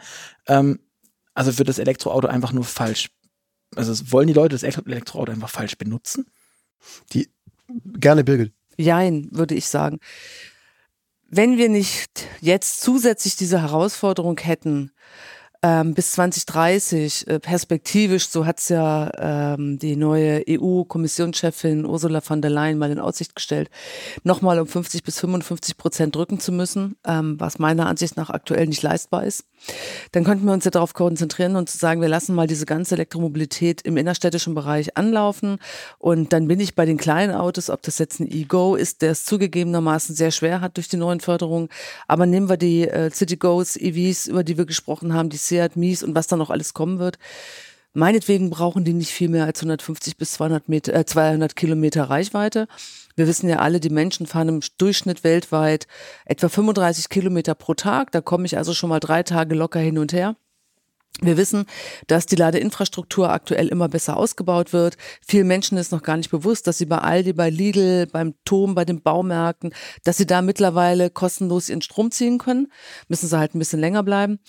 Ähm, 0.49 0.81
also 1.35 1.57
wird 1.57 1.69
das 1.69 1.79
Elektroauto 1.79 2.27
einfach 2.27 2.53
nur 2.53 2.65
falsch, 2.65 3.11
also 3.77 4.13
wollen 4.13 4.27
die 4.27 4.35
Leute 4.35 4.57
das 4.57 4.65
Elektroauto 4.65 5.31
einfach 5.31 5.51
falsch 5.51 5.79
benutzen? 5.79 6.27
Die 7.13 7.31
gerne 7.85 8.25
Birgit. 8.25 8.53
Jein, 8.77 9.29
würde 9.31 9.55
ich 9.55 9.69
sagen 9.69 10.01
wenn 11.37 11.59
wir 11.59 11.69
nicht 11.69 12.29
jetzt 12.41 12.81
zusätzlich 12.81 13.35
diese 13.35 13.61
Herausforderung 13.61 14.39
hätten, 14.39 14.93
ähm, 15.63 15.95
bis 15.95 16.13
2030 16.13 17.27
äh, 17.27 17.41
perspektivisch, 17.41 18.29
so 18.29 18.47
hat's 18.47 18.69
ja 18.69 19.11
ähm, 19.55 19.79
die 19.79 19.97
neue 19.97 20.45
EU-Kommissionschefin 20.49 21.87
Ursula 21.87 22.21
von 22.21 22.41
der 22.41 22.51
Leyen 22.51 22.79
mal 22.79 22.93
in 22.93 23.01
Aussicht 23.01 23.35
gestellt, 23.35 23.71
nochmal 24.23 24.61
um 24.61 24.67
50 24.67 25.03
bis 25.03 25.19
55 25.19 25.77
Prozent 25.77 26.15
drücken 26.15 26.39
zu 26.39 26.53
müssen, 26.53 26.97
ähm, 27.05 27.41
was 27.41 27.59
meiner 27.59 27.87
Ansicht 27.87 28.17
nach 28.17 28.31
aktuell 28.31 28.67
nicht 28.67 28.83
leistbar 28.83 29.25
ist. 29.25 29.45
Dann 30.13 30.25
könnten 30.25 30.47
wir 30.47 30.53
uns 30.53 30.65
ja 30.65 30.71
darauf 30.71 30.95
konzentrieren 30.95 31.57
und 31.57 31.69
zu 31.69 31.79
sagen, 31.79 32.01
wir 32.01 32.09
lassen 32.09 32.35
mal 32.35 32.47
diese 32.47 32.67
ganze 32.67 32.95
Elektromobilität 32.95 33.83
im 33.83 33.97
innerstädtischen 33.97 34.55
Bereich 34.55 34.97
anlaufen 34.97 35.59
und 35.99 36.33
dann 36.33 36.49
bin 36.49 36.61
ich 36.61 36.75
bei 36.75 36.87
den 36.87 36.97
kleinen 36.97 37.35
Autos, 37.35 37.71
ob 37.71 37.83
das 37.83 37.99
jetzt 37.99 38.21
ein 38.21 38.31
E-Go 38.31 38.77
ist, 38.77 39.03
der 39.03 39.13
es 39.13 39.25
zugegebenermaßen 39.25 40.15
sehr 40.15 40.31
schwer 40.31 40.61
hat 40.61 40.77
durch 40.77 40.89
die 40.89 40.97
neuen 40.97 41.21
Förderungen, 41.21 41.69
aber 42.09 42.27
nehmen 42.27 42.49
wir 42.49 42.57
die 42.57 42.89
äh, 42.89 43.11
City 43.11 43.37
Goes, 43.37 43.77
EVs, 43.77 44.27
über 44.27 44.45
die 44.45 44.59
wir 44.59 44.67
gesprochen 44.67 45.15
haben, 45.15 45.31
die 45.31 45.37
Seat, 45.37 45.77
Mies 45.77 46.03
und 46.03 46.15
was 46.15 46.27
da 46.27 46.37
noch 46.37 46.51
alles 46.51 46.75
kommen 46.75 46.99
wird. 46.99 47.19
Meinetwegen 47.97 48.51
brauchen 48.51 48.85
die 48.85 48.93
nicht 48.93 49.13
viel 49.13 49.29
mehr 49.29 49.45
als 49.45 49.61
150 49.61 50.17
bis 50.17 50.33
200, 50.33 50.69
Meter, 50.69 50.95
äh, 50.95 51.07
200 51.07 51.55
Kilometer 51.55 52.05
Reichweite. 52.05 52.67
Wir 53.17 53.29
wissen 53.29 53.49
ja 53.49 53.59
alle, 53.59 53.81
die 53.81 53.91
Menschen 53.91 54.27
fahren 54.27 54.49
im 54.49 54.61
Durchschnitt 54.79 55.25
weltweit 55.25 55.87
etwa 56.25 56.49
35 56.49 57.09
Kilometer 57.09 57.55
pro 57.55 57.75
Tag. 57.75 58.11
Da 58.13 58.21
komme 58.21 58.47
ich 58.47 58.57
also 58.57 58.75
schon 58.75 58.91
mal 58.91 59.01
drei 59.01 59.23
Tage 59.23 59.55
locker 59.55 59.81
hin 59.81 59.99
und 59.99 60.13
her. 60.13 60.37
Wir 61.21 61.37
wissen, 61.37 61.67
dass 62.09 62.27
die 62.27 62.35
Ladeinfrastruktur 62.35 63.31
aktuell 63.31 63.69
immer 63.69 63.89
besser 63.89 64.17
ausgebaut 64.17 64.73
wird. 64.73 64.97
Vielen 65.25 65.47
Menschen 65.47 65.79
ist 65.79 65.93
noch 65.93 66.03
gar 66.03 66.17
nicht 66.17 66.31
bewusst, 66.31 66.67
dass 66.67 66.79
sie 66.79 66.87
bei 66.87 66.99
Aldi, 66.99 67.35
bei 67.35 67.51
Lidl, 67.51 68.09
beim 68.09 68.35
Tom, 68.45 68.75
bei 68.75 68.85
den 68.85 69.01
Baumärkten, 69.01 69.73
dass 70.03 70.17
sie 70.17 70.27
da 70.27 70.43
mittlerweile 70.43 71.11
kostenlos 71.11 71.69
ihren 71.69 71.83
Strom 71.83 72.11
ziehen 72.11 72.39
können. 72.39 72.73
Müssen 73.07 73.29
sie 73.29 73.39
halt 73.39 73.55
ein 73.55 73.61
bisschen 73.61 73.79
länger 73.79 74.03
bleiben. 74.03 74.41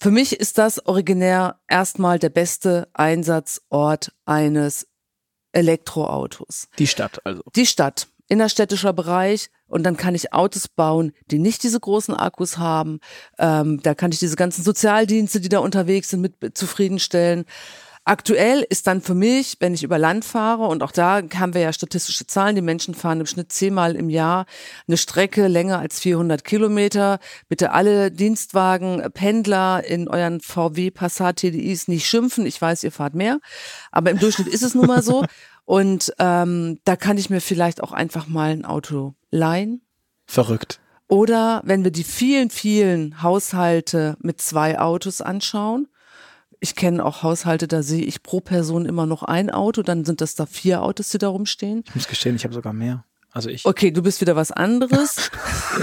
Für 0.00 0.10
mich 0.10 0.40
ist 0.40 0.58
das 0.58 0.84
originär 0.86 1.60
erstmal 1.68 2.18
der 2.18 2.30
beste 2.30 2.88
Einsatzort 2.94 4.12
eines 4.24 4.88
Elektroautos. 5.52 6.68
Die 6.78 6.86
Stadt 6.86 7.24
also. 7.24 7.42
Die 7.54 7.66
Stadt 7.66 8.08
innerstädtischer 8.28 8.92
Bereich 8.92 9.50
und 9.68 9.84
dann 9.84 9.96
kann 9.96 10.14
ich 10.14 10.32
Autos 10.32 10.68
bauen, 10.68 11.12
die 11.30 11.38
nicht 11.38 11.62
diese 11.62 11.80
großen 11.80 12.14
Akkus 12.14 12.58
haben. 12.58 13.00
Ähm, 13.38 13.80
da 13.82 13.94
kann 13.94 14.12
ich 14.12 14.18
diese 14.18 14.36
ganzen 14.36 14.62
Sozialdienste, 14.62 15.40
die 15.40 15.48
da 15.48 15.58
unterwegs 15.60 16.10
sind, 16.10 16.20
mit 16.20 16.56
zufriedenstellen. 16.56 17.44
Aktuell 18.08 18.64
ist 18.70 18.86
dann 18.86 19.02
für 19.02 19.12
mich, 19.12 19.58
wenn 19.60 19.74
ich 19.74 19.82
über 19.82 19.98
Land 19.98 20.24
fahre, 20.24 20.66
und 20.66 20.82
auch 20.82 20.92
da 20.92 21.20
haben 21.34 21.52
wir 21.52 21.60
ja 21.60 21.74
statistische 21.74 22.26
Zahlen, 22.26 22.56
die 22.56 22.62
Menschen 22.62 22.94
fahren 22.94 23.20
im 23.20 23.26
Schnitt 23.26 23.52
zehnmal 23.52 23.96
im 23.96 24.08
Jahr 24.08 24.46
eine 24.86 24.96
Strecke 24.96 25.46
länger 25.46 25.78
als 25.78 26.00
400 26.00 26.42
Kilometer. 26.42 27.18
Bitte 27.50 27.72
alle 27.72 28.10
Dienstwagen, 28.10 29.02
Pendler 29.12 29.84
in 29.84 30.08
euren 30.08 30.40
VW 30.40 30.90
Passat 30.90 31.36
TDIs 31.36 31.86
nicht 31.88 32.06
schimpfen. 32.06 32.46
Ich 32.46 32.58
weiß, 32.58 32.82
ihr 32.82 32.92
fahrt 32.92 33.14
mehr, 33.14 33.40
aber 33.92 34.10
im 34.10 34.18
Durchschnitt 34.18 34.48
ist 34.48 34.62
es 34.62 34.74
nun 34.74 34.86
mal 34.86 35.02
so. 35.02 35.26
Und 35.66 36.14
ähm, 36.18 36.78
da 36.84 36.96
kann 36.96 37.18
ich 37.18 37.28
mir 37.28 37.42
vielleicht 37.42 37.82
auch 37.82 37.92
einfach 37.92 38.26
mal 38.26 38.52
ein 38.52 38.64
Auto 38.64 39.16
leihen. 39.30 39.82
Verrückt. 40.24 40.80
Oder 41.08 41.60
wenn 41.66 41.84
wir 41.84 41.90
die 41.90 42.04
vielen, 42.04 42.48
vielen 42.48 43.22
Haushalte 43.22 44.16
mit 44.22 44.40
zwei 44.40 44.78
Autos 44.78 45.20
anschauen. 45.20 45.88
Ich 46.60 46.74
kenne 46.74 47.04
auch 47.04 47.22
Haushalte, 47.22 47.68
da 47.68 47.82
sehe 47.82 48.02
ich 48.02 48.22
pro 48.22 48.40
Person 48.40 48.86
immer 48.86 49.06
noch 49.06 49.22
ein 49.22 49.50
Auto, 49.50 49.82
dann 49.82 50.04
sind 50.04 50.20
das 50.20 50.34
da 50.34 50.46
vier 50.46 50.82
Autos, 50.82 51.10
die 51.10 51.18
da 51.18 51.28
rumstehen. 51.28 51.84
Ich 51.86 51.94
muss 51.94 52.08
gestehen, 52.08 52.36
ich 52.36 52.44
habe 52.44 52.54
sogar 52.54 52.72
mehr. 52.72 53.04
Also 53.30 53.50
ich. 53.50 53.64
Okay, 53.64 53.90
du 53.90 54.02
bist 54.02 54.20
wieder 54.20 54.36
was 54.36 54.50
anderes. 54.50 55.30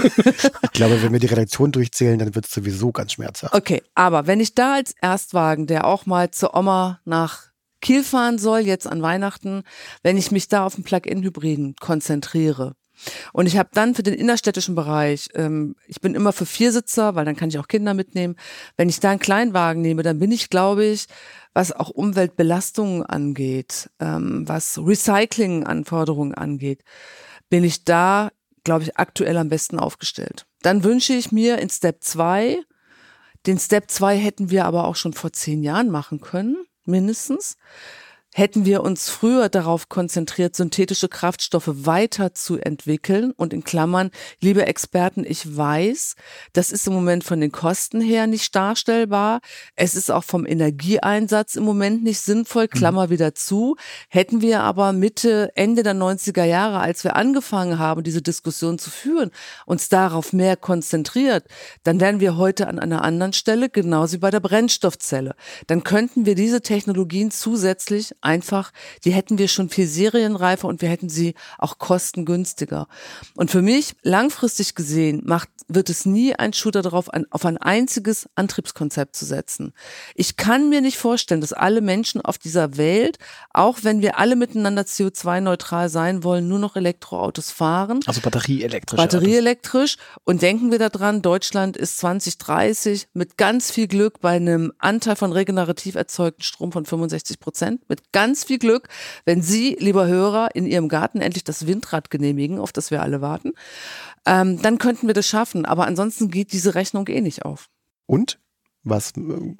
ich 0.62 0.70
glaube, 0.72 1.02
wenn 1.02 1.12
wir 1.12 1.20
die 1.20 1.26
Redaktion 1.26 1.72
durchzählen, 1.72 2.18
dann 2.18 2.34
wird 2.34 2.46
es 2.46 2.50
sowieso 2.50 2.92
ganz 2.92 3.12
schmerzhaft. 3.12 3.54
Okay, 3.54 3.82
aber 3.94 4.26
wenn 4.26 4.40
ich 4.40 4.54
da 4.54 4.74
als 4.74 4.94
Erstwagen, 5.00 5.66
der 5.66 5.86
auch 5.86 6.06
mal 6.06 6.30
zur 6.30 6.54
Oma 6.54 7.00
nach 7.04 7.44
Kiel 7.80 8.02
fahren 8.02 8.38
soll, 8.38 8.60
jetzt 8.60 8.86
an 8.86 9.00
Weihnachten, 9.00 9.62
wenn 10.02 10.16
ich 10.16 10.32
mich 10.32 10.48
da 10.48 10.66
auf 10.66 10.74
den 10.74 10.84
Plug-in-Hybriden 10.84 11.76
konzentriere. 11.78 12.74
Und 13.32 13.46
ich 13.46 13.56
habe 13.56 13.70
dann 13.72 13.94
für 13.94 14.02
den 14.02 14.14
innerstädtischen 14.14 14.74
Bereich, 14.74 15.28
ähm, 15.34 15.76
ich 15.86 16.00
bin 16.00 16.14
immer 16.14 16.32
für 16.32 16.46
Viersitzer, 16.46 17.14
weil 17.14 17.24
dann 17.24 17.36
kann 17.36 17.48
ich 17.48 17.58
auch 17.58 17.68
Kinder 17.68 17.94
mitnehmen. 17.94 18.36
Wenn 18.76 18.88
ich 18.88 19.00
da 19.00 19.10
einen 19.10 19.20
Kleinwagen 19.20 19.82
nehme, 19.82 20.02
dann 20.02 20.18
bin 20.18 20.32
ich, 20.32 20.50
glaube 20.50 20.84
ich, 20.84 21.06
was 21.54 21.72
auch 21.72 21.90
Umweltbelastungen 21.90 23.02
angeht, 23.02 23.90
ähm, 24.00 24.44
was 24.46 24.78
Recycling-Anforderungen 24.78 26.34
angeht, 26.34 26.82
bin 27.48 27.64
ich 27.64 27.84
da, 27.84 28.30
glaube 28.64 28.84
ich, 28.84 28.96
aktuell 28.98 29.36
am 29.36 29.48
besten 29.48 29.78
aufgestellt. 29.78 30.46
Dann 30.62 30.84
wünsche 30.84 31.12
ich 31.12 31.32
mir 31.32 31.58
in 31.58 31.70
Step 31.70 32.02
2, 32.02 32.58
den 33.46 33.58
Step 33.58 33.90
2 33.90 34.16
hätten 34.16 34.50
wir 34.50 34.64
aber 34.64 34.86
auch 34.86 34.96
schon 34.96 35.12
vor 35.12 35.32
zehn 35.32 35.62
Jahren 35.62 35.88
machen 35.88 36.20
können 36.20 36.66
mindestens. 36.84 37.56
Hätten 38.38 38.66
wir 38.66 38.82
uns 38.82 39.08
früher 39.08 39.48
darauf 39.48 39.88
konzentriert, 39.88 40.54
synthetische 40.54 41.08
Kraftstoffe 41.08 41.70
weiterzuentwickeln 41.72 43.30
und 43.30 43.54
in 43.54 43.64
Klammern, 43.64 44.10
liebe 44.42 44.66
Experten, 44.66 45.24
ich 45.26 45.56
weiß, 45.56 46.16
das 46.52 46.70
ist 46.70 46.86
im 46.86 46.92
Moment 46.92 47.24
von 47.24 47.40
den 47.40 47.50
Kosten 47.50 47.98
her 47.98 48.26
nicht 48.26 48.54
darstellbar. 48.54 49.40
Es 49.74 49.94
ist 49.94 50.10
auch 50.10 50.22
vom 50.22 50.44
Energieeinsatz 50.44 51.54
im 51.54 51.64
Moment 51.64 52.04
nicht 52.04 52.20
sinnvoll, 52.20 52.64
mhm. 52.64 52.76
Klammer 52.76 53.08
wieder 53.08 53.34
zu. 53.34 53.76
Hätten 54.10 54.42
wir 54.42 54.60
aber 54.60 54.92
Mitte, 54.92 55.50
Ende 55.54 55.82
der 55.82 55.94
90er 55.94 56.44
Jahre, 56.44 56.80
als 56.80 57.04
wir 57.04 57.16
angefangen 57.16 57.78
haben, 57.78 58.02
diese 58.02 58.20
Diskussion 58.20 58.78
zu 58.78 58.90
führen, 58.90 59.30
uns 59.64 59.88
darauf 59.88 60.34
mehr 60.34 60.58
konzentriert, 60.58 61.46
dann 61.84 62.00
wären 62.00 62.20
wir 62.20 62.36
heute 62.36 62.68
an 62.68 62.80
einer 62.80 63.02
anderen 63.02 63.32
Stelle, 63.32 63.70
genauso 63.70 64.12
wie 64.12 64.18
bei 64.18 64.30
der 64.30 64.40
Brennstoffzelle. 64.40 65.34
Dann 65.68 65.84
könnten 65.84 66.26
wir 66.26 66.34
diese 66.34 66.60
Technologien 66.60 67.30
zusätzlich 67.30 68.14
einfach, 68.26 68.72
die 69.04 69.12
hätten 69.12 69.38
wir 69.38 69.48
schon 69.48 69.70
viel 69.70 69.86
serienreifer 69.86 70.68
und 70.68 70.82
wir 70.82 70.90
hätten 70.90 71.08
sie 71.08 71.34
auch 71.58 71.78
kostengünstiger. 71.78 72.88
Und 73.34 73.50
für 73.50 73.62
mich, 73.62 73.94
langfristig 74.02 74.74
gesehen, 74.74 75.22
macht, 75.24 75.48
wird 75.68 75.90
es 75.90 76.06
nie 76.06 76.34
ein 76.34 76.52
Shooter 76.52 76.82
darauf, 76.82 77.10
ein, 77.10 77.26
auf 77.30 77.44
ein 77.44 77.56
einziges 77.56 78.28
Antriebskonzept 78.34 79.16
zu 79.16 79.24
setzen. 79.24 79.72
Ich 80.14 80.36
kann 80.36 80.68
mir 80.68 80.80
nicht 80.80 80.98
vorstellen, 80.98 81.40
dass 81.40 81.52
alle 81.52 81.80
Menschen 81.80 82.20
auf 82.20 82.38
dieser 82.38 82.76
Welt, 82.76 83.18
auch 83.52 83.78
wenn 83.82 84.02
wir 84.02 84.18
alle 84.18 84.36
miteinander 84.36 84.82
CO2-neutral 84.82 85.88
sein 85.88 86.22
wollen, 86.22 86.48
nur 86.48 86.58
noch 86.58 86.76
Elektroautos 86.76 87.50
fahren. 87.50 88.00
Also 88.06 88.20
batterieelektrisch. 88.20 88.96
Batterieelektrisch. 88.96 89.96
Und 90.24 90.42
denken 90.42 90.70
wir 90.70 90.78
daran, 90.78 91.22
Deutschland 91.22 91.76
ist 91.76 91.98
2030 91.98 93.08
mit 93.14 93.36
ganz 93.36 93.70
viel 93.70 93.88
Glück 93.88 94.20
bei 94.20 94.36
einem 94.36 94.72
Anteil 94.78 95.16
von 95.16 95.32
regenerativ 95.32 95.94
erzeugten 95.94 96.42
Strom 96.42 96.72
von 96.72 96.84
65 96.84 97.40
Prozent, 97.40 97.88
mit 97.88 98.12
ganz 98.16 98.44
viel 98.44 98.58
Glück, 98.58 98.88
wenn 99.26 99.42
Sie, 99.42 99.76
lieber 99.78 100.06
Hörer, 100.06 100.54
in 100.54 100.64
Ihrem 100.64 100.88
Garten 100.88 101.20
endlich 101.20 101.44
das 101.44 101.66
Windrad 101.66 102.08
genehmigen, 102.08 102.58
auf 102.58 102.72
das 102.72 102.90
wir 102.90 103.02
alle 103.02 103.20
warten, 103.20 103.52
ähm, 104.24 104.62
dann 104.62 104.78
könnten 104.78 105.06
wir 105.06 105.12
das 105.12 105.26
schaffen. 105.26 105.66
Aber 105.66 105.86
ansonsten 105.86 106.30
geht 106.30 106.54
diese 106.54 106.74
Rechnung 106.74 107.06
eh 107.08 107.20
nicht 107.20 107.44
auf. 107.44 107.68
Und, 108.06 108.38
was 108.84 109.10
äh, 109.18 109.56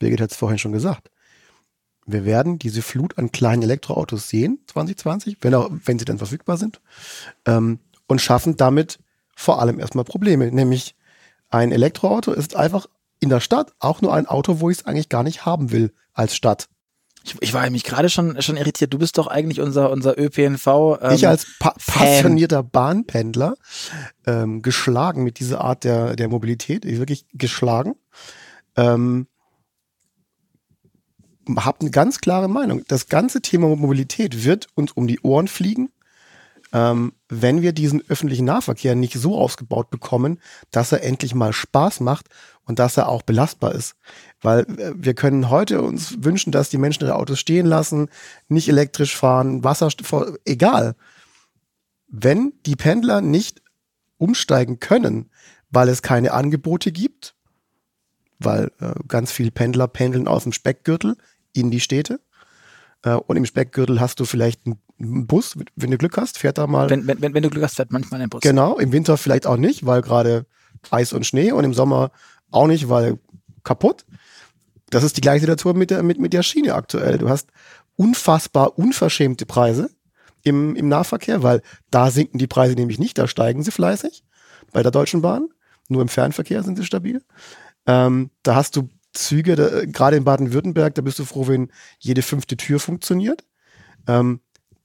Birgit 0.00 0.20
hat 0.20 0.32
es 0.32 0.36
vorhin 0.36 0.58
schon 0.58 0.72
gesagt, 0.72 1.12
wir 2.04 2.24
werden 2.24 2.58
diese 2.58 2.82
Flut 2.82 3.16
an 3.16 3.30
kleinen 3.30 3.62
Elektroautos 3.62 4.28
sehen, 4.28 4.58
2020, 4.66 5.36
wenn, 5.42 5.54
auch, 5.54 5.70
wenn 5.84 6.00
sie 6.00 6.04
dann 6.04 6.18
verfügbar 6.18 6.56
sind, 6.56 6.80
ähm, 7.46 7.78
und 8.08 8.20
schaffen 8.20 8.56
damit 8.56 8.98
vor 9.36 9.60
allem 9.60 9.78
erstmal 9.78 10.04
Probleme. 10.04 10.50
Nämlich 10.50 10.96
ein 11.48 11.70
Elektroauto 11.70 12.32
ist 12.32 12.56
einfach 12.56 12.88
in 13.20 13.28
der 13.28 13.38
Stadt 13.38 13.72
auch 13.78 14.00
nur 14.00 14.12
ein 14.12 14.26
Auto, 14.26 14.58
wo 14.58 14.68
ich 14.68 14.78
es 14.78 14.86
eigentlich 14.86 15.10
gar 15.10 15.22
nicht 15.22 15.46
haben 15.46 15.70
will 15.70 15.92
als 16.12 16.34
Stadt. 16.34 16.68
Ich, 17.22 17.36
ich 17.40 17.52
war 17.52 17.68
mich 17.70 17.84
gerade 17.84 18.08
schon, 18.08 18.40
schon 18.40 18.56
irritiert. 18.56 18.92
Du 18.92 18.98
bist 18.98 19.18
doch 19.18 19.26
eigentlich 19.26 19.60
unser, 19.60 19.90
unser 19.90 20.18
ÖPNV. 20.18 20.66
Ähm, 21.02 21.12
ich 21.12 21.28
als 21.28 21.46
pa 21.58 21.74
passionierter 21.86 22.62
Bahnpendler 22.62 23.54
ähm, 24.26 24.62
geschlagen 24.62 25.22
mit 25.22 25.38
dieser 25.38 25.60
Art 25.60 25.84
der, 25.84 26.16
der 26.16 26.28
Mobilität, 26.28 26.84
ich 26.84 26.98
wirklich 26.98 27.26
geschlagen. 27.32 27.94
Ähm, 28.76 29.26
habe 31.56 31.80
eine 31.80 31.90
ganz 31.90 32.20
klare 32.20 32.48
Meinung. 32.48 32.84
Das 32.88 33.08
ganze 33.08 33.42
Thema 33.42 33.74
Mobilität 33.74 34.44
wird 34.44 34.68
uns 34.74 34.92
um 34.92 35.06
die 35.06 35.20
Ohren 35.20 35.48
fliegen. 35.48 35.90
ähm, 36.72 37.12
wenn 37.28 37.62
wir 37.62 37.72
diesen 37.72 38.02
öffentlichen 38.08 38.44
Nahverkehr 38.44 38.94
nicht 38.94 39.14
so 39.14 39.36
ausgebaut 39.36 39.90
bekommen, 39.90 40.40
dass 40.70 40.92
er 40.92 41.02
endlich 41.02 41.34
mal 41.34 41.52
Spaß 41.52 42.00
macht 42.00 42.28
und 42.64 42.78
dass 42.78 42.96
er 42.96 43.08
auch 43.08 43.22
belastbar 43.22 43.74
ist. 43.74 43.96
Weil 44.42 44.60
äh, 44.78 44.92
wir 44.94 45.14
können 45.14 45.50
heute 45.50 45.82
uns 45.82 46.22
wünschen, 46.22 46.52
dass 46.52 46.70
die 46.70 46.78
Menschen 46.78 47.04
ihre 47.04 47.16
Autos 47.16 47.38
stehen 47.38 47.66
lassen, 47.66 48.08
nicht 48.48 48.68
elektrisch 48.68 49.16
fahren, 49.16 49.64
Wasserstoff, 49.64 50.38
egal. 50.44 50.94
Wenn 52.08 52.52
die 52.66 52.76
Pendler 52.76 53.20
nicht 53.20 53.62
umsteigen 54.18 54.80
können, 54.80 55.30
weil 55.70 55.88
es 55.88 56.02
keine 56.02 56.32
Angebote 56.32 56.92
gibt, 56.92 57.34
weil 58.38 58.72
äh, 58.80 58.94
ganz 59.06 59.32
viele 59.32 59.50
Pendler 59.50 59.88
pendeln 59.88 60.26
aus 60.26 60.44
dem 60.44 60.52
Speckgürtel 60.52 61.16
in 61.52 61.70
die 61.70 61.80
Städte. 61.80 62.20
Äh, 63.02 63.14
und 63.14 63.36
im 63.36 63.46
Speckgürtel 63.46 64.00
hast 64.00 64.20
du 64.20 64.24
vielleicht 64.24 64.62
einen 64.66 65.26
Bus, 65.26 65.56
wenn 65.76 65.90
du 65.90 65.98
Glück 65.98 66.16
hast, 66.16 66.38
fährt 66.38 66.58
da 66.58 66.66
mal. 66.66 66.90
Wenn, 66.90 67.06
wenn, 67.06 67.34
wenn 67.34 67.42
du 67.42 67.50
Glück 67.50 67.64
hast, 67.64 67.76
fährt 67.76 67.92
manchmal 67.92 68.20
ein 68.20 68.28
Bus. 68.28 68.42
Genau, 68.42 68.78
im 68.78 68.92
Winter 68.92 69.16
vielleicht 69.16 69.46
auch 69.46 69.56
nicht, 69.56 69.86
weil 69.86 70.02
gerade 70.02 70.46
Eis 70.90 71.12
und 71.12 71.26
Schnee 71.26 71.52
und 71.52 71.64
im 71.64 71.74
Sommer 71.74 72.10
auch 72.50 72.66
nicht, 72.66 72.88
weil 72.88 73.18
kaputt. 73.62 74.04
Das 74.90 75.04
ist 75.04 75.16
die 75.16 75.20
gleiche 75.20 75.40
Situation 75.40 75.78
mit 75.78 75.90
der, 75.90 76.02
mit, 76.02 76.18
mit 76.18 76.32
der 76.32 76.42
Schiene 76.42 76.74
aktuell. 76.74 77.18
Du 77.18 77.28
hast 77.28 77.48
unfassbar 77.96 78.78
unverschämte 78.78 79.46
Preise 79.46 79.90
im, 80.42 80.74
im 80.76 80.88
Nahverkehr, 80.88 81.42
weil 81.42 81.62
da 81.90 82.10
sinken 82.10 82.38
die 82.38 82.46
Preise 82.46 82.74
nämlich 82.74 82.98
nicht, 82.98 83.18
da 83.18 83.26
steigen 83.26 83.62
sie 83.62 83.70
fleißig 83.70 84.24
bei 84.72 84.82
der 84.82 84.90
Deutschen 84.90 85.22
Bahn. 85.22 85.48
Nur 85.88 86.02
im 86.02 86.08
Fernverkehr 86.08 86.62
sind 86.62 86.76
sie 86.76 86.84
stabil. 86.84 87.22
Ähm, 87.86 88.30
da 88.42 88.54
hast 88.54 88.76
du 88.76 88.88
Züge, 89.12 89.86
gerade 89.90 90.16
in 90.16 90.24
Baden-Württemberg, 90.24 90.94
da 90.94 91.02
bist 91.02 91.18
du 91.18 91.24
froh, 91.24 91.48
wenn 91.48 91.72
jede 91.98 92.22
fünfte 92.22 92.56
Tür 92.56 92.78
funktioniert. 92.78 93.44
Ähm, 94.06 94.40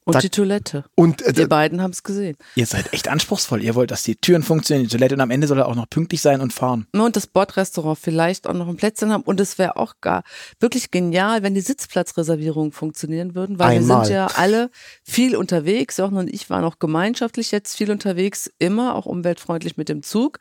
und 0.05 0.15
da, 0.15 0.19
die 0.19 0.29
Toilette. 0.29 0.85
Und 0.93 1.23
äh, 1.23 1.35
wir 1.35 1.49
beiden 1.49 1.81
haben 1.81 1.91
es 1.91 2.03
gesehen. 2.03 2.37
Ihr 2.55 2.67
seid 2.67 2.93
echt 2.93 3.07
anspruchsvoll. 3.07 3.63
Ihr 3.63 3.73
wollt, 3.73 3.89
dass 3.89 4.03
die 4.03 4.15
Türen 4.15 4.43
funktionieren, 4.43 4.87
die 4.87 4.95
Toilette 4.95 5.15
und 5.15 5.21
am 5.21 5.31
Ende 5.31 5.47
soll 5.47 5.57
er 5.57 5.67
auch 5.67 5.75
noch 5.75 5.89
pünktlich 5.89 6.21
sein 6.21 6.41
und 6.41 6.53
fahren. 6.53 6.85
Und 6.93 7.15
das 7.15 7.25
Bordrestaurant 7.25 7.97
vielleicht 7.99 8.47
auch 8.47 8.53
noch 8.53 8.67
ein 8.67 8.77
Plätzchen 8.77 9.11
haben. 9.11 9.23
Und 9.23 9.39
es 9.39 9.57
wäre 9.57 9.77
auch 9.77 9.95
gar 10.01 10.23
wirklich 10.59 10.91
genial, 10.91 11.41
wenn 11.41 11.55
die 11.55 11.61
Sitzplatzreservierungen 11.61 12.71
funktionieren 12.71 13.33
würden, 13.33 13.57
weil 13.57 13.77
Einmal. 13.77 14.01
wir 14.01 14.05
sind 14.05 14.13
ja 14.13 14.27
alle 14.35 14.69
viel 15.03 15.35
unterwegs. 15.35 15.97
Jochen 15.97 16.17
und 16.17 16.31
ich 16.31 16.51
waren 16.51 16.63
auch 16.63 16.77
gemeinschaftlich 16.77 17.49
jetzt 17.51 17.75
viel 17.75 17.89
unterwegs, 17.89 18.49
immer 18.59 18.93
auch 18.93 19.07
umweltfreundlich 19.07 19.75
mit 19.75 19.89
dem 19.89 20.03
Zug. 20.03 20.39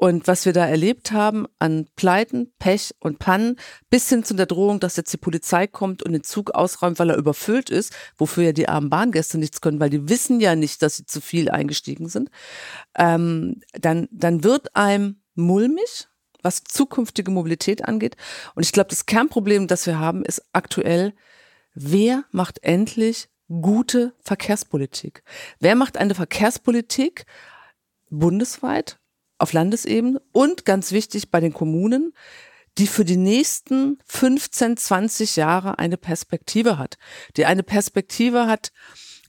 Und 0.00 0.28
was 0.28 0.46
wir 0.46 0.52
da 0.52 0.64
erlebt 0.64 1.10
haben 1.10 1.48
an 1.58 1.88
Pleiten, 1.96 2.52
Pech 2.60 2.94
und 3.00 3.18
Pannen, 3.18 3.56
bis 3.90 4.08
hin 4.08 4.22
zu 4.22 4.34
der 4.34 4.46
Drohung, 4.46 4.78
dass 4.78 4.94
jetzt 4.94 5.12
die 5.12 5.16
Polizei 5.18 5.66
kommt 5.66 6.04
und 6.04 6.12
den 6.12 6.22
Zug 6.22 6.52
ausräumt, 6.52 7.00
weil 7.00 7.10
er 7.10 7.16
überfüllt 7.16 7.68
ist, 7.68 7.92
wofür 8.16 8.44
ja 8.44 8.52
die 8.52 8.68
armen 8.68 8.90
Bahngäste 8.90 9.38
nichts 9.38 9.60
können, 9.60 9.80
weil 9.80 9.90
die 9.90 10.08
wissen 10.08 10.38
ja 10.38 10.54
nicht, 10.54 10.82
dass 10.82 10.98
sie 10.98 11.04
zu 11.04 11.20
viel 11.20 11.50
eingestiegen 11.50 12.08
sind, 12.08 12.30
ähm, 12.96 13.60
dann, 13.72 14.06
dann 14.12 14.44
wird 14.44 14.76
einem 14.76 15.20
mulmig, 15.34 16.06
was 16.42 16.62
zukünftige 16.62 17.32
Mobilität 17.32 17.84
angeht. 17.84 18.16
Und 18.54 18.64
ich 18.64 18.70
glaube, 18.70 18.90
das 18.90 19.04
Kernproblem, 19.04 19.66
das 19.66 19.84
wir 19.86 19.98
haben, 19.98 20.24
ist 20.24 20.44
aktuell, 20.52 21.12
wer 21.74 22.22
macht 22.30 22.62
endlich 22.62 23.28
gute 23.48 24.14
Verkehrspolitik? 24.20 25.24
Wer 25.58 25.74
macht 25.74 25.96
eine 25.96 26.14
Verkehrspolitik 26.14 27.26
bundesweit, 28.10 29.00
auf 29.38 29.52
Landesebene 29.52 30.20
und 30.32 30.64
ganz 30.64 30.92
wichtig 30.92 31.30
bei 31.30 31.40
den 31.40 31.52
Kommunen, 31.52 32.12
die 32.78 32.86
für 32.86 33.04
die 33.04 33.16
nächsten 33.16 33.98
15, 34.06 34.76
20 34.76 35.36
Jahre 35.36 35.78
eine 35.78 35.96
Perspektive 35.96 36.78
hat. 36.78 36.96
Die 37.36 37.44
eine 37.44 37.64
Perspektive 37.64 38.46
hat, 38.46 38.72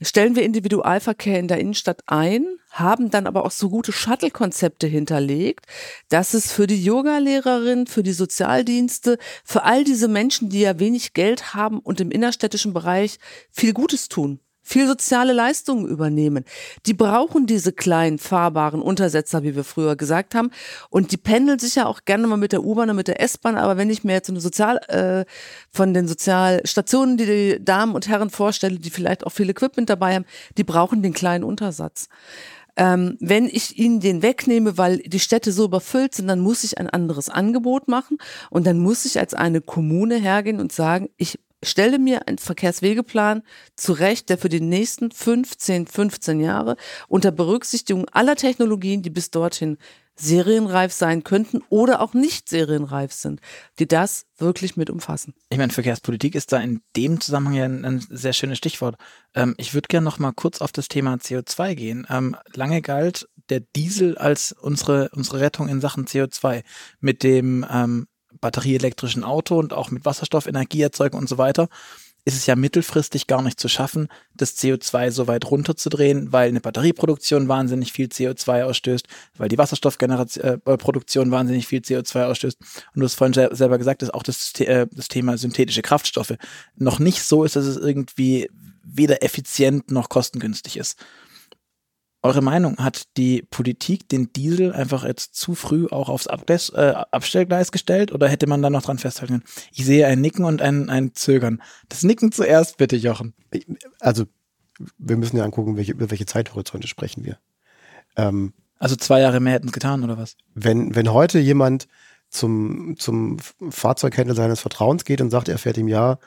stellen 0.02 0.36
wir 0.36 0.44
Individualverkehr 0.44 1.38
in 1.38 1.48
der 1.48 1.58
Innenstadt 1.58 2.02
ein, 2.06 2.46
haben 2.70 3.10
dann 3.10 3.26
aber 3.26 3.44
auch 3.44 3.50
so 3.50 3.68
gute 3.68 3.92
Shuttle-Konzepte 3.92 4.86
hinterlegt, 4.86 5.66
dass 6.08 6.34
es 6.34 6.52
für 6.52 6.66
die 6.66 6.82
Yoga-Lehrerin, 6.82 7.86
für 7.86 8.04
die 8.04 8.12
Sozialdienste, 8.12 9.18
für 9.44 9.64
all 9.64 9.84
diese 9.84 10.08
Menschen, 10.08 10.48
die 10.48 10.60
ja 10.60 10.78
wenig 10.78 11.12
Geld 11.12 11.54
haben 11.54 11.80
und 11.80 12.00
im 12.00 12.10
innerstädtischen 12.10 12.72
Bereich 12.72 13.18
viel 13.50 13.72
Gutes 13.72 14.08
tun 14.08 14.40
viel 14.70 14.86
soziale 14.86 15.32
Leistungen 15.32 15.88
übernehmen. 15.88 16.44
Die 16.86 16.94
brauchen 16.94 17.46
diese 17.46 17.72
kleinen 17.72 18.18
fahrbaren 18.18 18.80
Untersetzer, 18.80 19.42
wie 19.42 19.56
wir 19.56 19.64
früher 19.64 19.96
gesagt 19.96 20.36
haben. 20.36 20.50
Und 20.90 21.10
die 21.10 21.16
pendeln 21.16 21.58
sich 21.58 21.74
ja 21.74 21.86
auch 21.86 22.04
gerne 22.04 22.28
mal 22.28 22.36
mit 22.36 22.52
der 22.52 22.62
U-Bahn 22.62 22.88
und 22.88 22.96
mit 22.96 23.08
der 23.08 23.20
S-Bahn. 23.20 23.56
Aber 23.56 23.76
wenn 23.76 23.90
ich 23.90 24.04
mir 24.04 24.12
jetzt 24.12 24.30
eine 24.30 24.40
Sozial, 24.40 24.76
äh, 24.88 25.24
von 25.72 25.92
den 25.92 26.06
Sozialstationen, 26.06 27.16
die 27.16 27.26
die 27.26 27.64
Damen 27.64 27.96
und 27.96 28.08
Herren 28.08 28.30
vorstelle, 28.30 28.78
die 28.78 28.90
vielleicht 28.90 29.26
auch 29.26 29.32
viel 29.32 29.50
Equipment 29.50 29.90
dabei 29.90 30.14
haben, 30.14 30.24
die 30.56 30.64
brauchen 30.64 31.02
den 31.02 31.14
kleinen 31.14 31.42
Untersatz. 31.42 32.08
Ähm, 32.76 33.16
wenn 33.18 33.46
ich 33.46 33.76
ihnen 33.76 33.98
den 33.98 34.22
wegnehme, 34.22 34.78
weil 34.78 34.98
die 34.98 35.18
Städte 35.18 35.50
so 35.50 35.64
überfüllt 35.64 36.14
sind, 36.14 36.28
dann 36.28 36.38
muss 36.38 36.62
ich 36.62 36.78
ein 36.78 36.88
anderes 36.88 37.28
Angebot 37.28 37.88
machen 37.88 38.18
und 38.50 38.68
dann 38.68 38.78
muss 38.78 39.04
ich 39.04 39.18
als 39.18 39.34
eine 39.34 39.60
Kommune 39.60 40.16
hergehen 40.16 40.60
und 40.60 40.70
sagen, 40.70 41.10
ich 41.16 41.40
stelle 41.62 41.98
mir 41.98 42.26
einen 42.26 42.38
Verkehrswegeplan 42.38 43.42
zurecht, 43.76 44.28
der 44.28 44.38
für 44.38 44.48
die 44.48 44.60
nächsten 44.60 45.10
15, 45.10 45.86
15 45.86 46.40
Jahre 46.40 46.76
unter 47.08 47.30
Berücksichtigung 47.30 48.08
aller 48.10 48.36
Technologien, 48.36 49.02
die 49.02 49.10
bis 49.10 49.30
dorthin 49.30 49.78
serienreif 50.16 50.92
sein 50.92 51.24
könnten 51.24 51.62
oder 51.70 52.00
auch 52.00 52.12
nicht 52.12 52.48
serienreif 52.48 53.12
sind, 53.12 53.40
die 53.78 53.88
das 53.88 54.26
wirklich 54.36 54.76
mit 54.76 54.90
umfassen. 54.90 55.34
Ich 55.48 55.58
meine, 55.58 55.72
Verkehrspolitik 55.72 56.34
ist 56.34 56.52
da 56.52 56.58
in 56.58 56.82
dem 56.96 57.20
Zusammenhang 57.20 57.54
ja 57.54 57.64
ein, 57.64 57.84
ein 57.84 58.06
sehr 58.08 58.32
schönes 58.32 58.58
Stichwort. 58.58 58.96
Ähm, 59.34 59.54
ich 59.56 59.72
würde 59.72 59.88
gerne 59.88 60.04
noch 60.04 60.18
mal 60.18 60.32
kurz 60.32 60.60
auf 60.60 60.72
das 60.72 60.88
Thema 60.88 61.14
CO2 61.14 61.74
gehen. 61.74 62.06
Ähm, 62.10 62.36
lange 62.54 62.82
galt 62.82 63.28
der 63.48 63.60
Diesel 63.60 64.16
als 64.18 64.52
unsere, 64.52 65.10
unsere 65.14 65.40
Rettung 65.40 65.68
in 65.68 65.80
Sachen 65.80 66.06
CO2 66.06 66.62
mit 67.00 67.22
dem 67.22 67.66
ähm, 67.70 68.06
batterieelektrischen 68.40 69.24
Auto 69.24 69.58
und 69.58 69.72
auch 69.72 69.90
mit 69.90 70.04
Wasserstoff 70.04 70.46
Energie 70.46 70.82
erzeugen 70.82 71.16
und 71.16 71.28
so 71.28 71.38
weiter, 71.38 71.68
ist 72.24 72.36
es 72.36 72.46
ja 72.46 72.54
mittelfristig 72.54 73.26
gar 73.26 73.42
nicht 73.42 73.58
zu 73.58 73.68
schaffen, 73.68 74.08
das 74.34 74.56
CO2 74.58 75.10
so 75.10 75.26
weit 75.26 75.50
runterzudrehen, 75.50 76.32
weil 76.32 76.48
eine 76.48 76.60
Batterieproduktion 76.60 77.48
wahnsinnig 77.48 77.92
viel 77.92 78.08
CO2 78.08 78.64
ausstößt, 78.64 79.06
weil 79.38 79.48
die 79.48 79.58
Wasserstoffproduktion 79.58 81.28
äh, 81.28 81.30
wahnsinnig 81.30 81.66
viel 81.66 81.80
CO2 81.80 82.24
ausstößt. 82.24 82.58
Und 82.94 83.00
du 83.00 83.04
hast 83.04 83.14
vorhin 83.14 83.34
selber 83.34 83.78
gesagt, 83.78 84.02
dass 84.02 84.10
auch 84.10 84.22
das, 84.22 84.52
äh, 84.60 84.86
das 84.90 85.08
Thema 85.08 85.38
synthetische 85.38 85.82
Kraftstoffe 85.82 86.34
noch 86.76 86.98
nicht 86.98 87.22
so 87.22 87.44
ist, 87.44 87.56
dass 87.56 87.64
es 87.64 87.76
irgendwie 87.76 88.50
weder 88.84 89.22
effizient 89.22 89.90
noch 89.90 90.08
kostengünstig 90.08 90.76
ist. 90.76 90.98
Eure 92.22 92.42
Meinung, 92.42 92.76
hat 92.76 93.16
die 93.16 93.42
Politik 93.42 94.08
den 94.08 94.30
Diesel 94.34 94.72
einfach 94.74 95.04
jetzt 95.04 95.34
zu 95.36 95.54
früh 95.54 95.86
auch 95.90 96.10
aufs 96.10 96.26
Abgleis, 96.26 96.68
äh, 96.70 96.92
Abstellgleis 97.10 97.72
gestellt 97.72 98.12
oder 98.12 98.28
hätte 98.28 98.46
man 98.46 98.60
da 98.60 98.68
noch 98.68 98.82
dran 98.82 98.98
festhalten 98.98 99.40
können? 99.40 99.44
Ich 99.72 99.86
sehe 99.86 100.06
ein 100.06 100.20
Nicken 100.20 100.44
und 100.44 100.60
ein, 100.60 100.90
ein 100.90 101.14
Zögern. 101.14 101.62
Das 101.88 102.02
Nicken 102.02 102.30
zuerst 102.30 102.76
bitte, 102.76 102.96
Jochen. 102.96 103.32
Also, 104.00 104.26
wir 104.98 105.16
müssen 105.16 105.38
ja 105.38 105.44
angucken, 105.44 105.76
welche, 105.76 105.92
über 105.92 106.10
welche 106.10 106.26
Zeithorizonte 106.26 106.88
sprechen 106.88 107.24
wir. 107.24 107.38
Ähm, 108.16 108.52
also 108.78 108.96
zwei 108.96 109.20
Jahre 109.20 109.40
mehr 109.40 109.54
hätten 109.54 109.68
es 109.68 109.72
getan, 109.72 110.04
oder 110.04 110.18
was? 110.18 110.36
Wenn, 110.54 110.94
wenn 110.94 111.12
heute 111.12 111.38
jemand 111.38 111.88
zum, 112.28 112.96
zum 112.98 113.38
Fahrzeughändler 113.70 114.34
seines 114.34 114.60
Vertrauens 114.60 115.04
geht 115.04 115.22
und 115.22 115.30
sagt, 115.30 115.48
er 115.48 115.58
fährt 115.58 115.78
im 115.78 115.88
Jahr 115.88 116.18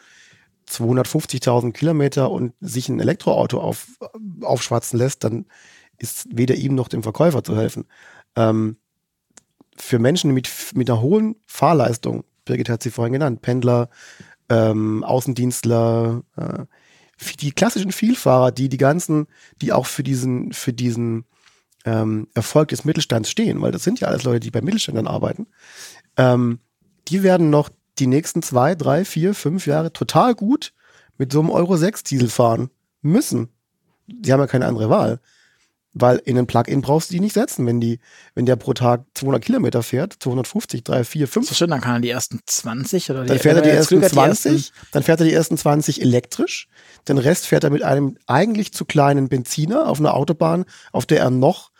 250.000 0.69 1.71
Kilometer 1.71 2.31
und 2.31 2.53
sich 2.61 2.89
ein 2.89 2.99
Elektroauto 2.99 3.59
auf, 3.59 3.87
aufschwatzen 4.41 4.97
lässt, 4.97 5.23
dann 5.23 5.45
ist 5.97 6.27
weder 6.31 6.55
ihm 6.55 6.75
noch 6.75 6.87
dem 6.87 7.03
Verkäufer 7.03 7.43
zu 7.43 7.55
helfen. 7.55 7.85
Ähm, 8.35 8.77
für 9.75 9.99
Menschen 9.99 10.31
mit, 10.33 10.49
mit 10.75 10.89
einer 10.89 11.01
hohen 11.01 11.35
Fahrleistung, 11.45 12.23
Birgit 12.45 12.69
hat 12.69 12.83
sie 12.83 12.91
vorhin 12.91 13.13
genannt, 13.13 13.41
Pendler, 13.41 13.89
ähm, 14.49 15.03
Außendienstler, 15.03 16.23
äh, 16.35 16.65
die 17.39 17.51
klassischen 17.51 17.91
Vielfahrer, 17.91 18.51
die 18.51 18.69
die 18.69 18.77
ganzen, 18.77 19.27
die 19.61 19.71
auch 19.71 19.85
für 19.85 20.03
diesen, 20.03 20.51
für 20.51 20.73
diesen 20.73 21.25
ähm, 21.85 22.27
Erfolg 22.33 22.69
des 22.69 22.85
Mittelstands 22.85 23.29
stehen, 23.29 23.61
weil 23.61 23.71
das 23.71 23.83
sind 23.83 23.99
ja 23.99 24.07
alles 24.07 24.23
Leute, 24.23 24.41
die 24.41 24.51
bei 24.51 24.61
Mittelständlern 24.61 25.07
arbeiten, 25.07 25.47
ähm, 26.17 26.59
die 27.07 27.23
werden 27.23 27.49
noch 27.49 27.69
die 27.99 28.07
nächsten 28.07 28.41
zwei, 28.41 28.75
drei, 28.75 29.05
vier, 29.05 29.33
fünf 29.33 29.67
Jahre 29.67 29.93
total 29.93 30.35
gut 30.35 30.73
mit 31.17 31.31
so 31.31 31.39
einem 31.39 31.49
Euro 31.49 31.77
6 31.77 32.03
Diesel 32.03 32.29
fahren 32.29 32.69
müssen. 33.01 33.49
Sie 34.23 34.33
haben 34.33 34.39
ja 34.39 34.47
keine 34.47 34.65
andere 34.65 34.89
Wahl. 34.89 35.19
Weil 35.95 36.17
in 36.25 36.37
ein 36.37 36.47
Plug-in 36.47 36.81
brauchst 36.81 37.09
du 37.09 37.13
die 37.13 37.19
nicht 37.19 37.33
setzen, 37.33 37.67
wenn 37.67 37.79
die, 37.79 37.99
wenn 38.33 38.47
der 38.47 38.55
pro 38.55 38.73
Tag 38.73 39.05
200 39.13 39.43
Kilometer 39.43 39.83
fährt, 39.83 40.15
250, 40.19 40.83
3, 40.83 41.03
4, 41.03 41.27
5. 41.27 41.49
So 41.49 41.53
schön, 41.55 41.69
dann 41.69 41.81
kann 41.81 41.95
er 41.95 41.99
die 41.99 42.09
ersten 42.09 42.39
20 42.45 43.11
oder 43.11 43.21
die, 43.23 43.27
Dann 43.27 43.39
fährt 43.39 43.57
er 43.57 43.61
die 43.61 43.69
ersten 43.69 43.99
Klüger, 43.99 44.09
20, 44.09 44.51
die 44.51 44.57
ersten, 44.57 44.73
dann 44.91 45.03
fährt 45.03 45.19
er 45.19 45.25
die 45.27 45.33
ersten 45.33 45.57
20 45.57 46.01
elektrisch. 46.01 46.67
Den 47.07 47.19
Rest 47.19 47.45
fährt 47.45 47.63
er 47.63 47.69
mit 47.69 47.83
einem 47.83 48.17
eigentlich 48.25 48.73
zu 48.73 48.85
kleinen 48.85 49.29
Benziner 49.29 49.87
auf 49.87 49.99
einer 49.99 50.15
Autobahn, 50.15 50.65
auf 50.91 51.05
der 51.05 51.19
er 51.19 51.29
noch 51.29 51.71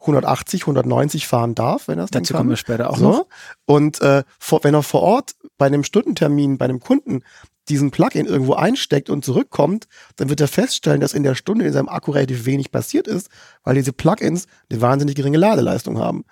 180, 0.00 0.62
190 0.62 1.26
fahren 1.26 1.54
darf, 1.54 1.88
wenn 1.88 1.98
er 1.98 2.04
es 2.04 2.10
dann 2.10 2.22
Dazu 2.22 2.32
kann. 2.32 2.40
kommen 2.40 2.50
wir 2.50 2.56
später 2.56 2.90
auch 2.90 2.96
so. 2.96 3.08
noch. 3.08 3.26
Und 3.66 4.00
äh, 4.00 4.24
vor, 4.38 4.64
wenn 4.64 4.74
er 4.74 4.82
vor 4.82 5.02
Ort 5.02 5.32
bei 5.58 5.66
einem 5.66 5.84
Stundentermin 5.84 6.58
bei 6.58 6.64
einem 6.64 6.80
Kunden 6.80 7.22
diesen 7.68 7.90
Plugin 7.90 8.26
irgendwo 8.26 8.54
einsteckt 8.54 9.10
und 9.10 9.24
zurückkommt, 9.24 9.86
dann 10.16 10.28
wird 10.28 10.40
er 10.40 10.48
feststellen, 10.48 11.00
dass 11.00 11.14
in 11.14 11.22
der 11.22 11.34
Stunde 11.34 11.64
in 11.64 11.72
seinem 11.72 11.88
Akku 11.88 12.10
relativ 12.10 12.44
wenig 12.44 12.70
passiert 12.70 13.06
ist, 13.06 13.28
weil 13.62 13.74
diese 13.74 13.92
Plugins 13.92 14.46
eine 14.70 14.80
wahnsinnig 14.80 15.14
geringe 15.14 15.38
Ladeleistung 15.38 15.98
haben. 15.98 16.24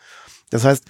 Das 0.50 0.64
heißt, 0.64 0.84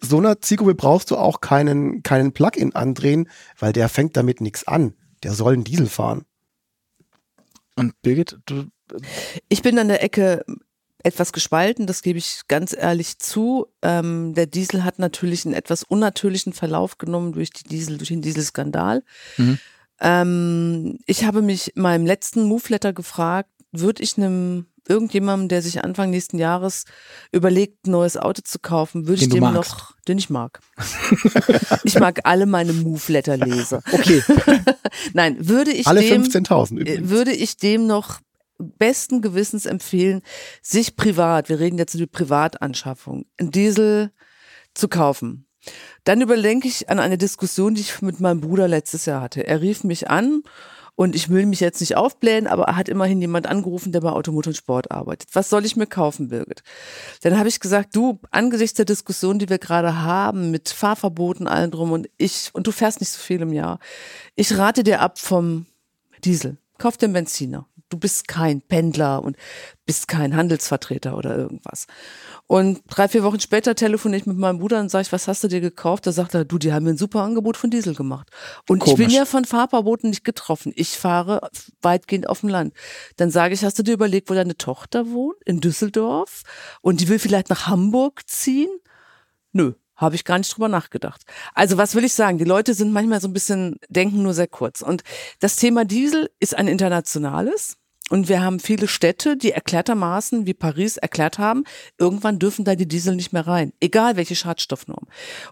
so 0.00 0.18
einer 0.18 0.40
Zielgruppe 0.40 0.74
brauchst 0.74 1.10
du 1.10 1.16
auch 1.16 1.40
keinen, 1.40 2.02
keinen 2.02 2.32
Plugin 2.32 2.74
andrehen, 2.74 3.28
weil 3.58 3.72
der 3.72 3.88
fängt 3.88 4.16
damit 4.16 4.40
nichts 4.40 4.66
an. 4.66 4.94
Der 5.22 5.32
soll 5.32 5.54
einen 5.54 5.64
Diesel 5.64 5.88
fahren. 5.88 6.24
Und 7.76 8.00
Birgit, 8.02 8.38
du. 8.46 8.66
Ich 9.48 9.62
bin 9.62 9.78
an 9.78 9.88
der 9.88 10.02
Ecke 10.04 10.44
etwas 11.04 11.32
gespalten, 11.32 11.86
das 11.86 12.02
gebe 12.02 12.18
ich 12.18 12.40
ganz 12.48 12.74
ehrlich 12.76 13.18
zu. 13.18 13.66
Ähm, 13.82 14.34
der 14.34 14.46
Diesel 14.46 14.84
hat 14.84 14.98
natürlich 14.98 15.44
einen 15.44 15.54
etwas 15.54 15.82
unnatürlichen 15.84 16.52
Verlauf 16.52 16.98
genommen 16.98 17.32
durch 17.32 17.50
die 17.50 17.64
Diesel, 17.64 17.98
durch 17.98 18.08
den 18.08 18.22
Dieselskandal. 18.22 19.04
Mhm. 19.36 19.58
Ähm, 20.00 20.98
ich 21.06 21.24
habe 21.24 21.42
mich 21.42 21.76
in 21.76 21.82
meinem 21.82 22.06
letzten 22.06 22.44
Move-Letter 22.44 22.92
gefragt, 22.92 23.50
würde 23.70 24.02
ich 24.02 24.16
einem 24.16 24.66
irgendjemandem, 24.88 25.48
der 25.48 25.62
sich 25.62 25.82
Anfang 25.84 26.10
nächsten 26.10 26.38
Jahres 26.38 26.84
überlegt, 27.32 27.86
ein 27.86 27.92
neues 27.92 28.16
Auto 28.16 28.42
zu 28.42 28.58
kaufen, 28.58 29.06
würde 29.06 29.22
ich 29.22 29.28
dem 29.28 29.40
noch, 29.40 29.92
den 30.08 30.18
ich 30.18 30.30
mag. 30.30 30.60
ich 31.84 31.98
mag 31.98 32.20
alle 32.24 32.46
meine 32.46 32.72
Move-Letter-Leser. 32.72 33.82
Okay. 33.92 34.22
Nein, 35.12 35.36
würde 35.48 35.70
ich 35.70 35.86
alle 35.86 36.02
dem, 36.02 36.22
15.000 36.22 36.78
übrigens. 36.78 37.08
würde 37.08 37.32
ich 37.32 37.56
dem 37.56 37.86
noch 37.86 38.20
besten 38.58 39.20
Gewissens 39.22 39.66
empfehlen, 39.66 40.22
sich 40.62 40.96
privat, 40.96 41.48
wir 41.48 41.60
reden 41.60 41.78
jetzt 41.78 41.94
über 41.94 42.06
Privatanschaffung, 42.06 43.26
einen 43.38 43.50
Diesel 43.50 44.12
zu 44.74 44.88
kaufen. 44.88 45.46
Dann 46.04 46.20
überdenke 46.20 46.68
ich 46.68 46.90
an 46.90 46.98
eine 46.98 47.18
Diskussion, 47.18 47.74
die 47.74 47.80
ich 47.80 48.02
mit 48.02 48.20
meinem 48.20 48.40
Bruder 48.40 48.68
letztes 48.68 49.06
Jahr 49.06 49.22
hatte. 49.22 49.46
Er 49.46 49.62
rief 49.62 49.82
mich 49.82 50.10
an 50.10 50.42
und 50.96 51.16
ich 51.16 51.28
will 51.28 51.46
mich 51.46 51.60
jetzt 51.60 51.80
nicht 51.80 51.96
aufblähen, 51.96 52.46
aber 52.46 52.64
er 52.64 52.76
hat 52.76 52.88
immerhin 52.88 53.20
jemand 53.20 53.46
angerufen, 53.46 53.90
der 53.90 54.00
bei 54.00 54.10
Automotor 54.10 54.50
und 54.50 54.56
Sport 54.56 54.90
arbeitet. 54.90 55.30
Was 55.32 55.50
soll 55.50 55.64
ich 55.64 55.74
mir 55.74 55.86
kaufen, 55.86 56.28
Birgit? 56.28 56.62
Dann 57.22 57.38
habe 57.38 57.48
ich 57.48 57.60
gesagt, 57.60 57.96
du, 57.96 58.20
angesichts 58.30 58.76
der 58.76 58.84
Diskussion, 58.84 59.38
die 59.38 59.48
wir 59.48 59.58
gerade 59.58 60.02
haben, 60.02 60.50
mit 60.50 60.68
Fahrverboten, 60.68 61.48
allen 61.48 61.70
drum 61.70 61.92
und 61.92 62.08
ich, 62.16 62.50
und 62.52 62.66
du 62.66 62.72
fährst 62.72 63.00
nicht 63.00 63.10
so 63.10 63.18
viel 63.18 63.40
im 63.40 63.52
Jahr, 63.52 63.80
ich 64.36 64.56
rate 64.56 64.84
dir 64.84 65.00
ab 65.00 65.18
vom 65.18 65.66
Diesel. 66.22 66.58
Kauf 66.78 66.96
den 66.96 67.12
Benziner. 67.12 67.66
Du 67.94 68.00
bist 68.00 68.26
kein 68.26 68.60
Pendler 68.60 69.22
und 69.22 69.36
bist 69.86 70.08
kein 70.08 70.34
Handelsvertreter 70.34 71.16
oder 71.16 71.38
irgendwas. 71.38 71.86
Und 72.48 72.80
drei, 72.88 73.06
vier 73.06 73.22
Wochen 73.22 73.38
später 73.38 73.76
telefoniere 73.76 74.18
ich 74.18 74.26
mit 74.26 74.36
meinem 74.36 74.58
Bruder 74.58 74.80
und 74.80 74.90
sage 74.90 75.02
ich, 75.02 75.12
was 75.12 75.28
hast 75.28 75.44
du 75.44 75.48
dir 75.48 75.60
gekauft? 75.60 76.08
Da 76.08 76.10
sagt 76.10 76.34
er, 76.34 76.44
du, 76.44 76.58
die 76.58 76.72
haben 76.72 76.86
mir 76.86 76.90
ein 76.90 76.96
super 76.96 77.22
Angebot 77.22 77.56
von 77.56 77.70
Diesel 77.70 77.94
gemacht. 77.94 78.30
Und 78.68 78.80
Komisch. 78.80 78.98
ich 78.98 79.06
bin 79.06 79.14
ja 79.14 79.26
von 79.26 79.44
Fahrverboten 79.44 80.10
nicht 80.10 80.24
getroffen. 80.24 80.72
Ich 80.74 80.98
fahre 80.98 81.48
weitgehend 81.82 82.28
auf 82.28 82.40
dem 82.40 82.48
Land. 82.48 82.74
Dann 83.16 83.30
sage 83.30 83.54
ich, 83.54 83.64
hast 83.64 83.78
du 83.78 83.84
dir 83.84 83.94
überlegt, 83.94 84.28
wo 84.28 84.34
deine 84.34 84.56
Tochter 84.56 85.12
wohnt? 85.12 85.36
In 85.44 85.60
Düsseldorf? 85.60 86.42
Und 86.80 87.00
die 87.00 87.08
will 87.08 87.20
vielleicht 87.20 87.48
nach 87.48 87.68
Hamburg 87.68 88.22
ziehen? 88.26 88.70
Nö. 89.52 89.74
Habe 89.94 90.16
ich 90.16 90.24
gar 90.24 90.38
nicht 90.38 90.52
drüber 90.52 90.68
nachgedacht. 90.68 91.22
Also 91.54 91.76
was 91.76 91.94
will 91.94 92.02
ich 92.02 92.14
sagen? 92.14 92.38
Die 92.38 92.44
Leute 92.44 92.74
sind 92.74 92.92
manchmal 92.92 93.20
so 93.20 93.28
ein 93.28 93.32
bisschen, 93.32 93.78
denken 93.88 94.24
nur 94.24 94.34
sehr 94.34 94.48
kurz. 94.48 94.82
Und 94.82 95.04
das 95.38 95.54
Thema 95.54 95.84
Diesel 95.84 96.30
ist 96.40 96.56
ein 96.56 96.66
internationales. 96.66 97.76
Und 98.10 98.28
wir 98.28 98.42
haben 98.42 98.60
viele 98.60 98.86
Städte, 98.86 99.34
die 99.38 99.52
erklärtermaßen, 99.52 100.46
wie 100.46 100.52
Paris 100.52 100.98
erklärt 100.98 101.38
haben, 101.38 101.64
irgendwann 101.96 102.38
dürfen 102.38 102.66
da 102.66 102.74
die 102.74 102.86
Diesel 102.86 103.16
nicht 103.16 103.32
mehr 103.32 103.46
rein, 103.46 103.72
egal 103.80 104.16
welche 104.16 104.36
Schadstoffnorm. 104.36 105.06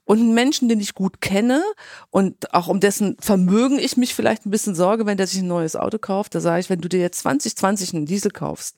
Und 0.05 0.19
einen 0.19 0.35
Menschen, 0.35 0.69
den 0.69 0.79
ich 0.79 0.93
gut 0.93 1.23
kenne 1.23 1.62
und 2.11 2.53
auch 2.53 2.69
um 2.69 2.79
dessen 2.79 3.17
Vermögen 3.21 3.79
ich 3.79 3.97
mich 3.97 4.15
vielleicht 4.15 4.45
ein 4.45 4.51
bisschen 4.51 4.75
sorge, 4.75 5.07
wenn 5.07 5.17
der 5.17 5.27
sich 5.27 5.41
ein 5.41 5.47
neues 5.47 5.77
Auto 5.77 5.97
kauft, 5.97 6.35
da 6.35 6.41
sage 6.41 6.61
ich, 6.61 6.69
wenn 6.69 6.83
du 6.83 6.91
dir 6.91 7.01
jetzt 7.01 7.21
2020 7.21 7.95
einen 7.95 8.05
Diesel 8.05 8.31
kaufst 8.31 8.77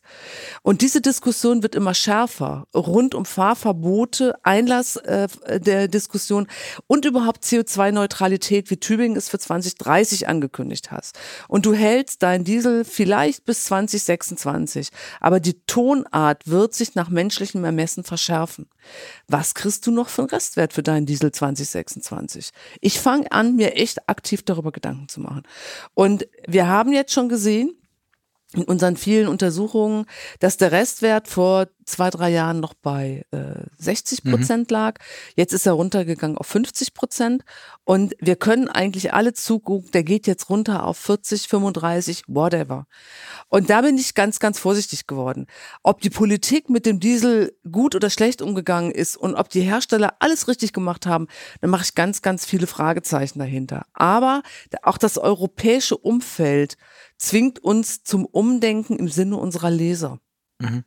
und 0.62 0.80
diese 0.80 1.00
Diskussion 1.00 1.64
wird 1.64 1.74
immer 1.74 1.94
schärfer 1.94 2.68
rund 2.76 3.16
um 3.16 3.24
Fahrverbote, 3.24 4.36
Einlass 4.44 4.96
äh, 4.96 5.26
der 5.58 5.88
Diskussion 5.88 6.46
und 6.86 7.04
überhaupt 7.06 7.42
CO2-Neutralität, 7.42 8.70
wie 8.70 8.76
Tübingen 8.76 9.16
es 9.16 9.28
für 9.28 9.40
2030 9.40 10.28
angekündigt 10.28 10.92
hast. 10.92 11.18
Und 11.48 11.66
du 11.66 11.74
hältst 11.74 12.22
deinen 12.22 12.44
Diesel 12.44 12.84
vielleicht 12.84 13.44
bis 13.44 13.63
2026. 13.64 14.88
Aber 15.20 15.40
die 15.40 15.60
Tonart 15.66 16.46
wird 16.46 16.74
sich 16.74 16.94
nach 16.94 17.08
menschlichem 17.08 17.64
Ermessen 17.64 18.04
verschärfen. 18.04 18.68
Was 19.28 19.54
kriegst 19.54 19.86
du 19.86 19.90
noch 19.90 20.08
für 20.08 20.22
einen 20.22 20.30
Restwert 20.30 20.72
für 20.72 20.82
deinen 20.82 21.06
Diesel 21.06 21.32
2026? 21.32 22.50
Ich 22.80 23.00
fange 23.00 23.30
an, 23.32 23.56
mir 23.56 23.76
echt 23.76 24.08
aktiv 24.08 24.42
darüber 24.44 24.72
Gedanken 24.72 25.08
zu 25.08 25.20
machen. 25.20 25.42
Und 25.94 26.28
wir 26.46 26.68
haben 26.68 26.92
jetzt 26.92 27.12
schon 27.12 27.28
gesehen, 27.28 27.76
in 28.54 28.64
unseren 28.64 28.96
vielen 28.96 29.28
Untersuchungen, 29.28 30.06
dass 30.38 30.56
der 30.56 30.72
Restwert 30.72 31.28
vor 31.28 31.66
zwei, 31.84 32.10
drei 32.10 32.30
Jahren 32.30 32.60
noch 32.60 32.74
bei 32.74 33.24
äh, 33.30 33.64
60 33.78 34.24
mhm. 34.24 34.30
Prozent 34.30 34.70
mhm. 34.70 34.74
lag. 34.74 34.98
Jetzt 35.36 35.52
ist 35.52 35.66
er 35.66 35.72
runtergegangen 35.72 36.38
auf 36.38 36.46
50 36.46 36.94
Prozent. 36.94 37.44
Und 37.84 38.14
wir 38.20 38.36
können 38.36 38.68
eigentlich 38.68 39.12
alle 39.12 39.34
zugucken, 39.34 39.90
der 39.92 40.04
geht 40.04 40.26
jetzt 40.26 40.48
runter 40.50 40.84
auf 40.84 40.96
40, 40.98 41.48
35, 41.48 42.24
whatever. 42.28 42.86
Und 43.48 43.70
da 43.70 43.82
bin 43.82 43.98
ich 43.98 44.14
ganz, 44.14 44.38
ganz 44.40 44.58
vorsichtig 44.58 45.06
geworden. 45.06 45.46
Ob 45.82 46.00
die 46.00 46.10
Politik 46.10 46.70
mit 46.70 46.86
dem 46.86 47.00
Diesel 47.00 47.56
gut 47.70 47.94
oder 47.94 48.10
schlecht 48.10 48.42
umgegangen 48.42 48.90
ist 48.90 49.16
und 49.16 49.34
ob 49.34 49.48
die 49.48 49.60
Hersteller 49.60 50.14
alles 50.20 50.48
richtig 50.48 50.72
gemacht 50.72 51.06
haben, 51.06 51.26
da 51.60 51.68
mache 51.68 51.84
ich 51.84 51.94
ganz, 51.94 52.22
ganz 52.22 52.44
viele 52.44 52.66
Fragezeichen 52.66 53.38
dahinter. 53.38 53.86
Aber 53.92 54.42
auch 54.82 54.98
das 54.98 55.18
europäische 55.18 55.96
Umfeld 55.96 56.76
zwingt 57.18 57.58
uns 57.58 58.02
zum 58.02 58.24
Umdenken 58.24 58.96
im 58.96 59.08
Sinne 59.08 59.36
unserer 59.36 59.70
Leser. 59.70 60.20
Mhm. 60.58 60.84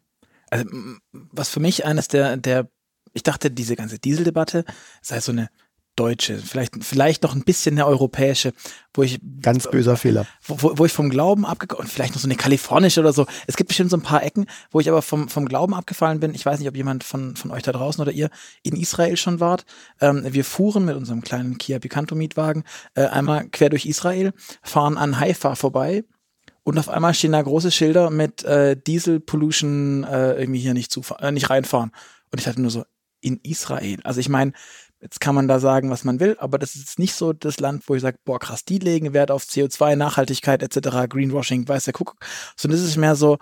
Also, 0.50 0.66
was 1.12 1.50
für 1.50 1.60
mich 1.60 1.86
eines 1.86 2.08
der, 2.08 2.38
der, 2.38 2.70
ich 3.14 3.24
dachte, 3.24 3.52
diese 3.52 3.76
ganze 3.76 4.00
Dieseldebatte 4.00 4.66
sei 5.02 5.20
so 5.20 5.32
eine 5.32 5.50
deutsche, 5.98 6.38
vielleicht, 6.38 6.84
vielleicht 6.84 7.24
noch 7.24 7.36
ein 7.36 7.44
bisschen 7.44 7.76
eine 7.76 7.86
europäische, 7.86 8.54
wo 8.94 9.04
ich. 9.04 9.20
Ganz 9.42 9.70
böser 9.70 9.98
Fehler. 9.98 10.26
Wo, 10.44 10.78
wo 10.78 10.86
ich 10.86 10.94
vom 10.94 11.10
Glauben 11.10 11.46
abgekommen, 11.46 11.88
vielleicht 11.88 12.14
noch 12.14 12.22
so 12.22 12.28
eine 12.28 12.36
kalifornische 12.36 13.02
oder 13.02 13.12
so. 13.12 13.26
Es 13.48 13.58
gibt 13.58 13.68
bestimmt 13.68 13.90
so 13.90 13.98
ein 13.98 14.04
paar 14.04 14.24
Ecken, 14.24 14.46
wo 14.72 14.80
ich 14.80 14.88
aber 14.88 15.02
vom, 15.02 15.28
vom 15.28 15.48
Glauben 15.48 15.74
abgefallen 15.74 16.20
bin. 16.20 16.34
Ich 16.34 16.46
weiß 16.46 16.60
nicht, 16.60 16.70
ob 16.70 16.78
jemand 16.78 17.04
von, 17.04 17.36
von 17.36 17.52
euch 17.52 17.64
da 17.64 17.72
draußen 17.72 18.02
oder 18.02 18.12
ihr 18.12 18.30
in 18.64 18.76
Israel 18.76 19.18
schon 19.18 19.40
wart. 19.40 19.66
Ähm, 20.00 20.26
wir 20.30 20.46
fuhren 20.46 20.86
mit 20.86 20.96
unserem 20.96 21.22
kleinen 21.22 21.58
Kia 21.58 21.80
Picanto 21.80 22.16
Mietwagen 22.16 22.64
äh, 22.94 23.06
einmal 23.06 23.50
quer 23.50 23.70
durch 23.70 23.86
Israel, 23.86 24.34
fahren 24.62 24.98
an 24.98 25.20
Haifa 25.20 25.56
vorbei 25.56 26.04
und 26.68 26.78
auf 26.78 26.90
einmal 26.90 27.14
stehen 27.14 27.32
da 27.32 27.42
große 27.42 27.72
Schilder 27.72 28.10
mit 28.10 28.44
äh, 28.44 28.76
Diesel 28.76 29.22
Pollution 29.22 30.04
äh, 30.04 30.34
irgendwie 30.34 30.60
hier 30.60 30.74
nicht, 30.74 30.94
äh, 31.22 31.32
nicht 31.32 31.50
reinfahren. 31.50 31.92
Und 32.30 32.42
ich 32.42 32.46
hatte 32.46 32.60
nur 32.60 32.72
so, 32.72 32.84
in 33.22 33.40
Israel. 33.42 34.02
Also 34.04 34.20
ich 34.20 34.28
meine, 34.28 34.52
jetzt 35.00 35.22
kann 35.22 35.34
man 35.34 35.48
da 35.48 35.62
sagen, 35.62 35.90
was 35.90 36.04
man 36.04 36.20
will, 36.20 36.36
aber 36.42 36.58
das 36.58 36.76
ist 36.76 37.00
nicht 37.00 37.14
so 37.14 37.32
das 37.32 37.62
Land, 37.62 37.88
wo 37.88 37.96
ich 37.96 38.02
sage, 38.02 38.18
boah 38.26 38.38
krass, 38.38 38.66
die 38.66 38.80
legen 38.80 39.14
Wert 39.14 39.32
auf 39.32 39.46
CO2, 39.46 39.96
Nachhaltigkeit 39.96 40.62
etc., 40.62 41.08
Greenwashing, 41.08 41.66
weiß 41.66 41.86
der 41.86 41.94
Kuckuck. 41.94 42.20
Sondern 42.58 42.82
es 42.82 42.86
ist 42.86 42.98
mehr 42.98 43.16
so, 43.16 43.38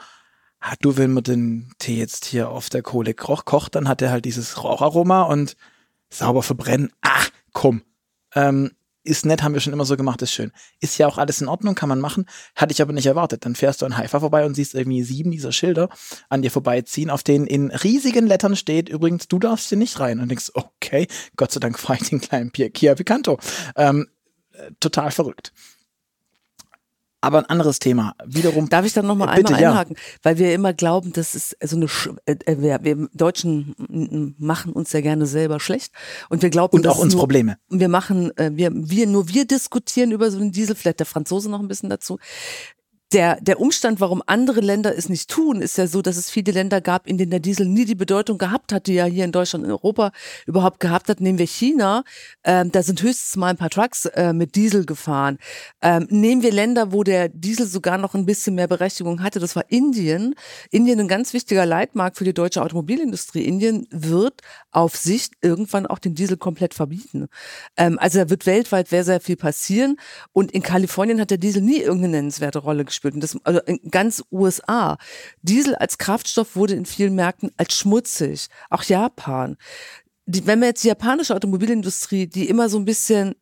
ah, 0.60 0.76
du, 0.82 0.96
wenn 0.96 1.12
man 1.12 1.24
den 1.24 1.74
Tee 1.80 1.98
jetzt 1.98 2.26
hier 2.26 2.50
auf 2.50 2.70
der 2.70 2.84
Kohle 2.84 3.16
kocht, 3.16 3.74
dann 3.74 3.88
hat 3.88 4.04
er 4.04 4.12
halt 4.12 4.26
dieses 4.26 4.64
Raucharoma 4.64 5.24
und 5.24 5.58
sauber 6.12 6.44
verbrennen. 6.44 6.92
Ach, 7.02 7.32
komm. 7.54 7.82
Ähm, 8.36 8.74
ist 9.06 9.26
nett, 9.26 9.44
haben 9.44 9.54
wir 9.54 9.62
schon 9.62 9.74
immer 9.74 9.86
so 9.86 9.96
gemacht, 9.96 10.22
ist 10.22 10.32
schön. 10.32 10.52
Ist 10.80 10.98
ja 10.98 11.08
auch 11.08 11.18
alles 11.18 11.42
in 11.42 11.48
Ordnung, 11.48 11.76
kann 11.76 11.90
man 11.90 12.00
machen. 12.00 12.26
Hatte 12.56 12.74
ich 12.74 12.82
aber 12.82 12.94
nicht 12.94 13.06
erwartet. 13.06 13.46
Dann 13.46 13.56
fährst 13.56 13.82
du 13.82 13.86
an 13.86 13.98
Haifa 13.98 14.20
vorbei 14.20 14.46
und 14.46 14.56
siehst 14.56 14.74
irgendwie 14.74 15.04
sieben 15.04 15.32
dieser 15.32 15.52
Schilder 15.52 15.90
an 16.30 16.42
dir 16.42 16.52
vorbeiziehen, 16.52 17.10
auf 17.10 17.24
denen 17.24 17.48
in 17.48 17.72
riesigen 17.72 18.28
Lettern 18.28 18.56
steht, 18.56 18.90
übrigens, 18.90 19.28
du 19.28 19.40
darfst 19.40 19.70
hier 19.70 19.78
nicht 19.78 20.00
rein. 20.00 20.20
Und 20.20 20.30
denkst, 20.30 20.52
okay, 20.54 21.08
Gott 21.38 21.52
sei 21.52 21.60
Dank 21.60 21.80
fahre 21.80 22.00
ich 22.02 22.10
den 22.10 22.22
kleinen 22.22 22.52
Kia 22.52 22.96
Picanto. 22.96 23.40
Ähm, 23.76 24.08
äh, 24.54 24.72
total 24.80 25.12
verrückt. 25.12 25.54
Aber 27.22 27.40
ein 27.40 27.46
anderes 27.46 27.80
Thema. 27.80 28.14
Wiederum. 28.26 28.70
Darf 28.70 28.86
ich 28.86 28.94
dann 28.94 29.08
nochmal 29.08 29.30
äh, 29.30 29.32
einmal 29.32 29.56
einhaken? 29.56 29.96
Ja. 29.96 30.04
Weil 30.22 30.38
wir 30.38 30.54
immer 30.54 30.74
glauben, 30.74 31.12
das 31.14 31.34
ist 31.34 31.58
so 31.64 31.76
eine, 31.76 31.88
Sch 31.88 32.10
äh, 32.26 32.36
äh 32.46 32.62
wir, 32.62 32.80
wir 32.84 33.08
Deutschen 33.14 34.36
machen 34.38 34.74
uns 34.74 34.92
ja 34.94 35.02
gerne 35.02 35.26
selber 35.26 35.60
schlecht. 35.60 35.92
Und 36.30 36.42
wir 36.42 36.50
glauben, 36.50 36.78
und 36.78 36.88
auch 36.88 37.00
uns 37.00 37.14
nur, 37.14 37.22
Probleme. 37.22 37.58
Wir 37.70 37.90
machen, 37.90 38.36
äh, 38.38 38.52
wir, 38.54 38.70
wir, 38.74 39.08
nur 39.08 39.28
wir 39.30 39.46
diskutieren 39.46 40.12
über 40.12 40.30
so 40.30 40.40
einen 40.40 40.52
Diesel, 40.52 40.76
vielleicht 40.76 41.00
der 41.00 41.06
Franzose 41.06 41.50
noch 41.50 41.60
ein 41.60 41.68
bisschen 41.68 41.90
dazu 41.90 42.20
der, 43.16 43.40
der 43.40 43.62
Umstand, 43.62 44.02
warum 44.02 44.22
andere 44.26 44.60
Länder 44.60 44.96
es 44.98 45.08
nicht 45.08 45.30
tun, 45.30 45.62
ist 45.62 45.78
ja 45.78 45.88
so, 45.88 46.02
dass 46.02 46.18
es 46.18 46.30
viele 46.30 46.52
Länder 46.52 46.82
gab, 46.82 47.08
in 47.08 47.18
denen 47.18 47.32
der 47.32 47.40
Diesel 47.40 47.66
nie 47.66 47.86
die 47.86 47.96
Bedeutung 47.96 48.38
gehabt 48.38 48.74
hat, 48.74 48.88
die 48.88 48.94
ja 48.96 49.06
hier 49.06 49.24
in 49.24 49.32
Deutschland 49.32 49.64
und 49.64 49.72
Europa 49.72 50.12
überhaupt 50.46 50.82
gehabt 50.82 51.08
hat. 51.08 51.22
Nehmen 51.22 51.40
wir 51.40 51.48
China, 51.48 52.04
ähm, 52.44 52.74
da 52.74 52.84
sind 52.84 53.02
höchstens 53.02 53.38
mal 53.38 53.48
ein 53.48 53.58
paar 53.58 53.70
Trucks 53.70 54.06
äh, 54.06 54.34
mit 54.34 54.56
Diesel 54.56 54.86
gefahren. 54.86 55.38
Ähm, 55.82 56.08
nehmen 56.10 56.44
wir 56.44 56.52
Länder, 56.52 56.92
wo 56.92 57.04
der 57.04 57.30
Diesel 57.30 57.66
sogar 57.66 57.98
noch 57.98 58.16
ein 58.16 58.26
bisschen 58.26 58.56
mehr 58.56 58.68
Berechtigung 58.68 59.24
hatte, 59.24 59.40
das 59.40 59.56
war 59.56 59.64
Indien. 59.70 60.36
Indien 60.70 61.00
ein 61.00 61.08
ganz 61.08 61.32
wichtiger 61.32 61.66
Leitmarkt 61.66 62.18
für 62.18 62.26
die 62.26 62.34
deutsche 62.34 62.62
Automobilindustrie. 62.62 63.46
Indien 63.46 63.88
wird 63.92 64.42
auf 64.72 64.98
Sicht 64.98 65.36
irgendwann 65.40 65.86
auch 65.86 66.00
den 66.00 66.16
Diesel 66.16 66.36
komplett 66.36 66.74
verbieten. 66.74 67.28
Ähm, 67.78 67.98
also 67.98 68.20
da 68.20 68.30
wird 68.30 68.46
weltweit 68.46 68.90
sehr, 68.90 69.06
sehr 69.06 69.22
viel 69.22 69.38
passieren. 69.38 69.96
Und 70.34 70.52
in 70.52 70.62
Kalifornien 70.62 71.22
hat 71.22 71.32
der 71.32 71.38
Diesel 71.38 71.62
nie 71.62 71.80
irgendeine 71.80 72.18
nennenswerte 72.18 72.60
Rolle 72.60 72.84
gespielt. 72.84 73.05
Und 73.14 73.22
das, 73.22 73.38
also 73.44 73.60
in 73.62 73.80
ganz 73.92 74.24
USA. 74.32 74.98
Diesel 75.42 75.76
als 75.76 75.98
Kraftstoff 75.98 76.56
wurde 76.56 76.74
in 76.74 76.86
vielen 76.86 77.16
Märkten 77.16 77.52
als 77.58 77.78
schmutzig. 77.78 78.48
Auch 78.70 78.84
Japan. 78.84 79.58
Die, 80.26 80.48
wenn 80.48 80.60
wir 80.60 80.68
jetzt 80.70 80.84
die 80.84 80.88
japanische 80.88 81.36
Automobilindustrie, 81.36 82.28
die 82.28 82.50
immer 82.50 82.68
so 82.70 82.80
ein 82.80 82.86
bisschen 82.86 83.36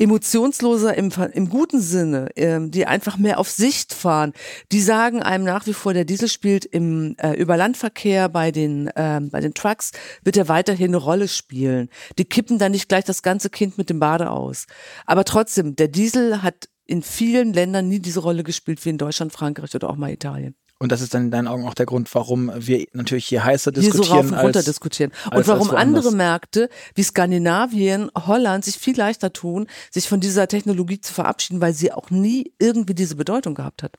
emotionsloser 0.00 0.96
im, 0.96 1.12
im 1.34 1.50
guten 1.50 1.80
Sinne, 1.80 2.30
ähm, 2.34 2.70
die 2.70 2.86
einfach 2.86 3.18
mehr 3.18 3.38
auf 3.38 3.50
Sicht 3.50 3.92
fahren, 3.92 4.32
die 4.72 4.80
sagen 4.80 5.22
einem 5.22 5.44
nach 5.44 5.66
wie 5.66 5.74
vor, 5.74 5.92
der 5.92 6.06
Diesel 6.06 6.28
spielt 6.28 6.64
im 6.64 7.16
äh, 7.18 7.34
Überlandverkehr 7.34 8.30
bei 8.30 8.50
den, 8.50 8.90
ähm, 8.96 9.28
bei 9.28 9.40
den 9.40 9.52
Trucks, 9.52 9.92
wird 10.24 10.38
er 10.38 10.48
weiterhin 10.48 10.88
eine 10.88 10.96
Rolle 10.96 11.28
spielen. 11.28 11.90
Die 12.16 12.24
kippen 12.24 12.58
dann 12.58 12.72
nicht 12.72 12.88
gleich 12.88 13.04
das 13.04 13.22
ganze 13.22 13.50
Kind 13.50 13.76
mit 13.76 13.90
dem 13.90 14.00
Bade 14.00 14.30
aus. 14.30 14.66
Aber 15.04 15.24
trotzdem, 15.24 15.76
der 15.76 15.88
Diesel 15.88 16.42
hat 16.42 16.69
in 16.90 17.02
vielen 17.02 17.52
Ländern 17.52 17.88
nie 17.88 18.00
diese 18.00 18.20
Rolle 18.20 18.42
gespielt 18.42 18.84
wie 18.84 18.90
in 18.90 18.98
Deutschland, 18.98 19.32
Frankreich 19.32 19.74
oder 19.74 19.88
auch 19.88 19.96
mal 19.96 20.10
Italien. 20.10 20.56
Und 20.80 20.90
das 20.90 21.02
ist 21.02 21.14
dann 21.14 21.24
in 21.24 21.30
deinen 21.30 21.46
Augen 21.46 21.68
auch 21.68 21.74
der 21.74 21.86
Grund, 21.86 22.12
warum 22.14 22.50
wir 22.56 22.86
natürlich 22.94 23.26
hier 23.26 23.44
heißer 23.44 23.70
diskutieren. 23.70 24.02
Hier 24.02 24.08
so 24.08 24.14
rauf 24.14 24.32
und 24.32 24.38
runter 24.38 24.58
als, 24.58 24.64
diskutieren. 24.64 25.12
Und 25.26 25.34
als, 25.34 25.46
warum 25.46 25.70
als 25.70 25.78
andere 25.78 26.10
Märkte 26.10 26.68
wie 26.94 27.02
Skandinavien, 27.02 28.10
Holland 28.16 28.64
sich 28.64 28.76
viel 28.76 28.96
leichter 28.96 29.32
tun, 29.32 29.68
sich 29.90 30.08
von 30.08 30.20
dieser 30.20 30.48
Technologie 30.48 31.00
zu 31.00 31.12
verabschieden, 31.12 31.60
weil 31.60 31.74
sie 31.74 31.92
auch 31.92 32.10
nie 32.10 32.54
irgendwie 32.58 32.94
diese 32.94 33.14
Bedeutung 33.14 33.54
gehabt 33.54 33.82
hat. 33.82 33.98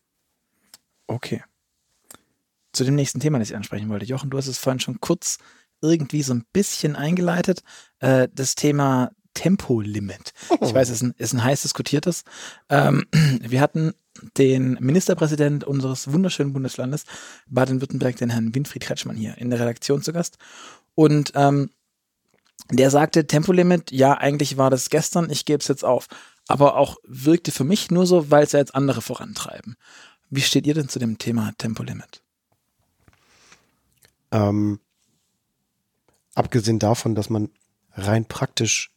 Okay. 1.07 1.43
Zu 2.73 2.83
dem 2.83 2.95
nächsten 2.95 3.19
Thema, 3.19 3.39
das 3.39 3.51
ich 3.51 3.55
ansprechen 3.55 3.87
wollte. 3.89 4.05
Jochen, 4.05 4.31
du 4.31 4.37
hast 4.37 4.47
es 4.47 4.57
vorhin 4.57 4.79
schon 4.79 4.99
kurz 4.99 5.37
irgendwie 5.81 6.23
so 6.23 6.33
ein 6.33 6.45
bisschen 6.51 6.95
eingeleitet. 6.95 7.61
Äh, 7.99 8.27
das 8.33 8.55
Thema 8.55 9.11
Tempolimit. 9.33 10.33
Ich 10.61 10.73
weiß, 10.73 10.89
es 10.89 10.97
ist 10.97 11.01
ein, 11.01 11.13
ist 11.17 11.33
ein 11.33 11.43
heiß 11.43 11.61
diskutiertes. 11.61 12.23
Ähm, 12.69 13.05
wir 13.41 13.61
hatten 13.61 13.93
den 14.37 14.73
Ministerpräsident 14.79 15.63
unseres 15.63 16.11
wunderschönen 16.11 16.53
Bundeslandes 16.53 17.05
Baden-Württemberg, 17.47 18.17
den 18.17 18.29
Herrn 18.29 18.53
Winfried 18.53 18.83
Kretschmann 18.83 19.15
hier 19.15 19.37
in 19.37 19.49
der 19.49 19.59
Redaktion 19.59 20.01
zu 20.01 20.13
Gast. 20.13 20.37
Und 20.95 21.31
ähm, 21.35 21.69
der 22.69 22.89
sagte, 22.89 23.27
Tempolimit, 23.27 23.91
ja, 23.91 24.13
eigentlich 24.13 24.57
war 24.57 24.69
das 24.69 24.89
gestern, 24.89 25.29
ich 25.29 25.45
gebe 25.45 25.59
es 25.59 25.67
jetzt 25.67 25.83
auf. 25.83 26.07
Aber 26.47 26.75
auch 26.75 26.97
wirkte 27.03 27.51
für 27.51 27.63
mich 27.63 27.91
nur 27.91 28.05
so, 28.05 28.29
weil 28.29 28.43
es 28.43 28.51
ja 28.51 28.59
jetzt 28.59 28.75
andere 28.75 29.01
vorantreiben. 29.01 29.75
Wie 30.29 30.41
steht 30.41 30.67
ihr 30.67 30.73
denn 30.73 30.89
zu 30.89 30.99
dem 30.99 31.17
Thema 31.17 31.51
Tempolimit? 31.57 32.21
Ähm, 34.31 34.79
abgesehen 36.35 36.79
davon, 36.79 37.15
dass 37.15 37.29
man 37.29 37.49
rein 37.93 38.25
praktisch 38.25 38.90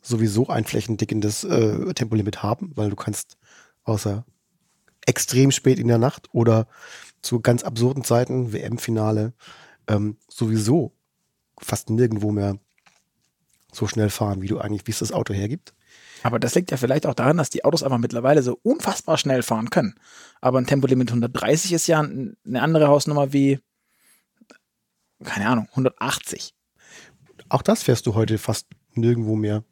sowieso 0.00 0.48
ein 0.48 0.64
flächendeckendes 0.64 1.44
äh, 1.44 1.94
Tempolimit 1.94 2.42
haben, 2.42 2.72
weil 2.74 2.90
du 2.90 2.96
kannst 2.96 3.36
außer 3.84 4.24
extrem 5.06 5.50
spät 5.50 5.78
in 5.78 5.88
der 5.88 5.98
Nacht 5.98 6.28
oder 6.32 6.68
zu 7.22 7.40
ganz 7.40 7.64
absurden 7.64 8.04
Zeiten, 8.04 8.52
WM-Finale, 8.52 9.32
ähm, 9.88 10.18
sowieso 10.28 10.92
fast 11.60 11.90
nirgendwo 11.90 12.30
mehr 12.30 12.58
so 13.72 13.86
schnell 13.86 14.10
fahren, 14.10 14.42
wie 14.42 14.48
du 14.48 14.58
eigentlich, 14.58 14.86
wie 14.86 14.92
es 14.92 15.00
das 15.00 15.12
Auto 15.12 15.34
hergibt. 15.34 15.74
Aber 16.22 16.38
das 16.38 16.54
liegt 16.54 16.70
ja 16.70 16.76
vielleicht 16.76 17.06
auch 17.06 17.14
daran, 17.14 17.36
dass 17.36 17.50
die 17.50 17.64
Autos 17.64 17.82
einfach 17.82 17.98
mittlerweile 17.98 18.42
so 18.42 18.58
unfassbar 18.62 19.18
schnell 19.18 19.42
fahren 19.42 19.70
können. 19.70 19.94
Aber 20.40 20.58
ein 20.58 20.66
Tempolimit 20.66 21.08
130 21.08 21.72
ist 21.72 21.86
ja 21.86 22.00
eine 22.00 22.62
andere 22.62 22.88
Hausnummer 22.88 23.32
wie, 23.32 23.60
keine 25.24 25.48
Ahnung, 25.48 25.68
180. 25.70 26.54
Auch 27.48 27.62
das 27.62 27.82
fährst 27.82 28.06
du 28.06 28.14
heute 28.14 28.38
fast 28.38 28.68
nirgendwo 28.94 29.36
mehr. 29.36 29.64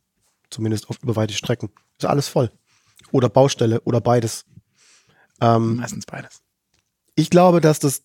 Zumindest 0.50 0.88
auf 0.88 1.02
über 1.02 1.16
weite 1.16 1.34
Strecken. 1.34 1.70
Ist 1.98 2.06
alles 2.06 2.28
voll. 2.28 2.50
Oder 3.12 3.28
Baustelle 3.28 3.80
oder 3.82 4.00
beides. 4.00 4.44
Ähm, 5.40 5.76
Meistens 5.76 6.06
beides. 6.06 6.42
Ich 7.14 7.30
glaube, 7.30 7.60
dass 7.60 7.78
das, 7.78 8.02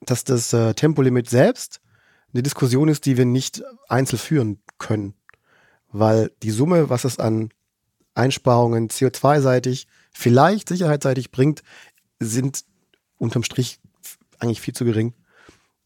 dass 0.00 0.24
das 0.24 0.52
äh, 0.52 0.74
Tempolimit 0.74 1.28
selbst 1.28 1.80
eine 2.32 2.42
Diskussion 2.42 2.88
ist, 2.88 3.06
die 3.06 3.16
wir 3.16 3.24
nicht 3.24 3.62
einzeln 3.88 4.18
führen 4.18 4.62
können. 4.78 5.14
Weil 5.88 6.32
die 6.42 6.50
Summe, 6.50 6.90
was 6.90 7.04
es 7.04 7.18
an 7.18 7.50
Einsparungen 8.14 8.88
CO2-seitig, 8.88 9.86
vielleicht 10.12 10.68
sicherheitsseitig 10.68 11.30
bringt, 11.30 11.62
sind 12.20 12.64
unterm 13.18 13.42
Strich 13.42 13.80
eigentlich 14.38 14.60
viel 14.60 14.74
zu 14.74 14.84
gering. 14.84 15.14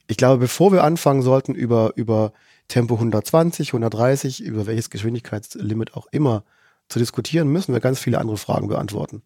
Ich 0.07 0.17
glaube, 0.17 0.39
bevor 0.39 0.73
wir 0.73 0.85
anfangen 0.85 1.23
sollten, 1.23 1.55
über, 1.55 1.93
über 1.97 2.33
Tempo 2.69 2.95
120, 2.95 3.71
130, 3.71 4.43
über 4.43 4.67
welches 4.67 4.91
Geschwindigkeitslimit 4.91 5.95
auch 5.95 6.07
immer 6.13 6.45
zu 6.89 6.99
diskutieren, 6.99 7.49
müssen 7.49 7.73
wir 7.73 7.81
ganz 7.81 7.99
viele 7.99 8.19
andere 8.19 8.37
Fragen 8.37 8.69
beantworten. 8.69 9.23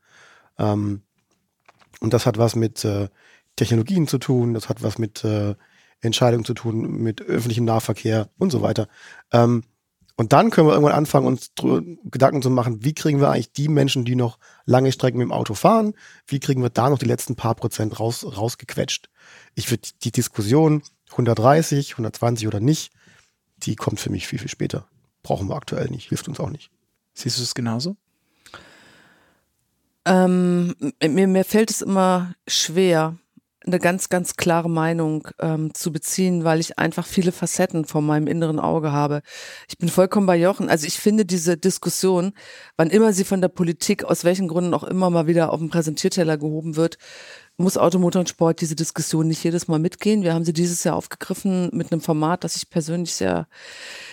Ähm, 0.59 1.03
und 2.01 2.13
das 2.13 2.27
hat 2.27 2.39
was 2.39 2.57
mit 2.57 2.85
äh, 2.85 3.09
Technologien 3.57 4.07
zu 4.07 4.19
tun, 4.19 4.55
das 4.55 4.69
hat 4.69 4.83
was 4.83 4.99
mit 4.99 5.25
äh, 5.25 5.55
Entscheidungen 6.01 6.45
zu 6.45 6.55
tun, 6.55 7.03
mit 7.03 7.21
öffentlichem 7.21 7.65
Nahverkehr 7.65 8.29
und 8.39 8.51
so 8.51 8.63
weiter. 8.63 8.89
Ähm, 9.33 9.63
und 10.17 10.33
dann 10.33 10.51
können 10.51 10.69
wir 10.69 10.75
irgendwann 10.75 10.95
anfangen, 10.95 11.27
uns 11.27 11.53
Gedanken 12.05 12.43
zu 12.43 12.51
machen, 12.51 12.85
wie 12.85 12.95
kriegen 12.95 13.21
wir 13.21 13.31
eigentlich 13.31 13.53
die 13.53 13.69
Menschen, 13.69 14.05
die 14.05 14.15
noch 14.15 14.39
lange 14.67 14.93
Strecken 14.93 15.19
mit 15.19 15.27
dem 15.27 15.33
Auto 15.33 15.55
fahren, 15.55 15.95
wie 16.27 16.39
kriegen 16.39 16.63
wir 16.63 16.71
da 16.71 16.91
noch 16.91 16.99
die 16.99 17.07
letzten 17.07 17.35
paar 17.35 17.55
Prozent 17.55 17.99
raus, 17.99 18.25
rausgequetscht. 18.25 19.09
Ich 19.55 19.71
würde 19.71 19.89
die 20.03 20.13
Diskussion 20.13 20.83
130, 21.13 21.93
120 21.93 22.47
oder 22.47 22.61
nicht, 22.61 22.93
die 23.63 23.77
kommt 23.77 24.01
für 24.01 24.11
mich 24.11 24.27
viel, 24.27 24.39
viel 24.39 24.49
später. 24.49 24.87
Brauchen 25.23 25.49
wir 25.49 25.57
aktuell 25.57 25.89
nicht, 25.89 26.09
hilft 26.09 26.29
uns 26.29 26.41
auch 26.41 26.51
nicht. 26.51 26.71
Siehst 27.15 27.39
du 27.39 27.43
es 27.43 27.55
genauso? 27.55 27.97
Ähm, 30.05 30.75
mir, 31.01 31.29
mir 31.29 31.45
fällt 31.45 31.71
es 31.71 31.81
immer 31.81 32.35
schwer, 32.49 33.17
eine 33.65 33.79
ganz, 33.79 34.09
ganz 34.09 34.37
klare 34.37 34.69
Meinung 34.69 35.29
ähm, 35.39 35.73
zu 35.75 35.93
beziehen, 35.93 36.45
weil 36.45 36.61
ich 36.61 36.79
einfach 36.79 37.07
viele 37.07 37.33
Facetten 37.33 37.85
vor 37.85 38.03
meinem 38.03 38.27
inneren 38.27 38.59
Auge 38.59 38.93
habe. 38.93 39.23
Ich 39.69 39.79
bin 39.79 39.89
vollkommen 39.89 40.27
bei 40.27 40.37
Jochen. 40.37 40.69
Also 40.69 40.87
ich 40.87 40.99
finde 40.99 41.25
diese 41.25 41.57
Diskussion, 41.57 42.33
wann 42.77 42.91
immer 42.91 43.13
sie 43.13 43.25
von 43.25 43.41
der 43.41 43.49
Politik, 43.49 44.05
aus 44.05 44.25
welchen 44.25 44.49
Gründen 44.49 44.75
auch 44.75 44.85
immer 44.85 45.11
mal 45.11 45.27
wieder 45.27 45.53
auf 45.53 45.61
den 45.61 45.71
Präsentierteller 45.71 46.39
gehoben 46.39 46.77
wird, 46.77 46.99
muss 47.57 47.77
Automotor 47.77 48.21
und 48.21 48.29
Sport 48.29 48.61
diese 48.61 48.75
Diskussion 48.75 49.29
nicht 49.29 49.45
jedes 49.45 49.69
Mal 49.69 49.79
mitgehen. 49.79 50.23
Wir 50.23 50.35
haben 50.35 50.45
sie 50.45 50.53
dieses 50.53 50.85
Jahr 50.85 50.97
aufgegriffen 50.97 51.71
mit 51.73 51.93
einem 51.93 52.01
Format, 52.01 52.45
das 52.45 52.57
ich 52.57 52.71
persönlich 52.71 53.15
sehr 53.15 53.47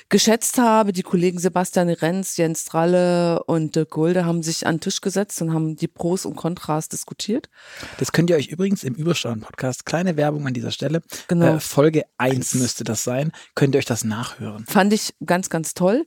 geschätzt 0.09 0.57
habe. 0.57 0.93
Die 0.93 1.03
Kollegen 1.03 1.39
Sebastian 1.39 1.89
Renz, 1.89 2.37
Jens 2.37 2.61
Stralle 2.63 3.43
und 3.43 3.75
Dirk 3.75 3.91
Gulde 3.91 4.25
haben 4.25 4.43
sich 4.43 4.67
an 4.67 4.75
den 4.75 4.81
Tisch 4.81 5.01
gesetzt 5.01 5.41
und 5.41 5.53
haben 5.53 5.75
die 5.75 5.87
Pros 5.87 6.25
und 6.25 6.35
Kontras 6.35 6.89
diskutiert. 6.89 7.49
Das 7.97 8.11
könnt 8.11 8.29
ihr 8.29 8.35
euch 8.35 8.47
übrigens 8.47 8.83
im 8.83 8.95
Übersteuern-Podcast, 8.95 9.85
kleine 9.85 10.17
Werbung 10.17 10.45
an 10.47 10.53
dieser 10.53 10.71
Stelle, 10.71 11.01
genau. 11.27 11.55
Äh, 11.55 11.59
Folge 11.59 12.03
1 12.17 12.55
müsste 12.55 12.83
das 12.83 13.03
sein, 13.03 13.31
könnt 13.55 13.75
ihr 13.75 13.79
euch 13.79 13.85
das 13.85 14.03
nachhören. 14.03 14.65
Fand 14.67 14.93
ich 14.93 15.13
ganz, 15.25 15.49
ganz 15.49 15.73
toll. 15.73 16.05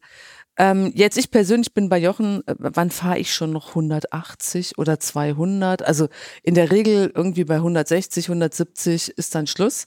Ähm, 0.59 0.93
jetzt 0.95 1.17
ich 1.17 1.31
persönlich 1.31 1.73
bin 1.73 1.89
bei 1.89 1.99
Jochen, 1.99 2.47
äh, 2.47 2.55
wann 2.59 2.91
fahre 2.91 3.19
ich 3.19 3.33
schon 3.33 3.53
noch 3.53 3.71
180 3.71 4.79
oder 4.79 5.01
200? 5.01 5.83
Also 5.83 6.09
in 6.43 6.55
der 6.55 6.71
Regel 6.71 7.11
irgendwie 7.15 7.45
bei 7.45 7.57
160, 7.57 8.27
170 8.27 9.11
ist 9.17 9.35
dann 9.35 9.47
Schluss. 9.47 9.87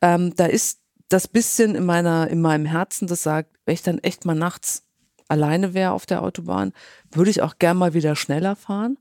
Ähm, 0.00 0.34
da 0.34 0.46
ist 0.46 0.80
das 1.08 1.28
bisschen 1.28 1.74
in 1.74 1.84
meiner, 1.84 2.28
in 2.28 2.40
meinem 2.40 2.66
Herzen, 2.66 3.06
das 3.06 3.22
sagt, 3.22 3.50
wenn 3.64 3.74
ich 3.74 3.82
dann 3.82 3.98
echt 3.98 4.24
mal 4.24 4.34
nachts 4.34 4.84
alleine 5.28 5.72
wäre 5.74 5.92
auf 5.92 6.06
der 6.06 6.22
Autobahn, 6.22 6.72
würde 7.10 7.30
ich 7.30 7.42
auch 7.42 7.58
gern 7.58 7.76
mal 7.76 7.94
wieder 7.94 8.16
schneller 8.16 8.56
fahren. 8.56 8.98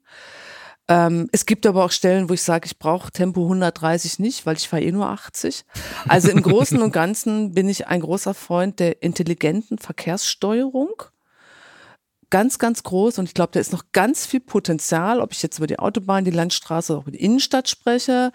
Ähm, 0.92 1.30
es 1.32 1.46
gibt 1.46 1.66
aber 1.66 1.86
auch 1.86 1.92
Stellen, 1.92 2.28
wo 2.28 2.34
ich 2.34 2.42
sage, 2.42 2.66
ich 2.66 2.78
brauche 2.78 3.12
Tempo 3.12 3.44
130 3.44 4.20
nicht, 4.20 4.46
weil 4.46 4.58
ich 4.58 4.68
fahre 4.68 4.84
eh 4.84 4.92
nur 4.92 5.08
80. 5.08 5.64
Also 6.06 6.30
im 6.30 6.42
Großen 6.42 6.82
und 6.82 6.92
Ganzen 6.92 7.54
bin 7.54 7.70
ich 7.70 7.88
ein 7.88 8.02
großer 8.02 8.34
Freund 8.34 8.82
der 8.82 9.02
intelligenten 9.02 9.78
Verkehrssteuerung 9.78 11.04
ganz, 12.32 12.58
ganz 12.58 12.82
groß 12.82 13.20
und 13.20 13.26
ich 13.26 13.36
glaube, 13.36 13.52
da 13.52 13.60
ist 13.60 13.74
noch 13.74 13.84
ganz 13.92 14.26
viel 14.26 14.40
Potenzial, 14.40 15.20
ob 15.20 15.34
ich 15.34 15.44
jetzt 15.44 15.60
über 15.60 15.68
die 15.68 15.78
Autobahn, 15.78 16.26
die 16.26 16.32
Landstraße 16.32 16.94
oder 16.94 17.02
über 17.04 17.12
die 17.12 17.24
Innenstadt 17.24 17.70
spreche. 17.70 18.32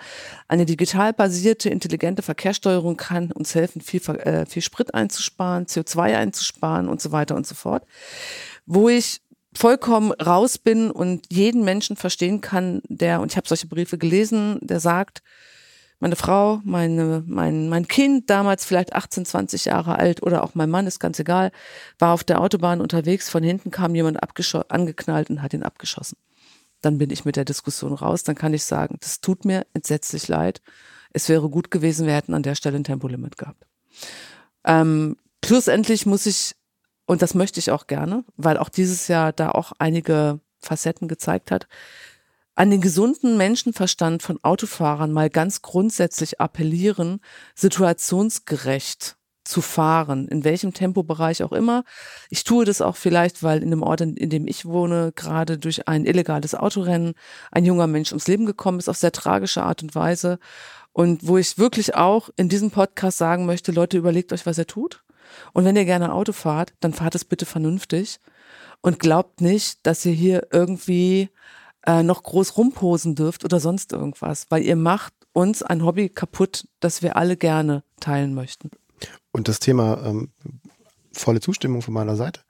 Eine 0.46 0.66
digital 0.66 1.12
basierte, 1.12 1.70
intelligente 1.70 2.22
Verkehrssteuerung 2.22 2.96
kann 2.96 3.32
uns 3.32 3.54
helfen, 3.54 3.80
viel, 3.80 4.00
äh, 4.18 4.46
viel 4.46 4.62
Sprit 4.62 4.94
einzusparen, 4.94 5.66
CO2 5.66 6.16
einzusparen 6.16 6.88
und 6.88 7.00
so 7.00 7.10
weiter 7.10 7.34
und 7.34 7.46
so 7.46 7.54
fort. 7.54 7.84
Wo 8.66 8.88
ich 8.88 9.22
vollkommen 9.56 10.12
raus 10.12 10.58
bin 10.58 10.90
und 10.90 11.26
jeden 11.32 11.64
Menschen 11.64 11.96
verstehen 11.96 12.40
kann, 12.40 12.82
der, 12.88 13.20
und 13.20 13.32
ich 13.32 13.36
habe 13.36 13.48
solche 13.48 13.66
Briefe 13.66 13.98
gelesen, 13.98 14.58
der 14.60 14.80
sagt, 14.80 15.22
meine 15.98 16.16
Frau, 16.16 16.60
meine, 16.64 17.24
mein, 17.26 17.68
mein 17.68 17.88
Kind, 17.88 18.28
damals 18.28 18.66
vielleicht 18.66 18.94
18, 18.94 19.24
20 19.24 19.64
Jahre 19.64 19.98
alt 19.98 20.22
oder 20.22 20.44
auch 20.44 20.54
mein 20.54 20.68
Mann, 20.68 20.86
ist 20.86 21.00
ganz 21.00 21.18
egal, 21.18 21.52
war 21.98 22.12
auf 22.12 22.22
der 22.22 22.40
Autobahn 22.40 22.80
unterwegs, 22.80 23.30
von 23.30 23.42
hinten 23.42 23.70
kam 23.70 23.94
jemand 23.94 24.18
angeknallt 24.68 25.30
und 25.30 25.42
hat 25.42 25.54
ihn 25.54 25.62
abgeschossen. 25.62 26.18
Dann 26.82 26.98
bin 26.98 27.10
ich 27.10 27.24
mit 27.24 27.36
der 27.36 27.46
Diskussion 27.46 27.94
raus, 27.94 28.24
dann 28.24 28.34
kann 28.34 28.52
ich 28.52 28.64
sagen, 28.64 28.98
das 29.00 29.20
tut 29.20 29.46
mir 29.46 29.66
entsetzlich 29.72 30.28
leid. 30.28 30.60
Es 31.12 31.30
wäre 31.30 31.48
gut 31.48 31.70
gewesen, 31.70 32.06
wir 32.06 32.14
hätten 32.14 32.34
an 32.34 32.42
der 32.42 32.56
Stelle 32.56 32.76
ein 32.76 32.84
Tempolimit 32.84 33.38
gehabt. 33.38 33.64
Ähm, 34.64 35.16
schlussendlich 35.42 36.04
muss 36.04 36.26
ich, 36.26 36.55
und 37.06 37.22
das 37.22 37.34
möchte 37.34 37.60
ich 37.60 37.70
auch 37.70 37.86
gerne, 37.86 38.24
weil 38.36 38.58
auch 38.58 38.68
dieses 38.68 39.08
Jahr 39.08 39.32
da 39.32 39.50
auch 39.50 39.72
einige 39.78 40.40
Facetten 40.60 41.08
gezeigt 41.08 41.50
hat, 41.50 41.66
an 42.56 42.70
den 42.70 42.80
gesunden 42.80 43.36
Menschenverstand 43.36 44.22
von 44.22 44.42
Autofahrern 44.42 45.12
mal 45.12 45.30
ganz 45.30 45.62
grundsätzlich 45.62 46.40
appellieren, 46.40 47.20
situationsgerecht 47.54 49.16
zu 49.44 49.60
fahren, 49.60 50.26
in 50.26 50.42
welchem 50.42 50.72
Tempobereich 50.72 51.42
auch 51.44 51.52
immer. 51.52 51.84
Ich 52.30 52.44
tue 52.44 52.64
das 52.64 52.80
auch 52.80 52.96
vielleicht, 52.96 53.42
weil 53.42 53.62
in 53.62 53.70
dem 53.70 53.82
Ort, 53.82 54.00
in 54.00 54.30
dem 54.30 54.48
ich 54.48 54.64
wohne, 54.64 55.12
gerade 55.14 55.58
durch 55.58 55.86
ein 55.86 56.04
illegales 56.04 56.54
Autorennen 56.54 57.14
ein 57.52 57.64
junger 57.64 57.86
Mensch 57.86 58.10
ums 58.10 58.26
Leben 58.26 58.46
gekommen 58.46 58.78
ist, 58.78 58.88
auf 58.88 58.96
sehr 58.96 59.12
tragische 59.12 59.62
Art 59.62 59.82
und 59.82 59.94
Weise. 59.94 60.38
Und 60.92 61.28
wo 61.28 61.38
ich 61.38 61.58
wirklich 61.58 61.94
auch 61.94 62.30
in 62.36 62.48
diesem 62.48 62.70
Podcast 62.70 63.18
sagen 63.18 63.46
möchte, 63.46 63.70
Leute, 63.70 63.98
überlegt 63.98 64.32
euch, 64.32 64.46
was 64.46 64.58
ihr 64.58 64.66
tut. 64.66 65.04
Und 65.52 65.64
wenn 65.64 65.76
ihr 65.76 65.84
gerne 65.84 66.12
Auto 66.12 66.32
fahrt, 66.32 66.74
dann 66.80 66.92
fahrt 66.92 67.14
es 67.14 67.24
bitte 67.24 67.46
vernünftig 67.46 68.20
und 68.80 68.98
glaubt 68.98 69.40
nicht, 69.40 69.86
dass 69.86 70.04
ihr 70.04 70.12
hier 70.12 70.48
irgendwie 70.52 71.30
äh, 71.86 72.02
noch 72.02 72.22
groß 72.22 72.56
rumposen 72.56 73.14
dürft 73.14 73.44
oder 73.44 73.60
sonst 73.60 73.92
irgendwas, 73.92 74.46
weil 74.50 74.62
ihr 74.62 74.76
macht 74.76 75.14
uns 75.32 75.62
ein 75.62 75.84
Hobby 75.84 76.08
kaputt, 76.08 76.66
das 76.80 77.02
wir 77.02 77.16
alle 77.16 77.36
gerne 77.36 77.84
teilen 78.00 78.34
möchten. 78.34 78.70
Und 79.32 79.48
das 79.48 79.60
Thema, 79.60 80.02
ähm, 80.04 80.30
volle 81.12 81.40
Zustimmung 81.40 81.82
von 81.82 81.94
meiner 81.94 82.16
Seite, 82.16 82.40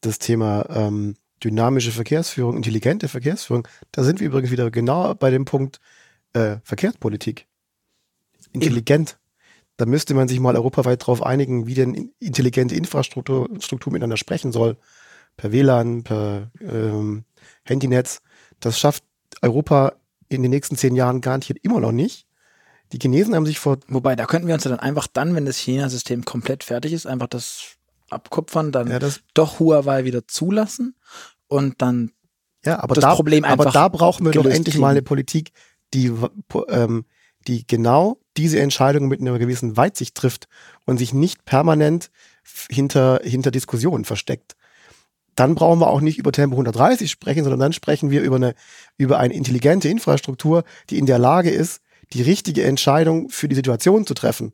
das 0.00 0.18
Thema 0.18 0.66
ähm, 0.70 1.16
dynamische 1.42 1.92
Verkehrsführung, 1.92 2.56
intelligente 2.56 3.08
Verkehrsführung, 3.08 3.68
da 3.92 4.02
sind 4.02 4.20
wir 4.20 4.26
übrigens 4.26 4.50
wieder 4.50 4.70
genau 4.70 5.14
bei 5.14 5.30
dem 5.30 5.44
Punkt 5.44 5.80
äh, 6.32 6.56
Verkehrspolitik. 6.64 7.46
Intelligent. 8.52 9.18
Da 9.76 9.86
müsste 9.86 10.14
man 10.14 10.28
sich 10.28 10.38
mal 10.40 10.56
europaweit 10.56 11.02
darauf 11.02 11.22
einigen, 11.22 11.66
wie 11.66 11.74
denn 11.74 12.12
intelligente 12.20 12.76
Infrastruktur 12.76 13.48
Struktur 13.58 13.92
miteinander 13.92 14.16
sprechen 14.16 14.52
soll. 14.52 14.76
Per 15.36 15.50
WLAN, 15.50 16.04
per 16.04 16.50
ähm, 16.60 17.24
Handynetz. 17.64 18.20
Das 18.60 18.78
schafft 18.78 19.02
Europa 19.42 19.94
in 20.28 20.42
den 20.42 20.50
nächsten 20.50 20.76
zehn 20.76 20.94
Jahren 20.94 21.20
garantiert 21.20 21.58
immer 21.62 21.80
noch 21.80 21.92
nicht. 21.92 22.26
Die 22.92 22.98
Chinesen 22.98 23.34
haben 23.34 23.46
sich 23.46 23.58
vor. 23.58 23.78
Wobei, 23.88 24.14
da 24.14 24.26
könnten 24.26 24.46
wir 24.46 24.54
uns 24.54 24.64
ja 24.64 24.70
dann 24.70 24.78
einfach 24.80 25.08
dann, 25.08 25.34
wenn 25.34 25.46
das 25.46 25.56
China-System 25.56 26.24
komplett 26.24 26.62
fertig 26.62 26.92
ist, 26.92 27.06
einfach 27.06 27.26
das 27.26 27.76
abkupfern, 28.10 28.70
dann 28.70 28.88
ja, 28.88 28.98
das 28.98 29.22
doch 29.34 29.58
Huawei 29.58 30.04
wieder 30.04 30.28
zulassen 30.28 30.94
und 31.48 31.82
dann 31.82 32.12
ja, 32.64 32.82
aber 32.82 32.94
das 32.94 33.02
da, 33.02 33.14
Problem 33.14 33.44
einfach. 33.44 33.66
Aber 33.66 33.72
da 33.72 33.88
brauchen 33.88 34.24
wir 34.24 34.32
doch 34.32 34.44
endlich 34.44 34.74
kriegen. 34.74 34.80
mal 34.80 34.90
eine 34.90 35.02
Politik, 35.02 35.52
die, 35.92 36.12
ähm, 36.68 37.04
die 37.46 37.66
genau 37.66 38.18
diese 38.36 38.60
Entscheidung 38.60 39.08
mit 39.08 39.20
einer 39.20 39.38
gewissen 39.38 39.76
Weitsicht 39.76 40.14
trifft 40.14 40.48
und 40.86 40.98
sich 40.98 41.12
nicht 41.12 41.44
permanent 41.44 42.10
hinter, 42.70 43.20
hinter 43.22 43.50
Diskussionen 43.50 44.04
versteckt 44.04 44.56
dann 45.34 45.54
brauchen 45.54 45.80
wir 45.80 45.88
auch 45.88 46.00
nicht 46.00 46.18
über 46.18 46.32
Tempo 46.32 46.54
130 46.54 47.10
sprechen, 47.10 47.44
sondern 47.44 47.60
dann 47.60 47.72
sprechen 47.72 48.10
wir 48.10 48.22
über 48.22 48.36
eine, 48.36 48.54
über 48.96 49.18
eine 49.18 49.34
intelligente 49.34 49.88
Infrastruktur, 49.88 50.64
die 50.90 50.98
in 50.98 51.06
der 51.06 51.18
Lage 51.18 51.50
ist, 51.50 51.80
die 52.12 52.22
richtige 52.22 52.64
Entscheidung 52.64 53.30
für 53.30 53.48
die 53.48 53.54
Situation 53.54 54.06
zu 54.06 54.14
treffen. 54.14 54.52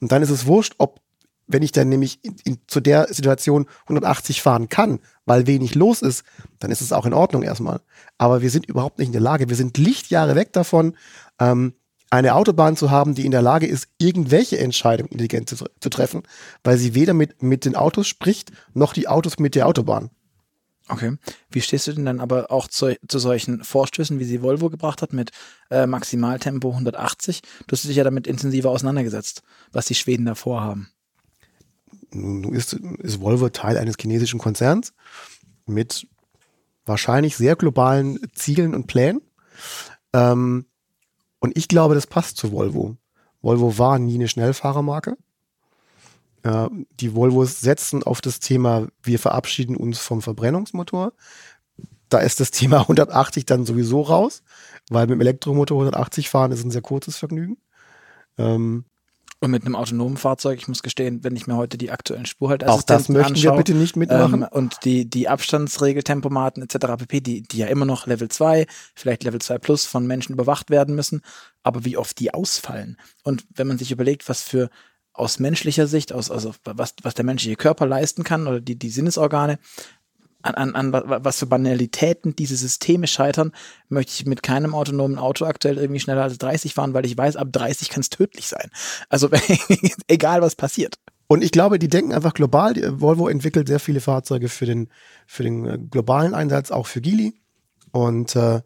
Und 0.00 0.12
dann 0.12 0.22
ist 0.22 0.30
es 0.30 0.46
wurscht, 0.46 0.74
ob, 0.78 1.00
wenn 1.46 1.62
ich 1.62 1.72
dann 1.72 1.88
nämlich 1.88 2.20
in, 2.22 2.36
in, 2.44 2.58
zu 2.66 2.80
der 2.80 3.12
Situation 3.12 3.66
180 3.82 4.42
fahren 4.42 4.68
kann, 4.68 5.00
weil 5.24 5.46
wenig 5.46 5.74
los 5.74 6.02
ist, 6.02 6.24
dann 6.60 6.70
ist 6.70 6.80
es 6.80 6.92
auch 6.92 7.06
in 7.06 7.14
Ordnung 7.14 7.42
erstmal. 7.42 7.80
Aber 8.18 8.42
wir 8.42 8.50
sind 8.50 8.66
überhaupt 8.66 8.98
nicht 8.98 9.08
in 9.08 9.12
der 9.12 9.20
Lage. 9.20 9.48
Wir 9.48 9.56
sind 9.56 9.78
Lichtjahre 9.78 10.34
weg 10.34 10.52
davon, 10.52 10.96
ähm, 11.40 11.74
eine 12.12 12.34
Autobahn 12.34 12.76
zu 12.76 12.90
haben, 12.90 13.14
die 13.14 13.24
in 13.24 13.30
der 13.30 13.40
Lage 13.40 13.66
ist, 13.66 13.88
irgendwelche 13.96 14.58
Entscheidungen 14.58 15.08
intelligent 15.10 15.48
zu, 15.48 15.64
zu, 15.80 15.88
treffen, 15.88 16.22
weil 16.62 16.76
sie 16.76 16.94
weder 16.94 17.14
mit, 17.14 17.42
mit 17.42 17.64
den 17.64 17.74
Autos 17.74 18.06
spricht, 18.06 18.52
noch 18.74 18.92
die 18.92 19.08
Autos 19.08 19.38
mit 19.38 19.54
der 19.54 19.66
Autobahn. 19.66 20.10
Okay. 20.88 21.16
Wie 21.50 21.62
stehst 21.62 21.86
du 21.86 21.94
denn 21.94 22.04
dann 22.04 22.20
aber 22.20 22.50
auch 22.50 22.68
zu, 22.68 22.94
zu 23.08 23.18
solchen 23.18 23.64
Vorstößen, 23.64 24.18
wie 24.18 24.24
sie 24.24 24.42
Volvo 24.42 24.68
gebracht 24.68 25.00
hat, 25.00 25.14
mit 25.14 25.30
äh, 25.70 25.86
Maximaltempo 25.86 26.68
180? 26.68 27.40
Du 27.66 27.72
hast 27.72 27.84
dich 27.84 27.96
ja 27.96 28.04
damit 28.04 28.26
intensiver 28.26 28.68
auseinandergesetzt, 28.68 29.42
was 29.72 29.86
die 29.86 29.94
Schweden 29.94 30.26
da 30.26 30.34
vorhaben. 30.34 30.90
Nun 32.10 32.52
ist, 32.52 32.74
ist 32.74 33.22
Volvo 33.22 33.48
Teil 33.48 33.78
eines 33.78 33.96
chinesischen 33.98 34.38
Konzerns 34.38 34.92
mit 35.64 36.06
wahrscheinlich 36.84 37.36
sehr 37.36 37.56
globalen 37.56 38.18
Zielen 38.34 38.74
und 38.74 38.86
Plänen. 38.86 39.22
Ähm, 40.12 40.66
und 41.42 41.58
ich 41.58 41.66
glaube, 41.66 41.96
das 41.96 42.06
passt 42.06 42.36
zu 42.36 42.52
Volvo. 42.52 42.96
Volvo 43.40 43.76
war 43.76 43.98
nie 43.98 44.14
eine 44.14 44.28
Schnellfahrermarke. 44.28 45.16
Äh, 46.44 46.68
die 47.00 47.16
Volvos 47.16 47.60
setzen 47.60 48.04
auf 48.04 48.20
das 48.20 48.38
Thema, 48.38 48.86
wir 49.02 49.18
verabschieden 49.18 49.76
uns 49.76 49.98
vom 49.98 50.22
Verbrennungsmotor. 50.22 51.12
Da 52.08 52.18
ist 52.20 52.38
das 52.38 52.52
Thema 52.52 52.78
180 52.82 53.44
dann 53.44 53.66
sowieso 53.66 54.02
raus, 54.02 54.44
weil 54.88 55.08
mit 55.08 55.16
dem 55.16 55.20
Elektromotor 55.20 55.78
180 55.78 56.28
fahren 56.28 56.52
ist 56.52 56.64
ein 56.64 56.70
sehr 56.70 56.80
kurzes 56.80 57.16
Vergnügen. 57.16 57.58
Ähm, 58.38 58.84
und 59.42 59.50
mit 59.50 59.66
einem 59.66 59.74
autonomen 59.74 60.16
Fahrzeug, 60.16 60.60
ich 60.60 60.68
muss 60.68 60.82
gestehen, 60.82 61.24
wenn 61.24 61.34
ich 61.34 61.48
mir 61.48 61.56
heute 61.56 61.76
die 61.76 61.90
aktuellen 61.90 62.26
Spurhaltassistenten 62.26 62.94
Auch 62.94 62.98
das 62.98 63.08
möchten 63.08 63.32
anschaue, 63.32 63.52
wir 63.52 63.56
bitte 63.56 63.74
nicht 63.74 63.96
mitmachen. 63.96 64.42
Ähm, 64.42 64.48
und 64.50 64.84
die, 64.84 65.10
die 65.10 65.28
Abstandsregeltempomaten 65.28 66.62
etc. 66.62 66.86
pp., 66.98 67.20
die, 67.20 67.42
die 67.42 67.58
ja 67.58 67.66
immer 67.66 67.84
noch 67.84 68.06
Level 68.06 68.28
2, 68.28 68.66
vielleicht 68.94 69.24
Level 69.24 69.40
2 69.40 69.58
Plus 69.58 69.84
von 69.84 70.06
Menschen 70.06 70.32
überwacht 70.34 70.70
werden 70.70 70.94
müssen, 70.94 71.22
aber 71.64 71.84
wie 71.84 71.96
oft 71.96 72.20
die 72.20 72.32
ausfallen. 72.32 72.96
Und 73.24 73.44
wenn 73.52 73.66
man 73.66 73.78
sich 73.78 73.90
überlegt, 73.90 74.28
was 74.28 74.42
für 74.42 74.70
aus 75.12 75.40
menschlicher 75.40 75.88
Sicht, 75.88 76.12
aus, 76.12 76.30
also 76.30 76.54
was, 76.64 76.94
was 77.02 77.14
der 77.14 77.24
menschliche 77.24 77.56
Körper 77.56 77.84
leisten 77.84 78.22
kann 78.22 78.46
oder 78.46 78.60
die, 78.60 78.78
die 78.78 78.90
Sinnesorgane, 78.90 79.58
an, 80.42 80.54
an, 80.54 80.94
an 80.94 81.24
was 81.24 81.38
für 81.38 81.46
Banalitäten 81.46 82.36
diese 82.36 82.56
Systeme 82.56 83.06
scheitern, 83.06 83.52
möchte 83.88 84.12
ich 84.12 84.26
mit 84.26 84.42
keinem 84.42 84.74
autonomen 84.74 85.18
Auto 85.18 85.44
aktuell 85.44 85.78
irgendwie 85.78 86.00
schneller 86.00 86.22
als 86.22 86.38
30 86.38 86.74
fahren, 86.74 86.94
weil 86.94 87.06
ich 87.06 87.16
weiß, 87.16 87.36
ab 87.36 87.48
30 87.52 87.88
kann 87.88 88.00
es 88.00 88.10
tödlich 88.10 88.48
sein. 88.48 88.70
Also 89.08 89.30
egal 90.08 90.42
was 90.42 90.54
passiert. 90.54 90.96
Und 91.26 91.42
ich 91.42 91.50
glaube, 91.50 91.78
die 91.78 91.88
denken 91.88 92.12
einfach 92.12 92.34
global. 92.34 92.74
Volvo 93.00 93.28
entwickelt 93.28 93.66
sehr 93.66 93.80
viele 93.80 94.00
Fahrzeuge 94.00 94.48
für 94.48 94.66
den, 94.66 94.88
für 95.26 95.42
den 95.42 95.64
äh, 95.64 95.78
globalen 95.78 96.34
Einsatz, 96.34 96.70
auch 96.70 96.86
für 96.86 97.00
Gili. 97.00 97.32
Und 97.90 98.36
äh, 98.36 98.60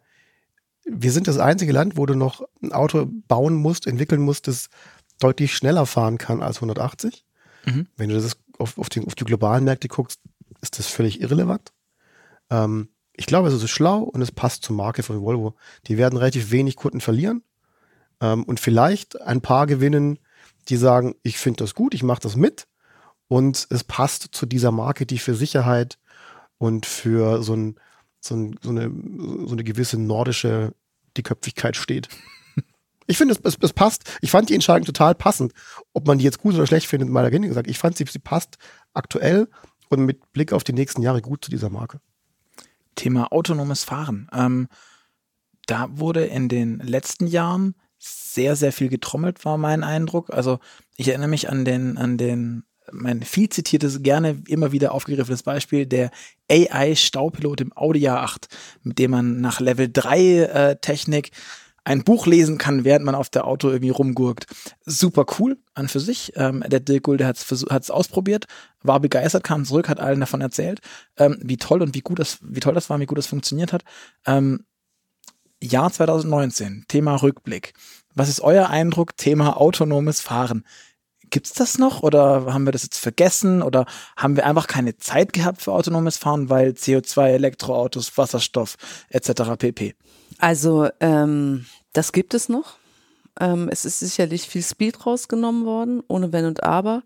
wir 0.85 1.13
sind 1.13 1.29
das 1.29 1.39
einzige 1.39 1.73
Land, 1.73 1.97
wo 1.97 2.07
du 2.07 2.15
noch 2.15 2.43
ein 2.63 2.73
Auto 2.73 3.07
bauen 3.29 3.55
musst, 3.55 3.87
entwickeln 3.87 4.21
musst, 4.21 4.49
das 4.49 4.69
deutlich 5.21 5.55
schneller 5.55 5.87
fahren 5.87 6.19
kann 6.19 6.43
als 6.43 6.57
180. 6.57 7.25
Mhm. 7.67 7.87
Wenn 7.97 8.09
du 8.09 8.17
das 8.17 8.37
auf, 8.59 8.79
auf, 8.79 8.89
die, 8.89 9.05
auf 9.07 9.15
die 9.15 9.25
globalen 9.25 9.65
Märkte 9.65 9.89
guckst, 9.89 10.21
ist 10.67 10.79
das 10.79 10.89
völlig 10.89 11.21
irrelevant. 11.21 11.73
Ähm, 12.51 12.89
ich 13.13 13.27
glaube, 13.27 13.49
es 13.49 13.55
ist 13.55 13.71
schlau 13.71 14.01
und 14.01 14.21
es 14.21 14.33
passt 14.33 14.63
zur 14.63 14.77
Marke 14.77 15.03
von 15.03 15.23
Volvo. 15.23 15.55
Die 15.87 15.97
werden 15.97 16.19
relativ 16.19 16.51
wenig 16.51 16.77
Kunden 16.77 17.01
verlieren 17.01 17.43
ähm, 18.21 18.45
und 18.45 18.61
vielleicht 18.61 19.21
ein 19.23 19.41
paar 19.41 19.67
gewinnen, 19.67 20.19
die 20.69 20.77
sagen, 20.77 21.15
ich 21.23 21.39
finde 21.39 21.59
das 21.59 21.75
gut, 21.75 21.95
ich 21.95 22.03
mache 22.03 22.21
das 22.21 22.37
mit 22.37 22.67
und 23.29 23.67
es 23.71 23.85
passt 23.85 24.29
zu 24.33 24.47
dieser 24.47 24.73
Marke, 24.73 25.07
die 25.07 25.19
für 25.19 25.35
Sicherheit 25.35 25.99
und 26.59 26.85
für 26.85 27.43
so, 27.43 27.55
ein, 27.55 27.77
so, 28.21 28.35
ein, 28.35 28.59
so, 28.63 28.71
eine, 28.71 28.91
so 29.47 29.53
eine 29.53 29.65
gewisse 29.65 29.99
nordische 29.99 30.75
Dickköpfigkeit 31.17 31.77
steht. 31.77 32.09
Ich 33.09 33.19
finde, 33.19 33.35
es, 33.35 33.41
es, 33.45 33.57
es, 33.61 33.73
passt. 33.73 34.03
Ich 34.21 34.33
fand 34.33 34.49
die 34.49 34.55
Entscheidung 34.55 34.85
total 34.85 35.15
passend. 35.15 35.53
Ob 35.93 36.09
man 36.09 36.19
die 36.19 36.25
jetzt 36.25 36.41
gut 36.41 36.57
oder 36.57 36.67
schlecht 36.67 36.89
findet, 36.89 37.09
mal 37.09 37.23
dahin 37.23 37.43
gesagt. 37.43 37.71
Ich 37.71 37.79
fand 37.79 37.97
sie, 37.97 38.05
sie 38.05 38.19
passt 38.19 38.59
aktuell 38.95 39.47
und 39.89 40.05
mit 40.05 40.33
Blick 40.33 40.53
auf 40.53 40.65
die 40.65 40.73
nächsten 40.73 41.03
Jahre 41.03 41.23
gut 41.23 41.45
zu 41.45 41.51
dieser 41.51 41.71
Marke. 41.71 42.01
Thema 42.95 43.33
autonomes 43.33 43.85
Fahren. 43.85 44.29
Ähm, 44.33 44.69
da 45.67 45.89
wurde 45.91 46.25
in 46.25 46.49
den 46.49 46.79
letzten 46.79 47.27
Jahren 47.27 47.75
sehr, 47.99 48.57
sehr 48.57 48.73
viel 48.73 48.89
getrommelt, 48.89 49.45
war 49.45 49.59
mein 49.59 49.83
Eindruck. 49.83 50.31
Also 50.33 50.59
ich 50.97 51.09
erinnere 51.09 51.29
mich 51.29 51.49
an 51.49 51.65
den, 51.65 51.99
an 51.99 52.19
den, 52.19 52.65
mein 52.93 53.23
viel 53.23 53.49
zitiertes, 53.49 54.03
gerne 54.03 54.43
immer 54.47 54.73
wieder 54.73 54.93
aufgegriffenes 54.93 55.43
Beispiel, 55.43 55.87
der 55.87 56.11
AI-Staupilot 56.51 57.61
im 57.61 57.77
Audi 57.77 58.09
A8, 58.09 58.49
mit 58.83 58.99
dem 58.99 59.11
man 59.11 59.41
nach 59.41 59.61
Level 59.61 59.91
3 59.93 60.21
äh, 60.21 60.77
Technik 60.81 61.33
ein 61.87 62.03
Buch 62.03 62.27
lesen 62.27 62.59
kann, 62.59 62.85
während 62.85 63.05
man 63.05 63.15
auf 63.15 63.31
der 63.31 63.47
Auto 63.47 63.69
irgendwie 63.69 63.91
rumgurkt. 63.91 64.47
Super 64.85 65.25
cool 65.39 65.57
an 65.75 65.87
für 65.87 66.01
sich. 66.01 66.33
Ähm, 66.35 66.65
der 66.67 66.81
Dirk 66.81 67.05
Gulde 67.05 67.25
hat 67.25 67.39
es 67.41 67.91
ausprobiert, 67.91 68.47
war 68.83 68.99
begeistert, 68.99 69.45
kam 69.45 69.65
zurück, 69.65 69.89
hat 69.89 70.01
allen 70.01 70.19
davon 70.19 70.41
erzählt, 70.41 70.81
ähm, 71.17 71.39
wie 71.41 71.59
toll 71.59 71.83
und 71.83 71.95
wie 71.95 72.01
gut 72.01 72.19
das, 72.19 72.39
wie 72.43 72.59
toll 72.59 72.75
das 72.75 72.91
war, 72.91 72.99
wie 72.99 73.07
gut 73.07 73.19
das 73.19 73.29
funktioniert 73.29 73.73
hat. 73.73 73.85
Ähm, 74.27 74.65
Jahr 75.63 75.93
2019, 75.93 76.87
Thema 76.89 77.15
Rückblick. 77.23 77.73
Was 78.15 78.29
ist 78.29 78.41
euer 78.41 78.69
Eindruck? 78.69 79.17
Thema 79.17 79.57
autonomes 79.57 80.21
Fahren. 80.21 80.65
Gibt's 81.31 81.53
das 81.53 81.79
noch 81.79 82.03
oder 82.03 82.53
haben 82.53 82.65
wir 82.65 82.73
das 82.73 82.83
jetzt 82.83 82.99
vergessen 82.99 83.63
oder 83.63 83.87
haben 84.17 84.35
wir 84.35 84.45
einfach 84.45 84.67
keine 84.67 84.97
Zeit 84.97 85.33
gehabt 85.33 85.63
für 85.63 85.73
autonomes 85.73 86.17
Fahren, 86.17 86.51
weil 86.51 86.71
CO2, 86.71 87.29
Elektroautos, 87.29 88.19
Wasserstoff 88.19 88.75
etc. 89.09 89.57
pp. 89.57 89.95
Also 90.39 90.89
ähm, 91.01 91.67
das 91.93 92.13
gibt 92.13 92.35
es 92.35 92.49
noch. 92.49 92.77
Ähm, 93.41 93.69
es 93.71 93.85
ist 93.85 94.01
sicherlich 94.01 94.49
viel 94.49 94.63
Speed 94.63 95.07
rausgenommen 95.07 95.65
worden, 95.65 96.03
ohne 96.09 96.33
Wenn 96.33 96.47
und 96.47 96.63
Aber. 96.63 97.03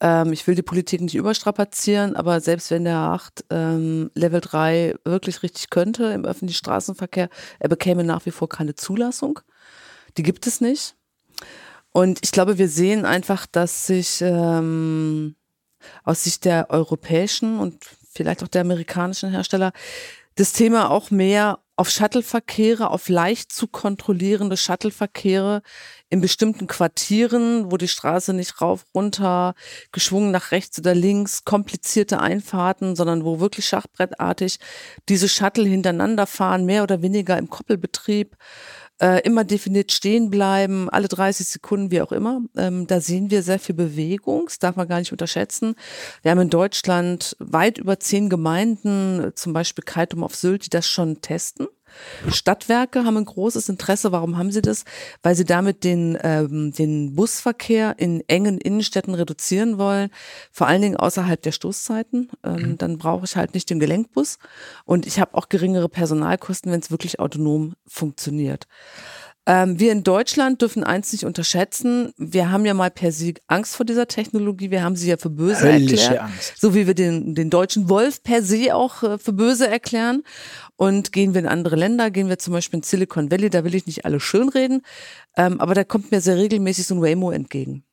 Ähm, 0.00 0.32
ich 0.32 0.46
will 0.46 0.54
die 0.54 0.62
Politik 0.62 1.00
nicht 1.00 1.14
überstrapazieren, 1.14 2.16
aber 2.16 2.40
selbst 2.40 2.70
wenn 2.70 2.84
der 2.84 2.98
8 2.98 3.44
ähm, 3.50 4.10
Level 4.14 4.40
3 4.40 4.96
wirklich 5.04 5.42
richtig 5.42 5.70
könnte 5.70 6.06
im 6.06 6.24
öffentlichen 6.24 6.58
Straßenverkehr, 6.58 7.28
er 7.60 7.68
bekäme 7.68 8.02
nach 8.02 8.26
wie 8.26 8.32
vor 8.32 8.48
keine 8.48 8.74
Zulassung. 8.74 9.40
Die 10.16 10.24
gibt 10.24 10.46
es 10.46 10.60
nicht. 10.60 10.96
Und 11.92 12.18
ich 12.22 12.32
glaube, 12.32 12.58
wir 12.58 12.68
sehen 12.68 13.04
einfach, 13.04 13.46
dass 13.46 13.86
sich 13.86 14.20
ähm, 14.22 15.36
aus 16.04 16.24
Sicht 16.24 16.44
der 16.46 16.70
europäischen 16.70 17.58
und 17.60 17.84
vielleicht 18.12 18.42
auch 18.42 18.48
der 18.48 18.62
amerikanischen 18.62 19.30
Hersteller 19.30 19.72
das 20.34 20.52
Thema 20.52 20.90
auch 20.90 21.10
mehr 21.10 21.58
auf 21.82 21.90
Shuttleverkehre, 21.90 22.92
auf 22.92 23.08
leicht 23.08 23.50
zu 23.50 23.66
kontrollierende 23.66 24.56
Shuttleverkehre 24.56 25.62
in 26.10 26.20
bestimmten 26.20 26.68
Quartieren, 26.68 27.72
wo 27.72 27.76
die 27.76 27.88
Straße 27.88 28.32
nicht 28.34 28.60
rauf, 28.60 28.86
runter, 28.94 29.56
geschwungen 29.90 30.30
nach 30.30 30.52
rechts 30.52 30.78
oder 30.78 30.94
links, 30.94 31.44
komplizierte 31.44 32.20
Einfahrten, 32.20 32.94
sondern 32.94 33.24
wo 33.24 33.40
wirklich 33.40 33.66
schachbrettartig 33.66 34.60
diese 35.08 35.28
Shuttle 35.28 35.64
hintereinander 35.64 36.28
fahren, 36.28 36.66
mehr 36.66 36.84
oder 36.84 37.02
weniger 37.02 37.36
im 37.36 37.50
Koppelbetrieb 37.50 38.36
äh, 39.02 39.20
immer 39.24 39.42
definiert 39.44 39.90
stehen 39.90 40.30
bleiben, 40.30 40.88
alle 40.88 41.08
30 41.08 41.48
Sekunden, 41.48 41.90
wie 41.90 42.00
auch 42.00 42.12
immer. 42.12 42.40
Ähm, 42.56 42.86
da 42.86 43.00
sehen 43.00 43.30
wir 43.30 43.42
sehr 43.42 43.58
viel 43.58 43.74
Bewegung, 43.74 44.44
das 44.46 44.60
darf 44.60 44.76
man 44.76 44.86
gar 44.86 45.00
nicht 45.00 45.10
unterschätzen. 45.10 45.74
Wir 46.22 46.30
haben 46.30 46.40
in 46.40 46.50
Deutschland 46.50 47.36
weit 47.40 47.78
über 47.78 47.98
zehn 47.98 48.30
Gemeinden, 48.30 49.32
zum 49.34 49.52
Beispiel 49.52 49.82
Kaitum 49.84 50.22
auf 50.22 50.36
Sylt, 50.36 50.66
die 50.66 50.70
das 50.70 50.86
schon 50.86 51.20
testen. 51.20 51.66
Stadtwerke 52.28 53.04
haben 53.04 53.16
ein 53.16 53.24
großes 53.24 53.68
Interesse. 53.68 54.12
Warum 54.12 54.36
haben 54.38 54.50
sie 54.50 54.62
das? 54.62 54.84
Weil 55.22 55.34
sie 55.34 55.44
damit 55.44 55.84
den, 55.84 56.18
ähm, 56.22 56.72
den 56.72 57.14
Busverkehr 57.14 57.94
in 57.98 58.22
engen 58.28 58.58
Innenstädten 58.58 59.14
reduzieren 59.14 59.78
wollen, 59.78 60.10
vor 60.50 60.66
allen 60.66 60.82
Dingen 60.82 60.96
außerhalb 60.96 61.40
der 61.42 61.52
Stoßzeiten. 61.52 62.30
Ähm, 62.44 62.54
mhm. 62.54 62.78
Dann 62.78 62.98
brauche 62.98 63.24
ich 63.24 63.36
halt 63.36 63.54
nicht 63.54 63.70
den 63.70 63.80
Gelenkbus 63.80 64.38
und 64.84 65.06
ich 65.06 65.20
habe 65.20 65.34
auch 65.34 65.48
geringere 65.48 65.88
Personalkosten, 65.88 66.72
wenn 66.72 66.80
es 66.80 66.90
wirklich 66.90 67.20
autonom 67.20 67.74
funktioniert. 67.86 68.66
Ähm, 69.44 69.80
wir 69.80 69.90
in 69.90 70.04
Deutschland 70.04 70.62
dürfen 70.62 70.84
eins 70.84 71.12
nicht 71.12 71.24
unterschätzen. 71.24 72.12
Wir 72.16 72.52
haben 72.52 72.64
ja 72.64 72.74
mal 72.74 72.90
per 72.90 73.10
se 73.10 73.34
Angst 73.48 73.74
vor 73.74 73.84
dieser 73.84 74.06
Technologie. 74.06 74.70
Wir 74.70 74.84
haben 74.84 74.94
sie 74.94 75.08
ja 75.08 75.16
für 75.16 75.30
böse 75.30 75.72
Höllische 75.72 76.02
erklärt. 76.02 76.22
Angst. 76.22 76.54
So 76.58 76.74
wie 76.74 76.86
wir 76.86 76.94
den, 76.94 77.34
den 77.34 77.50
deutschen 77.50 77.88
Wolf 77.88 78.22
per 78.22 78.42
se 78.42 78.74
auch 78.74 79.02
äh, 79.02 79.18
für 79.18 79.32
böse 79.32 79.66
erklären. 79.66 80.22
Und 80.76 81.12
gehen 81.12 81.34
wir 81.34 81.40
in 81.40 81.46
andere 81.48 81.76
Länder, 81.76 82.10
gehen 82.10 82.28
wir 82.28 82.38
zum 82.38 82.52
Beispiel 82.52 82.78
in 82.78 82.82
Silicon 82.84 83.30
Valley, 83.30 83.50
da 83.50 83.64
will 83.64 83.74
ich 83.74 83.86
nicht 83.86 84.04
alle 84.04 84.20
schönreden, 84.20 84.82
ähm, 85.36 85.60
aber 85.60 85.74
da 85.74 85.84
kommt 85.84 86.10
mir 86.10 86.20
sehr 86.20 86.36
regelmäßig 86.36 86.86
so 86.86 86.94
ein 86.94 87.02
Waymo 87.02 87.30
entgegen 87.30 87.84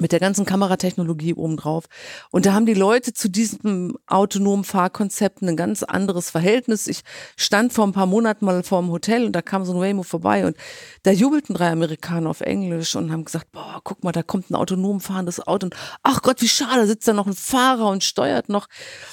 mit 0.00 0.12
der 0.12 0.20
ganzen 0.20 0.44
Kameratechnologie 0.44 1.34
obendrauf. 1.34 1.84
Und 2.30 2.46
da 2.46 2.52
haben 2.52 2.66
die 2.66 2.74
Leute 2.74 3.12
zu 3.12 3.28
diesem 3.28 3.96
autonomen 4.06 4.64
Fahrkonzept 4.64 5.42
ein 5.42 5.56
ganz 5.56 5.82
anderes 5.82 6.30
Verhältnis. 6.30 6.86
Ich 6.86 7.02
stand 7.36 7.72
vor 7.72 7.86
ein 7.86 7.92
paar 7.92 8.06
Monaten 8.06 8.44
mal 8.44 8.62
vor 8.62 8.78
einem 8.78 8.90
Hotel 8.90 9.24
und 9.24 9.32
da 9.32 9.42
kam 9.42 9.64
so 9.64 9.72
ein 9.72 9.80
Waymo 9.80 10.02
vorbei 10.02 10.46
und 10.46 10.56
da 11.02 11.10
jubelten 11.10 11.54
drei 11.54 11.70
Amerikaner 11.70 12.30
auf 12.30 12.40
Englisch 12.40 12.96
und 12.96 13.12
haben 13.12 13.24
gesagt, 13.24 13.52
boah, 13.52 13.80
guck 13.84 14.02
mal, 14.02 14.12
da 14.12 14.22
kommt 14.22 14.50
ein 14.50 14.54
autonom 14.54 15.00
fahrendes 15.00 15.40
Auto 15.40 15.66
und 15.66 15.76
ach 16.02 16.22
Gott, 16.22 16.40
wie 16.40 16.48
schade, 16.48 16.80
da 16.80 16.86
sitzt 16.86 17.06
da 17.06 17.12
noch 17.12 17.26
ein 17.26 17.34
Fahrer 17.34 17.88
und 17.88 18.02
steuert 18.02 18.48
noch. 18.48 18.68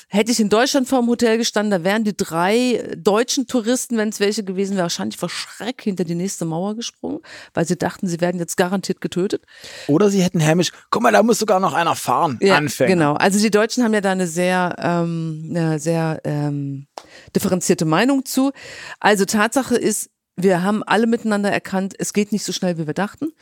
Hätte 0.07 0.31
ich 0.31 0.39
in 0.39 0.49
Deutschland 0.49 0.87
vor 0.87 1.01
dem 1.01 1.07
Hotel 1.07 1.37
gestanden, 1.37 1.71
da 1.71 1.83
wären 1.83 2.03
die 2.03 2.15
drei 2.15 2.95
deutschen 2.97 3.47
Touristen, 3.47 3.97
wenn 3.97 4.09
es 4.09 4.19
welche 4.19 4.43
gewesen 4.43 4.75
wäre, 4.75 4.83
wahrscheinlich 4.83 5.17
vor 5.17 5.29
Schreck 5.29 5.81
hinter 5.81 6.03
die 6.03 6.15
nächste 6.15 6.45
Mauer 6.45 6.75
gesprungen, 6.75 7.19
weil 7.53 7.65
sie 7.65 7.77
dachten, 7.77 8.07
sie 8.07 8.21
werden 8.21 8.39
jetzt 8.39 8.57
garantiert 8.57 9.01
getötet. 9.01 9.43
Oder 9.87 10.09
sie 10.09 10.21
hätten 10.21 10.39
hämisch 10.39 10.70
guck 10.89 11.01
mal, 11.01 11.11
da 11.11 11.23
muss 11.23 11.39
sogar 11.39 11.59
noch 11.59 11.73
einer 11.73 11.95
fahren. 11.95 12.37
Ja, 12.41 12.55
Anfänger. 12.55 12.93
Genau. 12.93 13.13
Also 13.13 13.39
die 13.39 13.51
Deutschen 13.51 13.83
haben 13.83 13.93
ja 13.93 14.01
da 14.01 14.11
eine 14.11 14.27
sehr, 14.27 14.75
ähm, 14.79 15.47
eine 15.49 15.79
sehr 15.79 16.21
ähm, 16.23 16.87
differenzierte 17.35 17.85
Meinung 17.85 18.25
zu. 18.25 18.51
Also 18.99 19.25
Tatsache 19.25 19.75
ist, 19.75 20.09
wir 20.37 20.63
haben 20.63 20.83
alle 20.83 21.07
miteinander 21.07 21.51
erkannt, 21.51 21.93
es 21.97 22.13
geht 22.13 22.31
nicht 22.31 22.43
so 22.43 22.51
schnell, 22.51 22.77
wie 22.77 22.87
wir 22.87 22.93
dachten. 22.93 23.33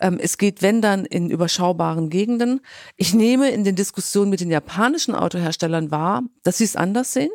Ähm, 0.00 0.18
es 0.20 0.38
geht, 0.38 0.62
wenn 0.62 0.80
dann, 0.80 1.04
in 1.04 1.30
überschaubaren 1.30 2.08
Gegenden. 2.08 2.60
Ich 2.96 3.14
nehme 3.14 3.50
in 3.50 3.64
den 3.64 3.76
Diskussionen 3.76 4.30
mit 4.30 4.40
den 4.40 4.50
japanischen 4.50 5.14
Autoherstellern 5.14 5.90
wahr, 5.90 6.22
dass 6.44 6.58
sie 6.58 6.64
es 6.64 6.76
anders 6.76 7.12
sehen. 7.12 7.30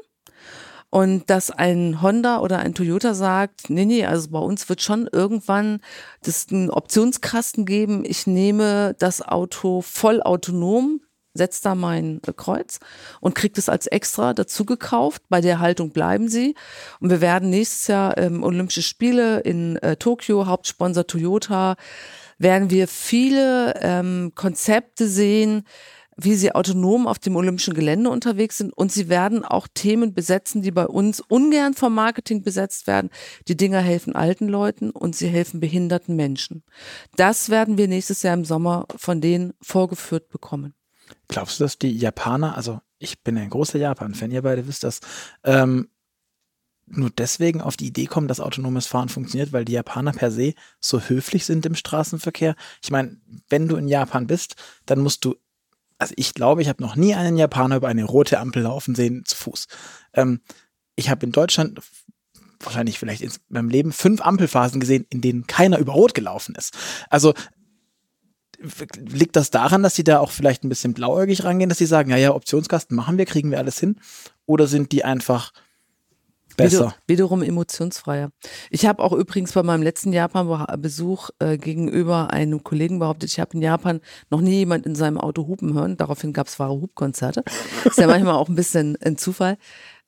Und 0.91 1.29
dass 1.29 1.51
ein 1.51 2.01
Honda 2.01 2.41
oder 2.41 2.59
ein 2.59 2.73
Toyota 2.73 3.13
sagt, 3.13 3.69
nee, 3.69 3.85
nee, 3.85 4.05
also 4.05 4.29
bei 4.29 4.39
uns 4.39 4.67
wird 4.67 4.81
schon 4.81 5.07
irgendwann 5.09 5.79
das 6.21 6.47
einen 6.51 6.69
Optionskasten 6.69 7.65
geben. 7.65 8.03
Ich 8.05 8.27
nehme 8.27 8.93
das 8.99 9.21
Auto 9.21 9.79
voll 9.79 10.21
autonom, 10.21 10.99
setze 11.33 11.63
da 11.63 11.75
mein 11.75 12.19
Kreuz 12.35 12.79
und 13.21 13.35
kriege 13.35 13.53
das 13.53 13.69
als 13.69 13.87
extra 13.87 14.33
dazu 14.33 14.65
gekauft. 14.65 15.23
Bei 15.29 15.39
der 15.39 15.61
Haltung 15.61 15.91
bleiben 15.91 16.27
sie. 16.27 16.55
Und 16.99 17.09
wir 17.09 17.21
werden 17.21 17.49
nächstes 17.49 17.87
Jahr 17.87 18.17
ähm, 18.17 18.43
Olympische 18.43 18.81
Spiele 18.81 19.39
in 19.39 19.77
äh, 19.77 19.95
Tokio, 19.95 20.45
Hauptsponsor 20.45 21.07
Toyota, 21.07 21.77
werden 22.37 22.69
wir 22.69 22.89
viele 22.89 23.75
ähm, 23.81 24.33
Konzepte 24.35 25.07
sehen, 25.07 25.63
wie 26.17 26.35
sie 26.35 26.53
autonom 26.53 27.07
auf 27.07 27.19
dem 27.19 27.35
olympischen 27.35 27.73
Gelände 27.73 28.09
unterwegs 28.09 28.57
sind 28.57 28.73
und 28.73 28.91
sie 28.91 29.09
werden 29.09 29.45
auch 29.45 29.67
Themen 29.73 30.13
besetzen, 30.13 30.61
die 30.61 30.71
bei 30.71 30.85
uns 30.85 31.21
ungern 31.21 31.73
vom 31.73 31.93
Marketing 31.93 32.43
besetzt 32.43 32.87
werden. 32.87 33.09
Die 33.47 33.57
Dinger 33.57 33.79
helfen 33.79 34.15
alten 34.15 34.47
Leuten 34.47 34.91
und 34.91 35.15
sie 35.15 35.27
helfen 35.27 35.59
behinderten 35.59 36.15
Menschen. 36.15 36.63
Das 37.15 37.49
werden 37.49 37.77
wir 37.77 37.87
nächstes 37.87 38.23
Jahr 38.23 38.33
im 38.33 38.45
Sommer 38.45 38.85
von 38.95 39.21
denen 39.21 39.53
vorgeführt 39.61 40.29
bekommen. 40.29 40.73
Glaubst 41.27 41.59
du, 41.59 41.63
dass 41.63 41.77
die 41.77 41.97
Japaner, 41.97 42.55
also 42.55 42.81
ich 42.99 43.21
bin 43.23 43.37
ein 43.37 43.49
großer 43.49 43.79
Japan-Fan, 43.79 44.31
ihr 44.31 44.41
beide 44.41 44.67
wisst 44.67 44.83
das, 44.83 44.99
ähm, 45.43 45.89
nur 46.93 47.09
deswegen 47.09 47.61
auf 47.61 47.77
die 47.77 47.87
Idee 47.87 48.05
kommen, 48.05 48.27
dass 48.27 48.41
autonomes 48.41 48.85
Fahren 48.85 49.07
funktioniert, 49.07 49.53
weil 49.53 49.63
die 49.63 49.71
Japaner 49.73 50.11
per 50.11 50.29
se 50.29 50.53
so 50.79 50.99
höflich 50.99 51.45
sind 51.45 51.65
im 51.65 51.75
Straßenverkehr. 51.75 52.55
Ich 52.83 52.91
meine, 52.91 53.17
wenn 53.49 53.69
du 53.69 53.77
in 53.77 53.87
Japan 53.87 54.27
bist, 54.27 54.55
dann 54.85 54.99
musst 54.99 55.23
du 55.23 55.35
also 56.01 56.15
ich 56.17 56.33
glaube, 56.33 56.63
ich 56.63 56.67
habe 56.67 56.81
noch 56.81 56.95
nie 56.95 57.13
einen 57.13 57.37
Japaner 57.37 57.75
über 57.75 57.87
eine 57.87 58.03
rote 58.03 58.39
Ampel 58.39 58.63
laufen 58.63 58.95
sehen 58.95 59.23
zu 59.23 59.35
Fuß. 59.35 59.67
Ähm, 60.13 60.41
ich 60.95 61.11
habe 61.11 61.23
in 61.27 61.31
Deutschland 61.31 61.79
wahrscheinlich 62.59 62.97
vielleicht 62.97 63.21
in 63.21 63.31
meinem 63.49 63.69
Leben 63.69 63.91
fünf 63.91 64.19
Ampelphasen 64.19 64.79
gesehen, 64.79 65.05
in 65.11 65.21
denen 65.21 65.45
keiner 65.45 65.77
über 65.77 65.93
Rot 65.93 66.15
gelaufen 66.15 66.55
ist. 66.55 66.75
Also 67.11 67.35
liegt 68.97 69.35
das 69.35 69.51
daran, 69.51 69.83
dass 69.83 69.95
sie 69.95 70.03
da 70.03 70.19
auch 70.19 70.31
vielleicht 70.31 70.63
ein 70.63 70.69
bisschen 70.69 70.95
blauäugig 70.95 71.43
rangehen, 71.43 71.69
dass 71.69 71.77
sie 71.77 71.85
sagen, 71.85 72.09
ja, 72.09 72.17
ja, 72.17 72.33
Optionskasten 72.33 72.95
machen 72.95 73.19
wir, 73.19 73.27
kriegen 73.27 73.51
wir 73.51 73.59
alles 73.59 73.79
hin? 73.79 73.99
Oder 74.47 74.65
sind 74.65 74.91
die 74.91 75.05
einfach 75.05 75.53
Besser. 76.57 76.95
wiederum 77.07 77.41
emotionsfreier. 77.41 78.31
Ich 78.69 78.85
habe 78.85 79.03
auch 79.03 79.13
übrigens 79.13 79.53
bei 79.53 79.63
meinem 79.63 79.81
letzten 79.83 80.13
Japan-Besuch 80.13 81.29
äh, 81.39 81.57
gegenüber 81.57 82.31
einem 82.31 82.63
Kollegen 82.63 82.99
behauptet, 82.99 83.29
ich 83.31 83.39
habe 83.39 83.53
in 83.53 83.61
Japan 83.61 84.01
noch 84.29 84.41
nie 84.41 84.55
jemand 84.55 84.85
in 84.85 84.95
seinem 84.95 85.17
Auto 85.17 85.47
hupen 85.47 85.73
hören. 85.73 85.97
Daraufhin 85.97 86.33
gab 86.33 86.47
es 86.47 86.59
wahre 86.59 86.73
Hubkonzerte. 86.73 87.43
Ist 87.85 87.97
ja 87.97 88.07
manchmal 88.07 88.35
auch 88.35 88.49
ein 88.49 88.55
bisschen 88.55 88.97
ein 89.01 89.17
Zufall. 89.17 89.57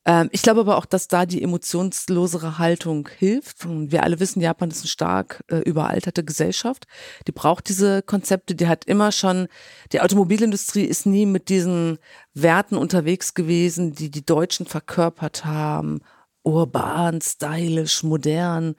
Ähm, 0.06 0.30
ich 0.32 0.42
glaube 0.42 0.62
aber 0.62 0.78
auch, 0.78 0.86
dass 0.86 1.08
da 1.08 1.26
die 1.26 1.42
emotionslosere 1.42 2.58
Haltung 2.58 3.10
hilft. 3.18 3.66
Und 3.66 3.92
wir 3.92 4.04
alle 4.04 4.20
wissen, 4.20 4.42
Japan 4.42 4.70
ist 4.70 4.82
eine 4.82 4.90
stark 4.90 5.44
äh, 5.50 5.58
überalterte 5.58 6.24
Gesellschaft. 6.24 6.86
Die 7.28 7.32
braucht 7.32 7.70
diese 7.70 8.02
Konzepte. 8.02 8.56
Die 8.56 8.68
hat 8.68 8.86
immer 8.86 9.12
schon, 9.12 9.48
die 9.92 10.02
Automobilindustrie 10.02 10.84
ist 10.84 11.06
nie 11.06 11.26
mit 11.26 11.50
diesen 11.50 12.00
Werten 12.34 12.76
unterwegs 12.76 13.34
gewesen, 13.34 13.94
die 13.94 14.12
die 14.12 14.26
Deutschen 14.26 14.66
verkörpert 14.66 15.46
haben 15.46 16.02
urban, 16.44 17.22
stylisch, 17.22 18.04
modern. 18.04 18.76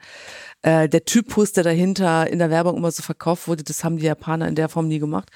Äh, 0.61 0.87
der 0.87 1.05
Typus, 1.05 1.51
der 1.51 1.63
dahinter 1.63 2.29
in 2.29 2.39
der 2.39 2.49
Werbung 2.49 2.77
immer 2.77 2.91
so 2.91 3.03
verkauft 3.03 3.47
wurde, 3.47 3.63
das 3.63 3.83
haben 3.83 3.97
die 3.97 4.05
Japaner 4.05 4.47
in 4.47 4.55
der 4.55 4.69
Form 4.69 4.87
nie 4.87 4.99
gemacht. 4.99 5.29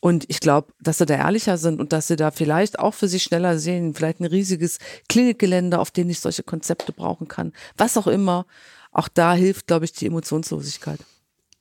Und 0.00 0.24
ich 0.28 0.40
glaube, 0.40 0.72
dass 0.80 0.98
sie 0.98 1.06
da 1.06 1.14
ehrlicher 1.14 1.58
sind 1.58 1.80
und 1.80 1.92
dass 1.92 2.08
sie 2.08 2.16
da 2.16 2.30
vielleicht 2.30 2.78
auch 2.78 2.94
für 2.94 3.08
sich 3.08 3.22
schneller 3.22 3.58
sehen, 3.58 3.94
vielleicht 3.94 4.20
ein 4.20 4.26
riesiges 4.26 4.78
Klinikgelände, 5.08 5.78
auf 5.78 5.90
dem 5.90 6.08
ich 6.10 6.20
solche 6.20 6.42
Konzepte 6.42 6.92
brauchen 6.92 7.28
kann. 7.28 7.52
Was 7.76 7.96
auch 7.96 8.06
immer. 8.06 8.46
auch 8.92 9.08
da 9.08 9.34
hilft, 9.34 9.66
glaube 9.66 9.84
ich, 9.84 9.92
die 9.92 10.06
Emotionslosigkeit. 10.06 11.00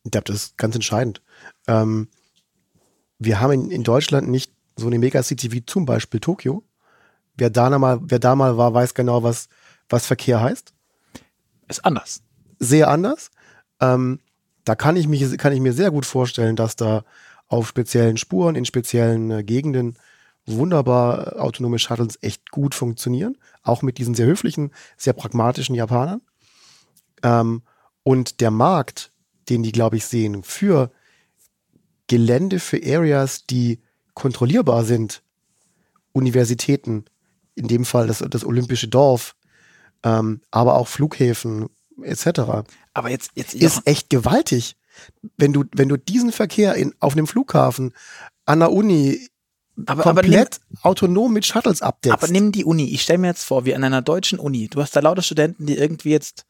Ich 0.06 0.12
glaube, 0.12 0.26
das 0.26 0.36
ist 0.38 0.58
ganz 0.58 0.76
entscheidend. 0.76 1.22
Ähm, 1.68 2.08
wir 3.20 3.42
haben 3.42 3.52
in, 3.52 3.72
in 3.72 3.84
Deutschland 3.84 4.30
nicht 4.30 4.54
so 4.78 4.88
eine 4.88 5.00
Megacity 5.00 5.52
wie 5.52 5.66
zum 5.66 5.86
Beispiel 5.86 6.20
Tokio. 6.20 6.64
Wer 7.36 7.50
da 7.50 7.78
mal, 7.78 8.00
wer 8.04 8.20
da 8.20 8.36
mal 8.36 8.58
war, 8.58 8.74
weiß 8.74 8.94
genau, 8.94 9.24
was, 9.24 9.50
was 9.90 10.06
Verkehr 10.06 10.42
heißt. 10.42 10.74
Ist 11.68 11.86
anders. 11.86 12.22
Sehr 12.60 12.90
anders. 12.90 13.32
Ähm, 13.80 14.20
da 14.64 14.76
kann 14.76 14.96
ich, 14.96 15.08
mich, 15.08 15.38
kann 15.38 15.54
ich 15.54 15.60
mir 15.60 15.74
sehr 15.74 15.92
gut 15.92 16.06
vorstellen, 16.06 16.56
dass 16.56 16.76
da 16.76 17.04
auf 17.48 17.68
speziellen 17.68 18.18
Spuren, 18.18 18.56
in 18.56 18.66
speziellen 18.66 19.32
äh, 19.32 19.44
Gegenden 19.44 19.98
wunderbar 20.46 21.36
äh, 21.36 21.40
autonome 21.40 21.80
Shuttles 21.80 22.18
echt 22.22 22.52
gut 22.52 22.76
funktionieren. 22.76 23.38
Auch 23.64 23.82
mit 23.82 23.98
diesen 23.98 24.16
sehr 24.16 24.26
höflichen, 24.26 24.72
sehr 24.98 25.14
pragmatischen 25.14 25.76
Japanern. 25.76 26.22
Ähm, 27.24 27.64
und 28.04 28.42
der 28.42 28.52
Markt, 28.52 29.12
den 29.50 29.64
die, 29.64 29.72
glaube 29.72 29.98
ich, 29.98 30.06
sehen, 30.06 30.44
für 30.44 30.92
Gelände, 32.08 32.60
für 32.60 32.78
Areas, 32.78 33.46
die 33.46 33.82
kontrollierbar 34.14 34.84
sind, 34.84 35.24
Universitäten, 36.12 37.06
in 37.56 37.68
dem 37.68 37.86
Fall 37.86 38.08
das, 38.08 38.24
das 38.30 38.46
Olympische 38.46 38.88
Dorf, 38.88 39.36
ähm, 40.06 40.42
aber 40.52 40.76
auch 40.76 40.88
Flughäfen 40.88 41.68
etc. 42.02 42.28
Aber 42.94 43.10
jetzt, 43.10 43.32
jetzt 43.36 43.54
ist 43.54 43.86
echt 43.86 44.10
gewaltig. 44.10 44.78
Wenn 45.36 45.52
du, 45.52 45.66
wenn 45.74 45.90
du 45.90 45.98
diesen 45.98 46.32
Verkehr 46.32 46.76
in, 46.76 46.94
auf 47.00 47.14
einem 47.14 47.28
Flughafen, 47.28 47.94
an 48.46 48.60
der 48.60 48.72
Uni, 48.72 49.28
aber, 49.86 50.04
komplett 50.04 50.56
aber 50.56 50.66
nimm, 50.70 50.84
autonom 50.84 51.34
mit 51.34 51.46
Shuttles 51.46 51.82
abdeckst. 51.82 52.24
Aber 52.24 52.32
nimm 52.32 52.54
die 52.54 52.64
Uni. 52.64 52.94
Ich 52.94 53.02
stelle 53.02 53.20
mir 53.20 53.28
jetzt 53.28 53.44
vor, 53.44 53.66
wie 53.66 53.76
an 53.76 53.84
einer 53.84 54.02
deutschen 54.02 54.40
Uni. 54.40 54.70
Du 54.70 54.82
hast 54.82 54.96
da 54.96 55.02
lauter 55.02 55.22
Studenten, 55.22 55.66
die 55.66 55.78
irgendwie 55.78 56.12
jetzt 56.12 56.46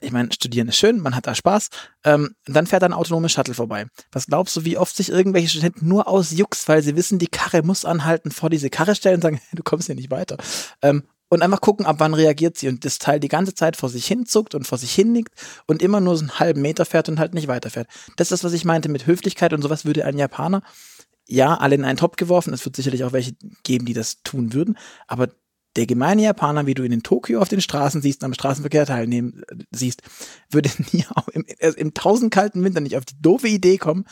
ich 0.00 0.12
meine, 0.12 0.32
studieren 0.32 0.68
ist 0.68 0.76
schön, 0.76 1.00
man 1.00 1.16
hat 1.16 1.26
da 1.26 1.34
Spaß. 1.34 1.70
Ähm, 2.04 2.34
dann 2.46 2.66
fährt 2.66 2.84
ein 2.84 2.92
autonomes 2.92 3.32
Shuttle 3.32 3.54
vorbei. 3.54 3.86
Was 4.12 4.26
glaubst 4.26 4.56
du, 4.56 4.64
wie 4.64 4.78
oft 4.78 4.94
sich 4.94 5.08
irgendwelche 5.08 5.48
Studenten 5.48 5.88
nur 5.88 6.06
aus 6.06 6.30
Jux, 6.30 6.68
weil 6.68 6.82
sie 6.82 6.94
wissen, 6.94 7.18
die 7.18 7.26
Karre 7.26 7.62
muss 7.62 7.84
anhalten, 7.84 8.30
vor 8.30 8.50
diese 8.50 8.70
Karre 8.70 8.94
stellen 8.94 9.16
und 9.16 9.22
sagen, 9.22 9.40
du 9.52 9.62
kommst 9.62 9.86
hier 9.86 9.96
nicht 9.96 10.10
weiter. 10.10 10.36
Ähm, 10.82 11.04
und 11.28 11.42
einfach 11.42 11.60
gucken, 11.60 11.86
ab 11.86 11.96
wann 11.98 12.14
reagiert 12.14 12.56
sie 12.56 12.68
und 12.68 12.84
das 12.84 12.98
Teil 12.98 13.20
die 13.20 13.28
ganze 13.28 13.54
Zeit 13.54 13.76
vor 13.76 13.88
sich 13.88 14.06
hinzuckt 14.06 14.54
und 14.54 14.66
vor 14.66 14.78
sich 14.78 14.92
hinnickt 14.92 15.34
und 15.66 15.82
immer 15.82 16.00
nur 16.00 16.16
so 16.16 16.22
einen 16.22 16.38
halben 16.38 16.62
Meter 16.62 16.84
fährt 16.84 17.08
und 17.08 17.18
halt 17.18 17.34
nicht 17.34 17.48
weiterfährt. 17.48 17.88
Das 18.16 18.26
ist 18.26 18.30
das, 18.32 18.44
was 18.44 18.52
ich 18.52 18.64
meinte 18.64 18.88
mit 18.88 19.06
Höflichkeit 19.06 19.52
und 19.52 19.62
sowas 19.62 19.84
würde 19.84 20.04
ein 20.04 20.18
Japaner 20.18 20.62
ja 21.26 21.54
alle 21.56 21.74
in 21.74 21.84
einen 21.84 21.98
Topf 21.98 22.16
geworfen. 22.16 22.54
Es 22.54 22.64
wird 22.64 22.76
sicherlich 22.76 23.04
auch 23.04 23.12
welche 23.12 23.34
geben, 23.62 23.84
die 23.84 23.92
das 23.92 24.22
tun 24.22 24.52
würden, 24.54 24.78
aber 25.06 25.28
der 25.76 25.86
gemeine 25.86 26.22
Japaner, 26.22 26.66
wie 26.66 26.74
du 26.74 26.82
ihn 26.82 26.92
in 26.92 27.02
Tokio 27.02 27.40
auf 27.40 27.48
den 27.48 27.60
Straßen 27.60 28.02
siehst, 28.02 28.24
am 28.24 28.34
Straßenverkehr 28.34 28.86
teilnehmen 28.86 29.42
äh, 29.48 29.56
siehst, 29.70 30.02
würde 30.50 30.70
nie 30.92 31.04
auch 31.14 31.28
im, 31.28 31.44
im 31.44 31.94
tausend 31.94 32.32
kalten 32.32 32.64
Winter 32.64 32.80
nicht 32.80 32.96
auf 32.96 33.04
die 33.04 33.20
doofe 33.20 33.48
Idee 33.48 33.78
kommen, 33.78 34.04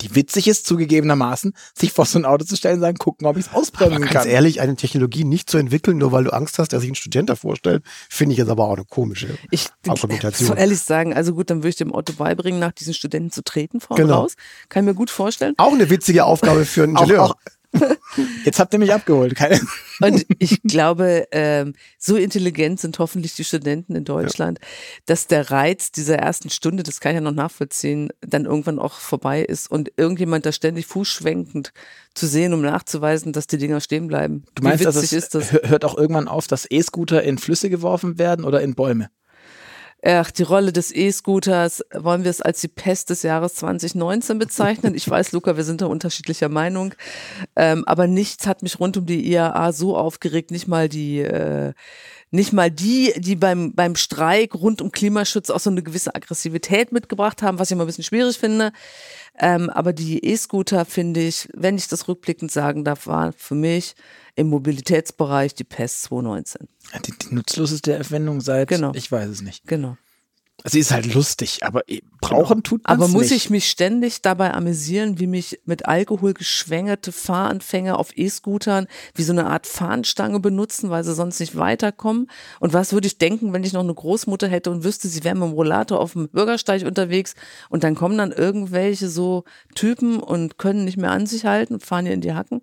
die 0.00 0.14
witzig 0.14 0.48
ist, 0.48 0.66
zugegebenermaßen, 0.66 1.54
sich 1.74 1.92
vor 1.92 2.06
so 2.06 2.18
ein 2.18 2.24
Auto 2.24 2.44
zu 2.44 2.56
stellen 2.56 2.76
und 2.76 2.80
sagen, 2.80 2.98
gucken, 2.98 3.26
ob 3.26 3.36
ich 3.36 3.46
es 3.46 3.52
ausbremsen 3.52 3.96
aber 3.96 4.04
ganz 4.04 4.12
kann. 4.12 4.22
Ganz 4.24 4.32
ehrlich, 4.32 4.60
eine 4.60 4.76
Technologie 4.76 5.24
nicht 5.24 5.50
zu 5.50 5.58
entwickeln, 5.58 5.98
nur 5.98 6.12
weil 6.12 6.24
du 6.24 6.32
Angst 6.32 6.58
hast, 6.58 6.72
dass 6.72 6.82
sich 6.82 6.90
ein 6.90 6.94
Student 6.94 7.30
da 7.30 7.36
vorstellt, 7.36 7.82
finde 8.08 8.32
ich 8.32 8.38
jetzt 8.38 8.48
aber 8.48 8.64
auch 8.64 8.76
eine 8.76 8.84
komische 8.84 9.38
ich, 9.50 9.68
Argumentation. 9.86 10.48
Ich 10.48 10.54
so 10.54 10.54
ehrlich 10.54 10.80
sagen, 10.80 11.14
also 11.14 11.34
gut, 11.34 11.50
dann 11.50 11.58
würde 11.58 11.68
ich 11.68 11.76
dem 11.76 11.94
Auto 11.94 12.12
beibringen, 12.12 12.60
nach 12.60 12.72
diesen 12.72 12.94
Studenten 12.94 13.30
zu 13.30 13.42
treten 13.42 13.80
vorne 13.80 14.02
genau. 14.02 14.20
raus. 14.22 14.34
Kann 14.68 14.84
ich 14.84 14.88
mir 14.88 14.94
gut 14.94 15.10
vorstellen. 15.10 15.54
Auch 15.56 15.72
eine 15.72 15.90
witzige 15.90 16.24
Aufgabe 16.24 16.64
für 16.64 16.84
einen 16.84 16.96
Ingenieur. 16.96 17.22
Auch, 17.22 17.30
auch, 17.30 17.36
Jetzt 18.44 18.58
habt 18.58 18.72
ihr 18.72 18.78
mich 18.78 18.92
abgeholt. 18.92 19.34
Keine 19.36 19.60
und 20.00 20.26
ich 20.38 20.62
glaube, 20.62 21.28
ähm, 21.30 21.74
so 21.98 22.16
intelligent 22.16 22.80
sind 22.80 22.98
hoffentlich 22.98 23.34
die 23.34 23.44
Studenten 23.44 23.94
in 23.94 24.04
Deutschland, 24.04 24.58
ja. 24.60 24.66
dass 25.06 25.26
der 25.26 25.50
Reiz 25.50 25.92
dieser 25.92 26.16
ersten 26.16 26.50
Stunde, 26.50 26.82
das 26.82 27.00
kann 27.00 27.12
ich 27.12 27.16
ja 27.16 27.20
noch 27.20 27.32
nachvollziehen, 27.32 28.10
dann 28.20 28.44
irgendwann 28.44 28.78
auch 28.78 28.94
vorbei 28.94 29.42
ist 29.42 29.70
und 29.70 29.92
irgendjemand 29.96 30.46
da 30.46 30.52
ständig 30.52 30.86
fußschwenkend 30.86 31.72
zu 32.14 32.26
sehen, 32.26 32.52
um 32.52 32.60
nachzuweisen, 32.60 33.32
dass 33.32 33.46
die 33.46 33.58
Dinger 33.58 33.80
stehen 33.80 34.08
bleiben. 34.08 34.44
Du 34.54 34.62
meinst, 34.62 34.84
dass 34.84 34.96
es 35.12 35.28
das? 35.28 35.52
hört 35.52 35.84
auch 35.84 35.96
irgendwann 35.96 36.28
auf, 36.28 36.46
dass 36.48 36.66
E-Scooter 36.68 37.22
in 37.22 37.38
Flüsse 37.38 37.70
geworfen 37.70 38.18
werden 38.18 38.44
oder 38.44 38.60
in 38.60 38.74
Bäume? 38.74 39.10
Ach, 40.02 40.30
die 40.30 40.44
Rolle 40.44 40.72
des 40.72 40.94
E-Scooters, 40.94 41.84
wollen 41.94 42.24
wir 42.24 42.30
es 42.30 42.40
als 42.40 42.62
die 42.62 42.68
Pest 42.68 43.10
des 43.10 43.22
Jahres 43.22 43.54
2019 43.56 44.38
bezeichnen? 44.38 44.94
Ich 44.94 45.08
weiß, 45.08 45.32
Luca, 45.32 45.58
wir 45.58 45.64
sind 45.64 45.82
da 45.82 45.86
unterschiedlicher 45.86 46.48
Meinung. 46.48 46.94
Ähm, 47.54 47.84
aber 47.86 48.06
nichts 48.06 48.46
hat 48.46 48.62
mich 48.62 48.80
rund 48.80 48.96
um 48.96 49.04
die 49.04 49.30
IAA 49.30 49.72
so 49.72 49.98
aufgeregt, 49.98 50.52
nicht 50.52 50.68
mal 50.68 50.88
die, 50.88 51.20
äh, 51.20 51.74
nicht 52.30 52.52
mal 52.52 52.70
die, 52.70 53.12
die 53.16 53.36
beim, 53.36 53.74
beim 53.74 53.96
Streik 53.96 54.54
rund 54.54 54.80
um 54.80 54.92
Klimaschutz 54.92 55.50
auch 55.50 55.58
so 55.58 55.70
eine 55.70 55.82
gewisse 55.82 56.14
Aggressivität 56.14 56.92
mitgebracht 56.92 57.42
haben, 57.42 57.58
was 57.58 57.68
ich 57.68 57.72
immer 57.72 57.84
ein 57.84 57.88
bisschen 57.88 58.04
schwierig 58.04 58.38
finde. 58.38 58.72
Ähm, 59.38 59.70
aber 59.70 59.92
die 59.92 60.24
E-Scooter 60.24 60.84
finde 60.84 61.20
ich, 61.20 61.48
wenn 61.54 61.76
ich 61.76 61.88
das 61.88 62.08
rückblickend 62.08 62.52
sagen 62.52 62.84
darf, 62.84 63.06
war 63.06 63.32
für 63.32 63.54
mich 63.54 63.94
im 64.36 64.48
Mobilitätsbereich 64.48 65.54
die 65.54 65.64
PES 65.64 66.02
2019. 66.02 66.68
Die, 67.04 67.12
die 67.12 67.34
nutzloseste 67.34 67.92
Erfindung 67.92 68.40
seit, 68.40 68.68
genau. 68.68 68.92
ich 68.94 69.10
weiß 69.10 69.28
es 69.28 69.42
nicht. 69.42 69.66
Genau. 69.66 69.96
Sie 70.64 70.80
ist 70.80 70.92
halt 70.92 71.12
lustig, 71.14 71.60
aber 71.62 71.82
brauchen 72.20 72.48
genau. 72.48 72.60
tut 72.60 72.84
man 72.84 72.96
Aber 72.96 73.08
muss 73.08 73.30
nicht. 73.30 73.32
ich 73.32 73.50
mich 73.50 73.68
ständig 73.68 74.22
dabei 74.22 74.52
amüsieren, 74.52 75.18
wie 75.18 75.26
mich 75.26 75.60
mit 75.64 75.86
Alkohol 75.86 76.34
geschwängerte 76.34 77.12
Fahranfänger 77.12 77.98
auf 77.98 78.16
E-Scootern 78.16 78.86
wie 79.14 79.22
so 79.22 79.32
eine 79.32 79.46
Art 79.46 79.66
Fahnenstange 79.66 80.40
benutzen, 80.40 80.90
weil 80.90 81.04
sie 81.04 81.14
sonst 81.14 81.40
nicht 81.40 81.56
weiterkommen? 81.56 82.30
Und 82.58 82.72
was 82.72 82.92
würde 82.92 83.06
ich 83.06 83.18
denken, 83.18 83.52
wenn 83.52 83.64
ich 83.64 83.72
noch 83.72 83.82
eine 83.82 83.94
Großmutter 83.94 84.48
hätte 84.48 84.70
und 84.70 84.84
wüsste, 84.84 85.08
sie 85.08 85.24
wäre 85.24 85.34
mit 85.34 85.48
dem 85.48 85.52
Rollator 85.52 86.00
auf 86.00 86.12
dem 86.12 86.28
Bürgersteig 86.28 86.84
unterwegs 86.84 87.34
und 87.68 87.84
dann 87.84 87.94
kommen 87.94 88.18
dann 88.18 88.32
irgendwelche 88.32 89.08
so 89.08 89.44
Typen 89.74 90.20
und 90.20 90.58
können 90.58 90.84
nicht 90.84 90.96
mehr 90.96 91.12
an 91.12 91.26
sich 91.26 91.44
halten 91.44 91.74
und 91.74 91.84
fahren 91.84 92.06
ihr 92.06 92.12
in 92.12 92.20
die 92.20 92.34
Hacken? 92.34 92.62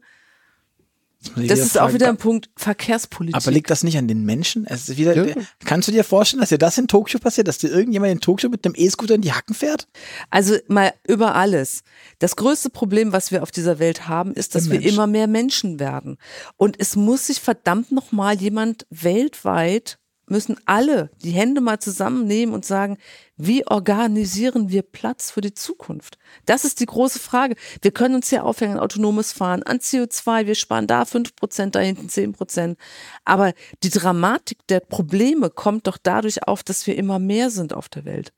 Das 1.36 1.60
ist 1.60 1.74
fragen, 1.74 1.90
auch 1.90 1.94
wieder 1.94 2.10
ein 2.10 2.18
Punkt 2.18 2.50
Verkehrspolitik. 2.56 3.36
Aber 3.36 3.52
liegt 3.52 3.70
das 3.70 3.84
nicht 3.84 3.98
an 3.98 4.08
den 4.08 4.24
Menschen? 4.24 4.66
Es 4.68 4.88
ist 4.88 4.98
wieder, 4.98 5.16
ja. 5.16 5.36
Kannst 5.66 5.88
du 5.88 5.92
dir 5.92 6.04
vorstellen, 6.04 6.42
dass 6.42 6.50
dir 6.50 6.58
das 6.58 6.78
in 6.78 6.88
Tokio 6.88 7.20
passiert, 7.20 7.48
dass 7.48 7.58
dir 7.58 7.70
irgendjemand 7.70 8.12
in 8.12 8.20
Tokio 8.20 8.50
mit 8.50 8.66
einem 8.66 8.76
E-Scooter 8.78 9.16
in 9.16 9.22
die 9.22 9.34
Hacken 9.34 9.56
fährt? 9.56 9.88
Also 10.30 10.56
mal 10.68 10.94
über 11.08 11.36
alles. 11.36 11.84
Das 12.20 12.36
größte 12.36 12.70
Problem, 12.70 13.12
was 13.12 13.32
wir 13.32 13.42
auf 13.44 13.52
dieser 13.52 13.80
Welt 13.80 14.08
haben, 14.08 14.34
ist, 14.34 14.56
dass 14.56 14.70
wir 14.70 14.82
immer 14.82 15.08
mehr 15.08 15.28
Menschen 15.28 15.80
werden. 15.80 16.18
Und 16.56 16.80
es 16.80 16.96
muss 16.96 17.28
sich 17.28 17.40
verdammt 17.40 17.92
nochmal 17.92 18.36
jemand 18.36 18.86
weltweit 18.90 19.98
müssen 20.30 20.58
alle 20.66 21.10
die 21.24 21.32
Hände 21.32 21.62
mal 21.62 21.80
zusammennehmen 21.80 22.54
und 22.54 22.66
sagen, 22.66 22.98
wie 23.38 23.66
organisieren 23.66 24.70
wir 24.70 24.82
Platz 24.82 25.32
für 25.32 25.42
die 25.42 25.54
Zukunft? 25.54 26.18
Das 26.46 26.66
ist 26.66 26.80
die 26.80 26.86
große 26.86 27.20
Frage. 27.20 27.56
Wir 27.82 27.92
können 27.92 28.16
uns 28.16 28.32
ja 28.32 28.44
aufhängen 28.44 28.74
an 28.74 28.84
autonomes 28.84 29.32
Fahren, 29.32 29.64
an 29.64 29.80
CO2, 29.80 30.46
wir 30.46 30.56
sparen 30.56 30.88
da 30.88 31.06
fünf 31.06 31.36
Prozent, 31.36 31.76
da 31.76 31.80
hinten 31.80 32.10
zehn 32.10 32.34
Prozent. 32.34 32.78
Aber 33.26 33.54
die 33.84 33.90
Dramatik 33.90 34.66
der 34.68 34.82
Probleme 34.82 35.50
kommt 35.50 35.88
doch 35.88 35.98
dadurch 36.02 36.48
auf, 36.48 36.64
dass 36.64 36.88
wir 36.88 36.98
immer 36.98 37.20
mehr 37.20 37.50
sind 37.50 37.74
auf 37.74 37.90
der 37.90 38.06
Welt. 38.06 38.34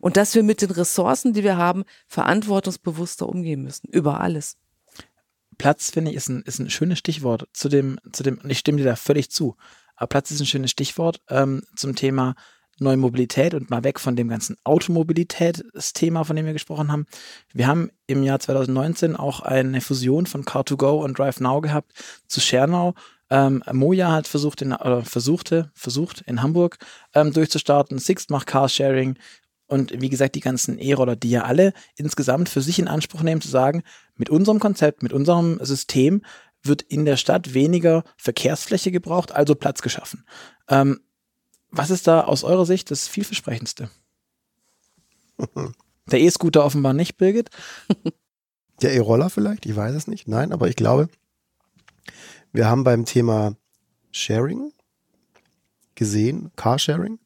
Und 0.00 0.16
dass 0.16 0.34
wir 0.34 0.42
mit 0.42 0.60
den 0.60 0.72
Ressourcen, 0.72 1.34
die 1.34 1.44
wir 1.44 1.56
haben, 1.56 1.84
verantwortungsbewusster 2.08 3.28
umgehen 3.28 3.62
müssen. 3.62 3.88
Über 3.88 4.20
alles. 4.20 4.56
Platz, 5.56 5.90
finde 5.90 6.12
ich, 6.12 6.16
ist 6.16 6.28
ein, 6.28 6.42
ist 6.42 6.60
ein 6.60 6.70
schönes 6.70 6.98
Stichwort 6.98 7.48
zu 7.52 7.68
dem, 7.68 7.98
zu 8.12 8.22
dem, 8.22 8.40
ich 8.48 8.58
stimme 8.58 8.78
dir 8.78 8.84
da 8.84 8.96
völlig 8.96 9.30
zu. 9.30 9.56
Aber 9.98 10.06
Platz 10.06 10.30
ist 10.30 10.40
ein 10.40 10.46
schönes 10.46 10.70
Stichwort 10.70 11.20
ähm, 11.28 11.62
zum 11.76 11.94
Thema 11.94 12.34
neue 12.80 12.96
Mobilität 12.96 13.54
und 13.54 13.70
mal 13.70 13.84
weg 13.84 13.98
von 14.00 14.16
dem 14.16 14.28
ganzen 14.28 14.56
Automobilität-Thema, 14.64 16.24
von 16.24 16.36
dem 16.36 16.46
wir 16.46 16.52
gesprochen 16.52 16.92
haben. 16.92 17.06
Wir 17.52 17.66
haben 17.66 17.90
im 18.06 18.22
Jahr 18.22 18.38
2019 18.38 19.16
auch 19.16 19.40
eine 19.40 19.80
Fusion 19.80 20.26
von 20.26 20.44
Car2Go 20.44 21.02
und 21.02 21.18
DriveNow 21.18 21.60
gehabt 21.60 21.92
zu 22.28 22.40
Schernau. 22.40 22.94
Ähm, 23.30 23.62
Moja 23.72 24.12
hat 24.12 24.28
versucht, 24.28 24.62
in, 24.62 24.72
oder 24.72 25.02
versuchte, 25.02 25.70
versucht 25.74 26.22
in 26.22 26.42
Hamburg 26.42 26.78
ähm, 27.14 27.32
durchzustarten. 27.32 27.98
Sixt 27.98 28.30
macht 28.30 28.46
Carsharing. 28.46 29.18
Und 29.66 30.00
wie 30.00 30.08
gesagt, 30.08 30.34
die 30.34 30.40
ganzen 30.40 30.78
E-Roller, 30.78 31.14
die 31.14 31.30
ja 31.30 31.42
alle 31.42 31.74
insgesamt 31.96 32.48
für 32.48 32.62
sich 32.62 32.78
in 32.78 32.88
Anspruch 32.88 33.22
nehmen, 33.22 33.42
zu 33.42 33.48
sagen, 33.48 33.82
mit 34.16 34.30
unserem 34.30 34.60
Konzept, 34.60 35.02
mit 35.02 35.12
unserem 35.12 35.58
System 35.62 36.22
wird 36.62 36.82
in 36.82 37.04
der 37.04 37.16
Stadt 37.16 37.54
weniger 37.54 38.04
Verkehrsfläche 38.16 38.90
gebraucht, 38.90 39.32
also 39.32 39.54
Platz 39.54 39.82
geschaffen. 39.82 40.24
Ähm, 40.68 41.00
was 41.70 41.90
ist 41.90 42.06
da 42.06 42.22
aus 42.22 42.44
eurer 42.44 42.66
Sicht 42.66 42.90
das 42.90 43.08
vielversprechendste? 43.08 43.90
Der 46.10 46.20
E-Scooter 46.20 46.64
offenbar 46.64 46.94
nicht, 46.94 47.16
Birgit. 47.16 47.50
Der 48.82 48.94
E-Roller 48.94 49.28
vielleicht, 49.30 49.66
ich 49.66 49.76
weiß 49.76 49.94
es 49.94 50.06
nicht. 50.06 50.28
Nein, 50.28 50.52
aber 50.52 50.68
ich 50.68 50.76
glaube, 50.76 51.08
wir 52.52 52.68
haben 52.68 52.84
beim 52.84 53.04
Thema 53.04 53.56
Sharing 54.10 54.72
gesehen, 55.94 56.50
Carsharing, 56.56 57.18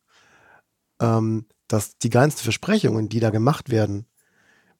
ähm, 1.00 1.46
dass 1.68 1.98
die 1.98 2.10
ganzen 2.10 2.38
Versprechungen, 2.38 3.08
die 3.08 3.20
da 3.20 3.30
gemacht 3.30 3.70
werden 3.70 4.06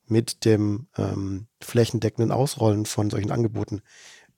mit 0.07 0.44
dem 0.44 0.88
ähm, 0.96 1.46
flächendeckenden 1.61 2.32
Ausrollen 2.32 2.86
von 2.86 3.11
solchen 3.11 3.30
Angeboten, 3.30 3.82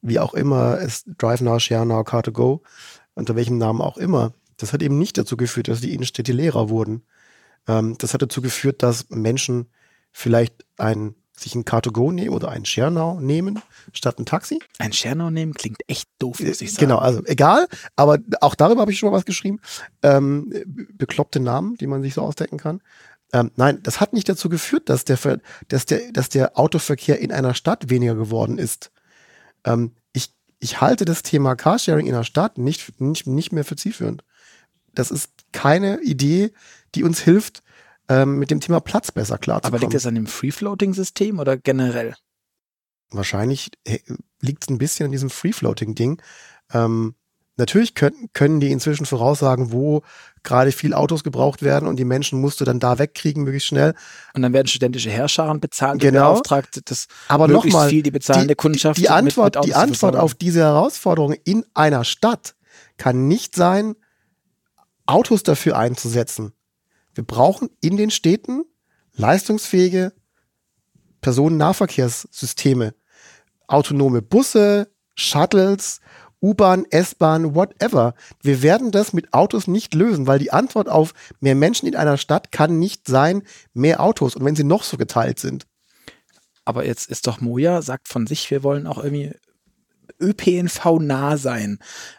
wie 0.04 0.18
auch 0.18 0.34
immer 0.34 0.78
es 0.80 1.04
Drive 1.18 1.40
Now, 1.40 1.58
Share 1.58 1.86
Now, 1.86 2.00
Car2Go, 2.00 2.60
unter 3.14 3.34
welchem 3.34 3.58
Namen 3.58 3.80
auch 3.80 3.96
immer, 3.96 4.32
das 4.58 4.72
hat 4.72 4.82
eben 4.82 4.98
nicht 4.98 5.18
dazu 5.18 5.36
geführt, 5.36 5.68
dass 5.68 5.80
die 5.80 5.94
Innenstädte 5.94 6.32
leerer 6.32 6.68
wurden. 6.68 7.02
Ähm, 7.66 7.96
das 7.98 8.14
hat 8.14 8.22
dazu 8.22 8.42
geführt, 8.42 8.82
dass 8.82 9.08
Menschen 9.08 9.66
vielleicht 10.12 10.64
ein, 10.76 11.14
sich 11.36 11.54
ein 11.54 11.64
Car2Go 11.64 12.12
nehmen 12.12 12.34
oder 12.34 12.50
ein 12.50 12.64
Schernau 12.64 13.18
nehmen 13.18 13.60
statt 13.92 14.18
ein 14.18 14.26
Taxi. 14.26 14.60
Ein 14.78 14.92
Schernau 14.92 15.30
nehmen 15.30 15.54
klingt 15.54 15.80
echt 15.88 16.08
doof, 16.18 16.40
muss 16.40 16.60
ich 16.60 16.72
sagen. 16.72 16.86
Genau, 16.86 16.98
also 16.98 17.24
egal, 17.24 17.66
aber 17.96 18.18
auch 18.40 18.54
darüber 18.54 18.82
habe 18.82 18.92
ich 18.92 18.98
schon 18.98 19.10
mal 19.10 19.16
was 19.16 19.24
geschrieben. 19.24 19.60
Ähm, 20.02 20.52
bekloppte 20.92 21.40
Namen, 21.40 21.76
die 21.76 21.86
man 21.86 22.02
sich 22.02 22.14
so 22.14 22.22
ausdenken 22.22 22.58
kann. 22.58 22.80
Ähm, 23.32 23.50
nein, 23.56 23.82
das 23.82 24.00
hat 24.00 24.12
nicht 24.12 24.28
dazu 24.28 24.48
geführt, 24.48 24.88
dass 24.88 25.04
der, 25.04 25.18
dass, 25.68 25.86
der, 25.86 26.12
dass 26.12 26.28
der 26.28 26.56
Autoverkehr 26.58 27.18
in 27.18 27.32
einer 27.32 27.54
Stadt 27.54 27.90
weniger 27.90 28.14
geworden 28.14 28.58
ist. 28.58 28.92
Ähm, 29.64 29.94
ich, 30.12 30.34
ich 30.58 30.80
halte 30.80 31.04
das 31.04 31.22
Thema 31.22 31.56
Carsharing 31.56 32.06
in 32.06 32.14
einer 32.14 32.24
Stadt 32.24 32.58
nicht, 32.58 33.00
nicht, 33.00 33.26
nicht 33.26 33.52
mehr 33.52 33.64
für 33.64 33.76
zielführend. 33.76 34.24
Das 34.94 35.10
ist 35.10 35.30
keine 35.52 36.00
Idee, 36.00 36.52
die 36.94 37.02
uns 37.02 37.20
hilft, 37.20 37.62
ähm, 38.08 38.38
mit 38.38 38.50
dem 38.50 38.60
Thema 38.60 38.80
Platz 38.80 39.10
besser 39.10 39.38
klarzukommen. 39.38 39.74
Aber 39.74 39.80
liegt 39.80 39.94
das 39.94 40.06
an 40.06 40.14
dem 40.14 40.26
Free-Floating-System 40.26 41.38
oder 41.38 41.56
generell? 41.56 42.14
Wahrscheinlich 43.10 43.70
liegt 44.40 44.64
es 44.64 44.68
ein 44.68 44.78
bisschen 44.78 45.06
an 45.06 45.12
diesem 45.12 45.30
Free-Floating-Ding. 45.30 46.20
Ähm, 46.72 47.14
natürlich 47.56 47.94
können, 47.94 48.28
können 48.32 48.60
die 48.60 48.72
inzwischen 48.72 49.06
voraussagen, 49.06 49.72
wo 49.72 50.02
gerade 50.42 50.72
viel 50.72 50.92
Autos 50.94 51.24
gebraucht 51.24 51.62
werden 51.62 51.88
und 51.88 51.96
die 51.96 52.04
Menschen 52.04 52.40
musst 52.40 52.60
du 52.60 52.64
dann 52.64 52.80
da 52.80 52.98
wegkriegen, 52.98 53.44
möglichst 53.44 53.68
schnell. 53.68 53.94
Und 54.34 54.42
dann 54.42 54.52
werden 54.52 54.66
studentische 54.66 55.10
Herrscharen 55.10 55.60
bezahlt, 55.60 56.00
genau. 56.00 56.32
beauftragt, 56.32 56.80
das 56.84 57.06
Aber 57.28 57.48
nochmal, 57.48 57.88
viel 57.88 58.02
die 58.02 58.10
bezahlende 58.10 58.54
Kundschaft. 58.54 58.98
Die, 58.98 59.02
die 59.02 59.08
Antwort, 59.08 59.54
mit, 59.54 59.64
mit 59.64 59.70
die 59.70 59.74
Antwort 59.74 60.16
auf 60.16 60.34
diese 60.34 60.60
Herausforderung 60.60 61.34
in 61.44 61.64
einer 61.74 62.04
Stadt 62.04 62.54
kann 62.96 63.28
nicht 63.28 63.56
sein, 63.56 63.94
Autos 65.06 65.42
dafür 65.42 65.76
einzusetzen. 65.76 66.52
Wir 67.14 67.24
brauchen 67.24 67.68
in 67.80 67.96
den 67.96 68.10
Städten 68.10 68.64
leistungsfähige 69.16 70.12
Personennahverkehrssysteme. 71.20 72.94
Autonome 73.66 74.20
Busse, 74.20 74.88
Shuttles, 75.14 76.00
U-Bahn, 76.44 76.84
S-Bahn, 76.90 77.54
whatever. 77.54 78.14
Wir 78.42 78.60
werden 78.60 78.90
das 78.90 79.14
mit 79.14 79.32
Autos 79.32 79.66
nicht 79.66 79.94
lösen, 79.94 80.26
weil 80.26 80.38
die 80.38 80.52
Antwort 80.52 80.90
auf 80.90 81.14
mehr 81.40 81.54
Menschen 81.54 81.88
in 81.88 81.96
einer 81.96 82.18
Stadt 82.18 82.52
kann 82.52 82.78
nicht 82.78 83.08
sein, 83.08 83.44
mehr 83.72 84.00
Autos. 84.00 84.36
Und 84.36 84.44
wenn 84.44 84.54
sie 84.54 84.64
noch 84.64 84.82
so 84.82 84.98
geteilt 84.98 85.38
sind. 85.38 85.66
Aber 86.66 86.84
jetzt 86.84 87.08
ist 87.08 87.26
doch 87.26 87.40
Moja, 87.40 87.80
sagt 87.80 88.08
von 88.08 88.26
sich, 88.26 88.50
wir 88.50 88.62
wollen 88.62 88.86
auch 88.86 89.02
irgendwie 89.02 89.32
ÖPNV-nah 90.20 91.38
sein. 91.38 91.78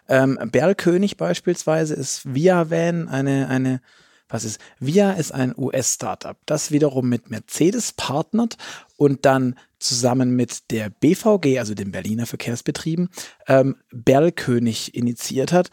Ähm, 0.10 0.40
Berlkönig 0.52 1.18
beispielsweise 1.18 1.94
ist 1.94 2.34
Via 2.34 2.72
Van 2.72 3.08
eine, 3.08 3.48
eine 3.48 3.80
was 4.28 4.44
ist? 4.44 4.60
Via 4.80 5.12
ist 5.12 5.34
ein 5.34 5.54
US-Startup, 5.56 6.38
das 6.48 6.72
wiederum 6.72 7.08
mit 7.10 7.30
Mercedes 7.30 7.94
partnert 7.94 8.58
und 8.98 9.24
dann 9.26 9.56
zusammen 9.88 10.36
mit 10.36 10.72
der 10.72 10.90
BVG, 10.90 11.60
also 11.60 11.74
den 11.74 11.92
Berliner 11.92 12.26
Verkehrsbetrieben, 12.26 13.10
ähm, 13.48 13.76
Berlkönig 13.92 14.96
initiiert 14.96 15.52
hat. 15.52 15.70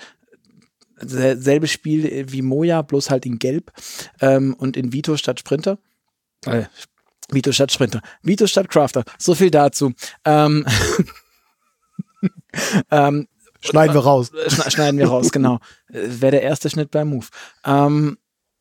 Selbe 1.05 1.67
Spiel 1.67 2.27
wie 2.31 2.43
Moja, 2.43 2.83
bloß 2.83 3.11
halt 3.11 3.27
in 3.27 3.39
Gelb 3.39 3.73
ähm, 4.21 4.55
und 4.55 4.77
in 4.77 4.93
Vito 4.93 5.17
statt 5.17 5.41
Sprinter. 5.41 5.79
Äh, 6.47 6.65
Vito 7.31 7.51
statt 7.51 7.73
Sprinter. 7.73 8.03
Vito 8.23 8.47
statt 8.47 8.69
Crafter. 8.69 9.05
So 9.19 9.35
viel 9.35 9.51
dazu. 9.51 9.93
Ähm, 10.25 10.65
ähm, 12.91 13.27
schneiden 13.61 13.95
wir 13.95 14.03
raus. 14.03 14.31
Schneiden 14.69 14.99
wir 14.99 15.09
raus, 15.09 15.33
genau. 15.33 15.59
Wäre 15.89 16.33
der 16.33 16.43
erste 16.43 16.71
Schnitt 16.71 16.91
beim 16.91 17.09
Move. 17.09 17.27
Ähm, 17.65 18.19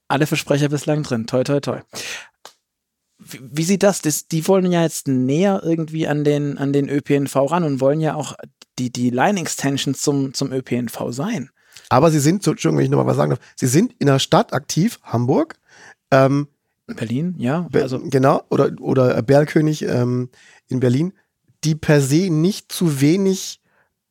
alle 0.07 0.27
Versprecher 0.27 0.69
bislang 0.69 1.03
drin. 1.03 1.27
Toi, 1.27 1.43
toi, 1.43 1.59
toi. 1.59 1.79
Wie, 3.23 3.63
sieht 3.63 3.83
das? 3.83 4.01
das? 4.01 4.27
Die 4.27 4.47
wollen 4.47 4.71
ja 4.71 4.81
jetzt 4.81 5.07
näher 5.07 5.61
irgendwie 5.63 6.07
an 6.07 6.23
den, 6.23 6.57
an 6.57 6.73
den 6.73 6.89
ÖPNV 6.89 7.35
ran 7.35 7.63
und 7.63 7.79
wollen 7.79 8.01
ja 8.01 8.15
auch 8.15 8.35
die, 8.79 8.91
die 8.91 9.09
Line-Extensions 9.09 10.01
zum, 10.01 10.33
zum 10.33 10.51
ÖPNV 10.51 11.11
sein. 11.11 11.49
Aber 11.89 12.09
sie 12.11 12.19
sind, 12.19 12.45
Entschuldigung, 12.47 12.77
wenn 12.77 12.85
ich 12.85 12.89
nochmal 12.89 13.07
was 13.07 13.17
sagen 13.17 13.31
darf, 13.31 13.39
sie 13.55 13.67
sind 13.67 13.93
in 13.99 14.07
der 14.07 14.19
Stadt 14.19 14.53
aktiv, 14.53 14.99
Hamburg. 15.03 15.55
Ähm, 16.09 16.47
Berlin, 16.87 17.35
ja. 17.37 17.67
Also. 17.73 17.99
Genau, 17.99 18.43
oder, 18.49 18.71
oder 18.79 19.21
Berlkönig 19.21 19.83
ähm, 19.83 20.29
in 20.67 20.79
Berlin, 20.79 21.13
die 21.63 21.75
per 21.75 22.01
se 22.01 22.29
nicht 22.29 22.71
zu 22.71 23.01
wenig 23.01 23.61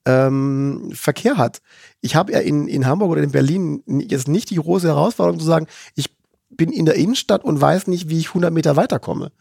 ähm, 0.07 0.91
Verkehr 0.93 1.37
hat. 1.37 1.61
Ich 2.01 2.15
habe 2.15 2.33
ja 2.33 2.39
in, 2.39 2.69
in 2.69 2.87
Hamburg 2.87 3.11
oder 3.11 3.23
in 3.23 3.33
Berlin 3.33 3.83
jetzt 3.87 4.29
nicht 4.29 4.51
die 4.51 4.57
große 4.57 4.89
Herausforderung 4.89 5.41
zu 5.41 5.47
sagen, 5.47 5.67
ich 5.95 6.11
bin 6.51 6.71
in 6.71 6.85
der 6.85 6.97
Innenstadt 6.97 7.45
und 7.45 7.61
weiß 7.61 7.87
nicht, 7.87 8.09
wie 8.09 8.19
ich 8.19 8.29
100 8.29 8.53
Meter 8.53 8.77
weiterkomme. 8.77 9.33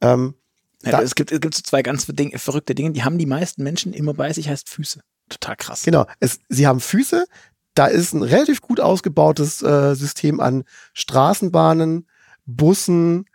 Ähm, 0.00 0.34
ja, 0.82 1.00
es, 1.00 1.14
gibt, 1.14 1.32
es 1.32 1.40
gibt 1.40 1.54
so 1.54 1.62
zwei 1.62 1.82
ganz 1.82 2.06
Ding, 2.06 2.36
verrückte 2.38 2.74
Dinge, 2.74 2.92
die 2.92 3.04
haben 3.04 3.18
die 3.18 3.26
meisten 3.26 3.62
Menschen 3.62 3.92
immer 3.92 4.14
bei 4.14 4.32
sich, 4.32 4.48
heißt 4.48 4.68
Füße. 4.68 5.00
Total 5.28 5.56
krass. 5.56 5.82
Genau, 5.82 6.06
es, 6.20 6.40
sie 6.48 6.66
haben 6.66 6.80
Füße, 6.80 7.26
da 7.74 7.86
ist 7.86 8.12
ein 8.12 8.22
relativ 8.22 8.60
gut 8.60 8.80
ausgebautes 8.80 9.62
äh, 9.62 9.94
System 9.94 10.40
an 10.40 10.64
Straßenbahnen, 10.92 12.06
Bussen, 12.46 13.26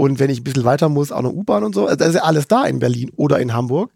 und 0.00 0.18
wenn 0.18 0.30
ich 0.30 0.40
ein 0.40 0.44
bisschen 0.44 0.64
weiter 0.64 0.88
muss, 0.88 1.12
auch 1.12 1.18
eine 1.18 1.30
U-Bahn 1.30 1.62
und 1.62 1.74
so. 1.74 1.84
Also, 1.84 1.96
da 1.96 2.06
ist 2.06 2.14
ja 2.14 2.22
alles 2.22 2.48
da 2.48 2.64
in 2.64 2.78
Berlin 2.78 3.10
oder 3.16 3.38
in 3.38 3.52
Hamburg. 3.52 3.92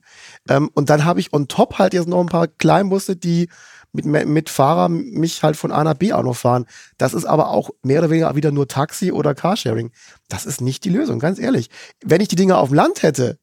Ähm, 0.51 0.70
und 0.75 0.91
dann 0.91 1.07
habe 1.07 1.18
ich 1.18 1.33
on 1.33 1.49
top 1.49 1.79
halt 1.79 1.95
jetzt 1.95 2.09
noch 2.09 2.20
ein 2.20 2.27
paar 2.27 2.47
Kleinbusse, 2.47 3.16
die 3.16 3.49
mit, 3.95 4.26
mit 4.26 4.51
Fahrer 4.51 4.88
mich 4.88 5.42
halt 5.42 5.57
von 5.57 5.70
A 5.70 5.84
nach 5.84 5.95
B 5.95 6.12
auch 6.12 6.24
noch 6.24 6.36
fahren. 6.36 6.66
Das 6.99 7.14
ist 7.14 7.24
aber 7.24 7.51
auch 7.51 7.70
mehr 7.82 8.01
oder 8.01 8.11
weniger 8.11 8.34
wieder 8.34 8.51
nur 8.51 8.66
Taxi 8.66 9.12
oder 9.12 9.34
Carsharing. 9.34 9.92
Das 10.28 10.47
ist 10.47 10.61
nicht 10.61 10.84
die 10.84 10.90
Lösung, 10.90 11.20
ganz 11.20 11.38
ehrlich. 11.38 11.70
Wenn 12.05 12.20
ich 12.20 12.28
die 12.28 12.36
Dinge 12.36 12.57
auf 12.57 12.68
dem 12.68 12.74
Land 12.74 13.03
hätte. 13.03 13.38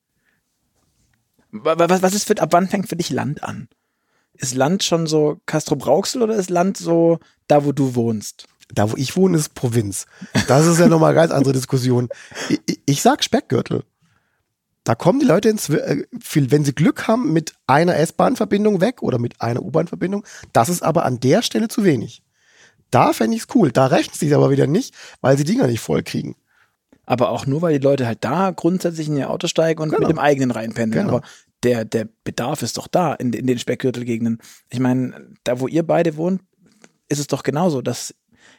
Was, 1.52 2.02
was 2.02 2.14
ist 2.14 2.28
für, 2.28 2.40
ab 2.42 2.50
wann 2.52 2.68
fängt 2.68 2.90
für 2.90 2.96
dich 2.96 3.10
Land 3.10 3.44
an? 3.44 3.70
Ist 4.34 4.56
Land 4.56 4.84
schon 4.84 5.08
so 5.08 5.40
Castro 5.46 5.76
Brauxel 5.76 6.22
oder 6.22 6.36
ist 6.36 6.50
Land 6.50 6.78
so 6.78 7.20
da, 7.48 7.66
wo 7.66 7.72
du 7.72 7.96
wohnst? 7.96 8.48
Da, 8.74 8.92
wo 8.92 8.96
ich 8.96 9.16
wohne, 9.18 9.38
ist 9.38 9.54
Provinz. 9.54 10.06
Das 10.48 10.66
ist 10.66 10.80
ja 10.80 10.88
nochmal 10.88 11.12
eine 11.12 11.22
ganz 11.22 11.32
andere 11.32 11.54
Diskussion. 11.54 12.10
Ich, 12.66 12.80
ich 12.86 13.02
sag 13.02 13.24
Speckgürtel. 13.24 13.84
Da 14.84 14.96
kommen 14.96 15.20
die 15.20 15.26
Leute 15.26 15.50
ins, 15.50 15.70
äh, 15.70 16.04
wenn 16.34 16.66
sie 16.66 16.74
Glück 16.74 17.08
haben, 17.08 17.34
mit 17.34 17.54
einer 17.68 17.98
S-Bahn-Verbindung 17.98 18.82
weg 18.82 19.04
oder 19.04 19.20
mit 19.20 19.42
einer 19.42 19.62
U-Bahn-Verbindung. 19.62 20.26
Das 20.54 20.70
ist 20.70 20.82
aber 20.82 21.06
an 21.06 21.20
der 21.20 21.44
Stelle 21.44 21.68
zu 21.68 21.84
wenig. 21.84 22.24
Da 22.90 23.14
fände 23.14 23.38
ich 23.38 23.44
es 23.44 23.56
cool. 23.56 23.72
Da 23.72 23.88
rechnet 23.88 24.16
sich 24.16 24.34
aber 24.34 24.50
wieder 24.50 24.68
nicht, 24.68 24.94
weil 25.22 25.38
sie 25.38 25.44
Dinger 25.44 25.68
nicht 25.68 25.80
voll 25.80 26.04
kriegen. 26.04 26.36
Aber 27.06 27.30
auch 27.30 27.46
nur, 27.46 27.62
weil 27.62 27.78
die 27.78 27.84
Leute 27.84 28.08
halt 28.08 28.24
da 28.24 28.52
grundsätzlich 28.52 29.08
in 29.08 29.18
ihr 29.18 29.30
Auto 29.30 29.48
steigen 29.48 29.82
und 29.82 29.90
genau. 29.90 30.02
mit 30.02 30.10
dem 30.10 30.20
eigenen 30.20 30.52
reinpendeln. 30.52 31.06
Genau. 31.06 31.18
Aber 31.18 31.28
der, 31.64 31.86
der 31.86 32.08
Bedarf 32.24 32.64
ist 32.64 32.78
doch 32.78 32.88
da 32.88 33.14
in, 33.14 33.34
in 33.34 33.48
den 33.48 33.60
Speckgürtelgegenden. 33.60 34.40
Ich 34.70 34.80
meine, 34.80 35.30
da 35.44 35.60
wo 35.60 35.68
ihr 35.68 35.84
beide 35.84 36.18
wohnt, 36.18 36.42
ist 37.08 37.20
es 37.20 37.28
doch 37.28 37.44
genauso, 37.44 37.82
dass 37.82 38.16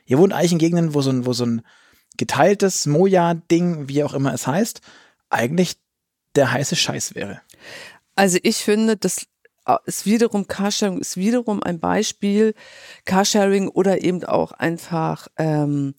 Ihr 0.07 0.18
wohnt 0.18 0.33
eigentlich 0.33 0.53
in 0.53 0.59
Gegenden, 0.59 0.95
wo 0.95 1.01
so 1.01 1.11
ein, 1.11 1.27
wo 1.27 1.33
so 1.33 1.45
ein 1.45 1.62
geteiltes 2.16 2.87
Moja-Ding, 2.87 3.89
wie 3.89 4.05
auch 4.05 4.14
immer 4.14 4.35
es 4.35 4.47
heißt, 4.47 4.81
eigentlich 5.31 5.77
der 6.35 6.53
heiße 6.53 6.76
Scheiß 6.76 7.14
wäre. 7.14 7.41
Also 8.14 8.39
ich 8.43 8.59
finde, 8.59 8.97
das 8.97 9.26
ist 9.87 10.07
wiederum 10.07 10.49
Carsharing, 10.49 10.99
ist 10.99 11.16
wiederum 11.16 11.62
ein 11.62 11.78
Beispiel. 11.78 12.55
Carsharing 13.05 13.68
oder 13.68 14.03
eben 14.03 14.24
auch 14.24 14.53
einfach 14.53 15.28
ähm, 15.37 15.95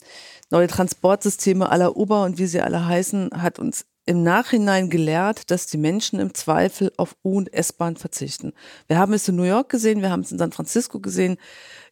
neue 0.49 0.67
Transportsysteme 0.67 1.69
aller 1.69 1.95
Uber 1.95 2.23
und 2.23 2.38
wie 2.38 2.45
sie 2.45 2.61
alle 2.61 2.86
heißen, 2.86 3.29
hat 3.41 3.59
uns 3.59 3.86
im 4.05 4.21
Nachhinein 4.21 4.89
gelehrt, 4.89 5.49
dass 5.49 5.65
die 5.67 5.77
Menschen 5.77 6.19
im 6.19 6.34
Zweifel 6.34 6.91
auf 6.97 7.15
U- 7.23 7.38
und 7.38 7.53
S-Bahn 7.53 7.95
verzichten. 7.95 8.53
Wir 8.88 8.97
haben 8.97 9.13
es 9.13 9.27
in 9.29 9.38
New 9.38 9.43
York 9.43 9.69
gesehen, 9.69 10.01
wir 10.01 10.11
haben 10.11 10.21
es 10.21 10.31
in 10.31 10.38
San 10.38 10.51
Francisco 10.51 10.99
gesehen. 10.99 11.38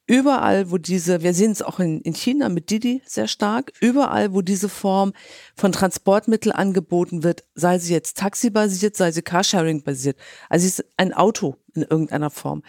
Überall, 0.08 0.72
wo 0.72 0.78
diese, 0.78 1.22
wir 1.22 1.34
sehen 1.34 1.52
es 1.52 1.62
auch 1.62 1.80
in, 1.80 2.02
in 2.02 2.14
China 2.14 2.50
mit 2.50 2.70
Didi 2.70 3.02
sehr 3.06 3.28
stark, 3.28 3.72
überall, 3.80 4.34
wo 4.34 4.42
diese 4.42 4.68
Form 4.68 5.14
von 5.56 5.72
Transportmittel 5.72 6.52
angeboten 6.52 7.24
wird, 7.24 7.44
sei 7.56 7.80
sie 7.80 7.94
jetzt 7.94 8.18
Taxi-basiert, 8.18 8.98
sei 8.98 9.12
sie 9.12 9.22
Carsharing-basiert, 9.22 10.18
also 10.50 10.66
es 10.66 10.80
ist 10.80 10.86
ein 10.98 11.14
Auto 11.14 11.56
in 11.76 11.84
irgendeiner 11.84 12.30
Form, 12.30 12.64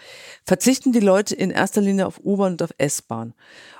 verzichten 0.45 0.91
die 0.91 0.99
Leute 0.99 1.35
in 1.35 1.51
erster 1.51 1.81
Linie 1.81 2.07
auf 2.07 2.19
U-Bahn 2.23 2.53
und 2.53 2.63
auf 2.63 2.73
S-Bahn. 2.77 3.33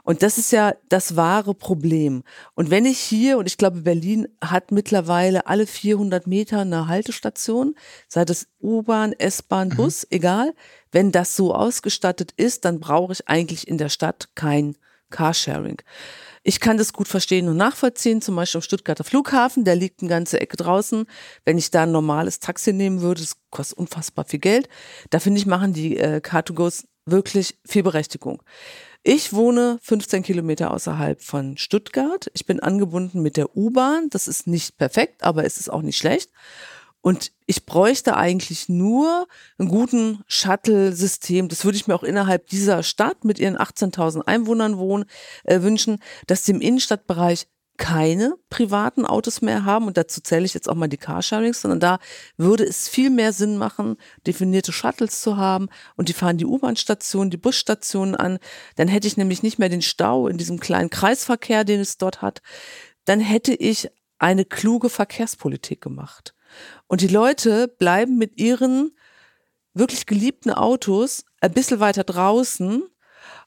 Und 0.04 0.22
das 0.22 0.38
ist 0.38 0.52
ja 0.52 0.76
das 0.90 1.16
wahre 1.16 1.54
Problem. 1.54 2.24
Und 2.56 2.70
wenn 2.70 2.86
ich 2.86 3.00
hier, 3.00 3.38
und 3.38 3.48
ich 3.48 3.58
glaube, 3.58 3.82
Berlin 3.82 4.28
hat 4.42 4.72
mittlerweile 4.72 5.48
alle 5.48 5.66
400 5.66 6.28
Meter 6.28 6.60
eine 6.60 6.88
Haltestation, 6.88 7.76
sei 8.08 8.26
das 8.26 8.48
U-Bahn, 8.62 9.14
S-Bahn, 9.14 9.70
mhm. 9.70 9.76
Bus, 9.76 10.04
mhm. 10.04 10.16
egal, 10.18 10.54
wenn 10.92 11.12
das 11.12 11.36
so 11.36 11.54
ausgestattet 11.54 12.34
ist, 12.38 12.66
dann 12.66 12.80
brauche 12.80 13.14
ich 13.14 13.28
eigentlich 13.28 13.68
in 13.68 13.78
der 13.78 13.90
Stadt 13.90 14.30
kein 14.36 14.76
Carsharing. 15.10 15.82
Ich 16.46 16.60
kann 16.60 16.78
das 16.78 16.92
gut 16.92 17.08
verstehen 17.08 17.48
und 17.48 17.56
nachvollziehen, 17.56 18.22
zum 18.22 18.36
Beispiel 18.36 18.60
am 18.60 18.64
Stuttgarter 18.64 19.06
Flughafen, 19.06 19.64
der 19.64 19.78
liegt 19.78 20.02
eine 20.02 20.10
ganze 20.10 20.42
Ecke 20.42 20.58
draußen. 20.58 21.06
Wenn 21.46 21.58
ich 21.58 21.72
da 21.72 21.84
ein 21.84 21.92
normales 21.92 22.40
Taxi 22.40 22.74
nehmen 22.74 23.02
würde, 23.02 23.22
das 23.22 23.38
kostet 23.50 23.78
unfassbar 23.78 24.26
viel 24.26 24.40
Geld. 24.40 24.68
Da 25.10 25.20
finde 25.20 25.40
ich, 25.40 25.46
machen 25.46 25.72
die 25.72 25.98
äh, 25.98 26.20
Car2Go's 26.22 26.86
wirklich 27.06 27.58
viel 27.66 27.84
Berechtigung. 27.84 28.44
Ich 29.04 29.34
wohne 29.34 29.80
15 29.82 30.24
Kilometer 30.24 30.72
außerhalb 30.72 31.22
von 31.22 31.58
Stuttgart. 31.58 32.30
Ich 32.34 32.46
bin 32.46 32.60
angebunden 32.60 33.22
mit 33.22 33.38
der 33.38 33.56
U-Bahn. 33.56 34.10
Das 34.10 34.28
ist 34.28 34.46
nicht 34.46 34.78
perfekt, 34.78 35.24
aber 35.24 35.46
es 35.46 35.58
ist 35.58 35.70
auch 35.70 35.82
nicht 35.82 35.98
schlecht. 35.98 36.30
Und 37.04 37.34
ich 37.48 37.66
bräuchte 37.66 38.16
eigentlich 38.16 38.70
nur 38.70 39.28
einen 39.58 39.68
guten 39.68 40.24
Shuttle-System. 40.26 41.50
Das 41.50 41.66
würde 41.66 41.76
ich 41.76 41.86
mir 41.86 41.96
auch 41.96 42.04
innerhalb 42.04 42.48
dieser 42.48 42.82
Stadt 42.82 43.26
mit 43.26 43.40
ihren 43.40 43.58
18.000 43.58 44.22
Einwohnern 44.22 44.78
wohnen, 44.78 45.04
äh, 45.44 45.62
wünschen, 45.62 46.00
dass 46.28 46.46
sie 46.46 46.54
im 46.54 46.62
Innenstadtbereich 46.62 47.48
keine 47.76 48.36
privaten 48.50 49.06
Autos 49.06 49.42
mehr 49.42 49.66
haben 49.66 49.88
und 49.88 49.98
dazu 49.98 50.22
zähle 50.22 50.46
ich 50.46 50.54
jetzt 50.54 50.70
auch 50.70 50.76
mal 50.76 50.88
die 50.88 50.98
Carsharings, 50.98 51.62
sondern 51.62 51.82
da 51.82 52.00
würde 52.38 52.64
es 52.64 52.88
viel 52.88 53.10
mehr 53.10 53.34
Sinn 53.34 53.58
machen, 53.58 53.98
definierte 54.26 54.72
Shuttles 54.72 55.22
zu 55.22 55.36
haben 55.36 55.68
und 55.98 56.08
die 56.08 56.14
fahren 56.14 56.38
die 56.38 56.46
U-Bahn-Stationen, 56.46 57.32
die 57.32 57.38
Busstationen 57.38 58.16
an. 58.16 58.40
Dann 58.78 58.88
hätte 58.88 59.08
ich 59.08 59.18
nämlich 59.18 59.44
nicht 59.44 59.60
mehr 59.60 59.68
den 59.70 59.82
Stau 59.82 60.30
in 60.30 60.38
diesem 60.38 60.62
kleinen 60.62 60.90
Kreisverkehr, 60.90 61.66
den 61.66 61.82
es 61.82 61.98
dort 61.98 62.22
hat. 62.22 62.42
Dann 63.04 63.20
hätte 63.20 63.54
ich 63.54 63.90
eine 64.20 64.46
kluge 64.46 64.88
Verkehrspolitik 64.88 65.82
gemacht. 65.82 66.34
Und 66.88 67.02
die 67.02 67.08
Leute 67.08 67.68
bleiben 67.68 68.18
mit 68.18 68.40
ihren 68.40 68.96
wirklich 69.74 70.06
geliebten 70.06 70.52
Autos 70.52 71.26
ein 71.42 71.54
bisschen 71.54 71.80
weiter 71.80 72.04
draußen 72.04 72.84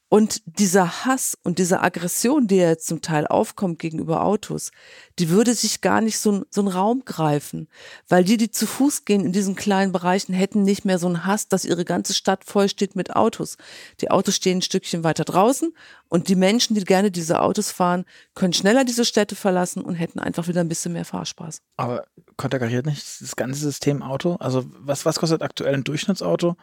und 0.09 0.41
dieser 0.45 1.05
Hass 1.05 1.37
und 1.43 1.59
diese 1.59 1.81
Aggression, 1.81 2.47
die 2.47 2.55
ja 2.55 2.77
zum 2.77 3.01
Teil 3.01 3.27
aufkommt 3.27 3.77
gegenüber 3.79 4.23
Autos, 4.23 4.71
die 5.19 5.29
würde 5.29 5.53
sich 5.53 5.81
gar 5.81 5.99
nicht 5.99 6.17
so, 6.17 6.45
so 6.49 6.61
einen 6.61 6.69
Raum 6.69 7.03
greifen. 7.03 7.67
Weil 8.07 8.23
die, 8.23 8.37
die 8.37 8.49
zu 8.49 8.67
Fuß 8.67 9.03
gehen 9.03 9.25
in 9.25 9.33
diesen 9.33 9.55
kleinen 9.55 9.91
Bereichen, 9.91 10.33
hätten 10.33 10.63
nicht 10.63 10.85
mehr 10.85 10.97
so 10.97 11.07
einen 11.07 11.25
Hass, 11.25 11.49
dass 11.49 11.65
ihre 11.65 11.83
ganze 11.83 12.13
Stadt 12.13 12.45
voll 12.45 12.69
steht 12.69 12.95
mit 12.95 13.17
Autos. 13.17 13.57
Die 13.99 14.09
Autos 14.09 14.35
stehen 14.35 14.59
ein 14.59 14.61
Stückchen 14.61 15.03
weiter 15.03 15.25
draußen 15.25 15.73
und 16.07 16.29
die 16.29 16.35
Menschen, 16.35 16.75
die 16.75 16.85
gerne 16.85 17.11
diese 17.11 17.41
Autos 17.41 17.71
fahren, 17.71 18.05
können 18.33 18.53
schneller 18.53 18.85
diese 18.85 19.03
Städte 19.03 19.35
verlassen 19.35 19.81
und 19.81 19.95
hätten 19.95 20.19
einfach 20.19 20.47
wieder 20.47 20.61
ein 20.61 20.69
bisschen 20.69 20.93
mehr 20.93 21.05
Fahrspaß. 21.05 21.61
Aber 21.75 22.05
konterkariert 22.37 22.85
nicht 22.85 23.21
das 23.21 23.35
ganze 23.35 23.59
System 23.59 24.01
Auto? 24.01 24.35
Also 24.35 24.63
was, 24.79 25.05
was 25.05 25.19
kostet 25.19 25.41
aktuell 25.41 25.73
ein 25.73 25.83
Durchschnittsauto? 25.83 26.55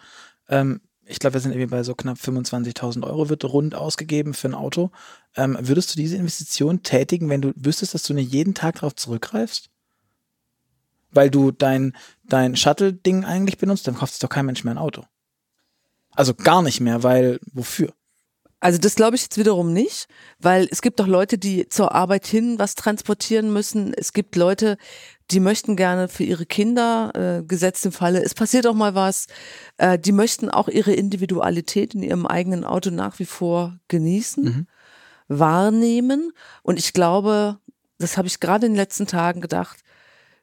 Ähm, 0.49 0.80
ich 1.07 1.18
glaube, 1.18 1.34
wir 1.34 1.40
sind 1.40 1.52
irgendwie 1.52 1.70
bei 1.70 1.82
so 1.82 1.94
knapp 1.94 2.18
25.000 2.18 3.05
Euro 3.05 3.28
wird 3.28 3.44
rund 3.44 3.74
ausgegeben 3.74 4.34
für 4.34 4.48
ein 4.48 4.55
Auto. 4.55 4.90
Ähm, 5.36 5.57
würdest 5.61 5.92
du 5.92 5.98
diese 5.98 6.16
Investition 6.16 6.82
tätigen, 6.82 7.28
wenn 7.28 7.42
du 7.42 7.52
wüsstest, 7.57 7.94
dass 7.94 8.05
du 8.05 8.14
nicht 8.14 8.32
jeden 8.32 8.55
Tag 8.55 8.76
darauf 8.76 8.94
zurückgreifst? 8.94 9.70
Weil 11.11 11.30
du 11.30 11.50
dein, 11.50 11.94
dein 12.24 12.57
Shuttle-Ding 12.57 13.24
eigentlich 13.24 13.59
benutzt, 13.59 13.86
dann 13.86 13.96
kauft 13.96 14.14
sich 14.14 14.20
doch 14.20 14.28
kein 14.28 14.46
Mensch 14.46 14.64
mehr 14.64 14.74
ein 14.74 14.78
Auto. 14.78 15.05
Also 16.12 16.34
gar 16.34 16.62
nicht 16.62 16.80
mehr, 16.80 17.02
weil 17.02 17.38
wofür? 17.52 17.92
Also 18.64 18.78
das 18.78 18.94
glaube 18.94 19.16
ich 19.16 19.22
jetzt 19.22 19.36
wiederum 19.36 19.74
nicht, 19.74 20.09
weil 20.38 20.66
es 20.70 20.80
gibt 20.80 20.98
doch 20.98 21.07
Leute, 21.07 21.36
die 21.36 21.68
zur 21.68 21.94
Arbeit 21.94 22.26
hin 22.26 22.59
was 22.59 22.74
transportieren 22.74 23.52
müssen. 23.52 23.92
Es 23.92 24.14
gibt 24.14 24.36
Leute, 24.36 24.78
die 25.31 25.41
möchten 25.41 25.77
gerne 25.77 26.09
für 26.09 26.25
ihre 26.25 26.47
Kinder, 26.47 27.12
äh, 27.14 27.45
gesetzt 27.45 27.87
im 27.87 27.93
Falle, 27.93 28.22
es 28.22 28.35
passiert 28.35 28.66
auch 28.66 28.75
mal 28.75 28.95
was, 28.95 29.27
äh, 29.79 29.99
die 29.99 30.12
möchten 30.12 30.51
auch 30.51 30.68
ihre 30.68 30.93
Individualität 30.93 31.95
in 31.95 32.03
ihrem 32.03 32.27
eigenen 32.27 32.64
Auto 32.64 32.91
nach 32.91 33.18
wie 33.18 33.25
vor 33.25 33.79
genießen, 33.89 34.45
mhm. 34.45 34.66
wahrnehmen. 35.29 36.33
Und 36.62 36.79
ich 36.79 36.93
glaube, 36.93 37.59
das 37.99 38.16
habe 38.16 38.29
ich 38.29 38.41
gerade 38.41 38.66
in 38.66 38.72
den 38.72 38.79
letzten 38.79 39.07
Tagen 39.07 39.41
gedacht, 39.41 39.81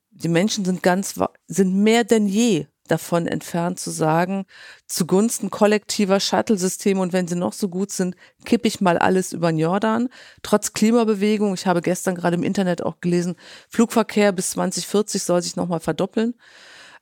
die 0.09 0.29
Menschen 0.29 0.65
sind 0.65 0.83
ganz, 0.83 1.19
sind 1.47 1.75
mehr 1.75 2.03
denn 2.03 2.27
je 2.27 2.67
davon 2.87 3.27
entfernt 3.27 3.79
zu 3.79 3.91
sagen, 3.91 4.45
zugunsten 4.87 5.49
kollektiver 5.49 6.19
Shuttle-Systeme 6.19 7.01
und 7.01 7.13
wenn 7.13 7.27
sie 7.27 7.35
noch 7.35 7.53
so 7.53 7.69
gut 7.69 7.91
sind, 7.91 8.15
kippe 8.45 8.67
ich 8.67 8.81
mal 8.81 8.97
alles 8.97 9.33
über 9.33 9.51
den 9.51 9.59
Jordan. 9.59 10.09
Trotz 10.43 10.73
Klimabewegung, 10.73 11.53
ich 11.53 11.67
habe 11.67 11.81
gestern 11.81 12.15
gerade 12.15 12.35
im 12.35 12.43
Internet 12.43 12.83
auch 12.83 12.99
gelesen, 12.99 13.35
Flugverkehr 13.69 14.31
bis 14.31 14.51
2040 14.51 15.23
soll 15.23 15.41
sich 15.41 15.55
nochmal 15.55 15.79
verdoppeln. 15.79 16.35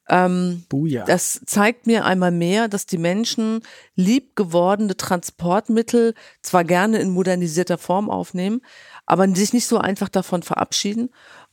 Ähm, 0.10 0.66
Das 1.06 1.40
zeigt 1.46 1.86
mir 1.86 2.04
einmal 2.04 2.32
mehr, 2.32 2.68
dass 2.68 2.88
die 2.88 2.98
Menschen 2.98 3.62
lieb 3.96 4.36
gewordene 4.36 4.98
Transportmittel 4.98 6.16
zwar 6.42 6.64
gerne 6.64 6.98
in 6.98 7.12
modernisierter 7.12 7.78
Form 7.78 8.10
aufnehmen, 8.10 8.62
aber 9.06 9.28
sich 9.36 9.54
nicht 9.54 9.68
so 9.68 9.78
einfach 9.78 10.10
davon 10.10 10.42
verabschieden 10.42 11.10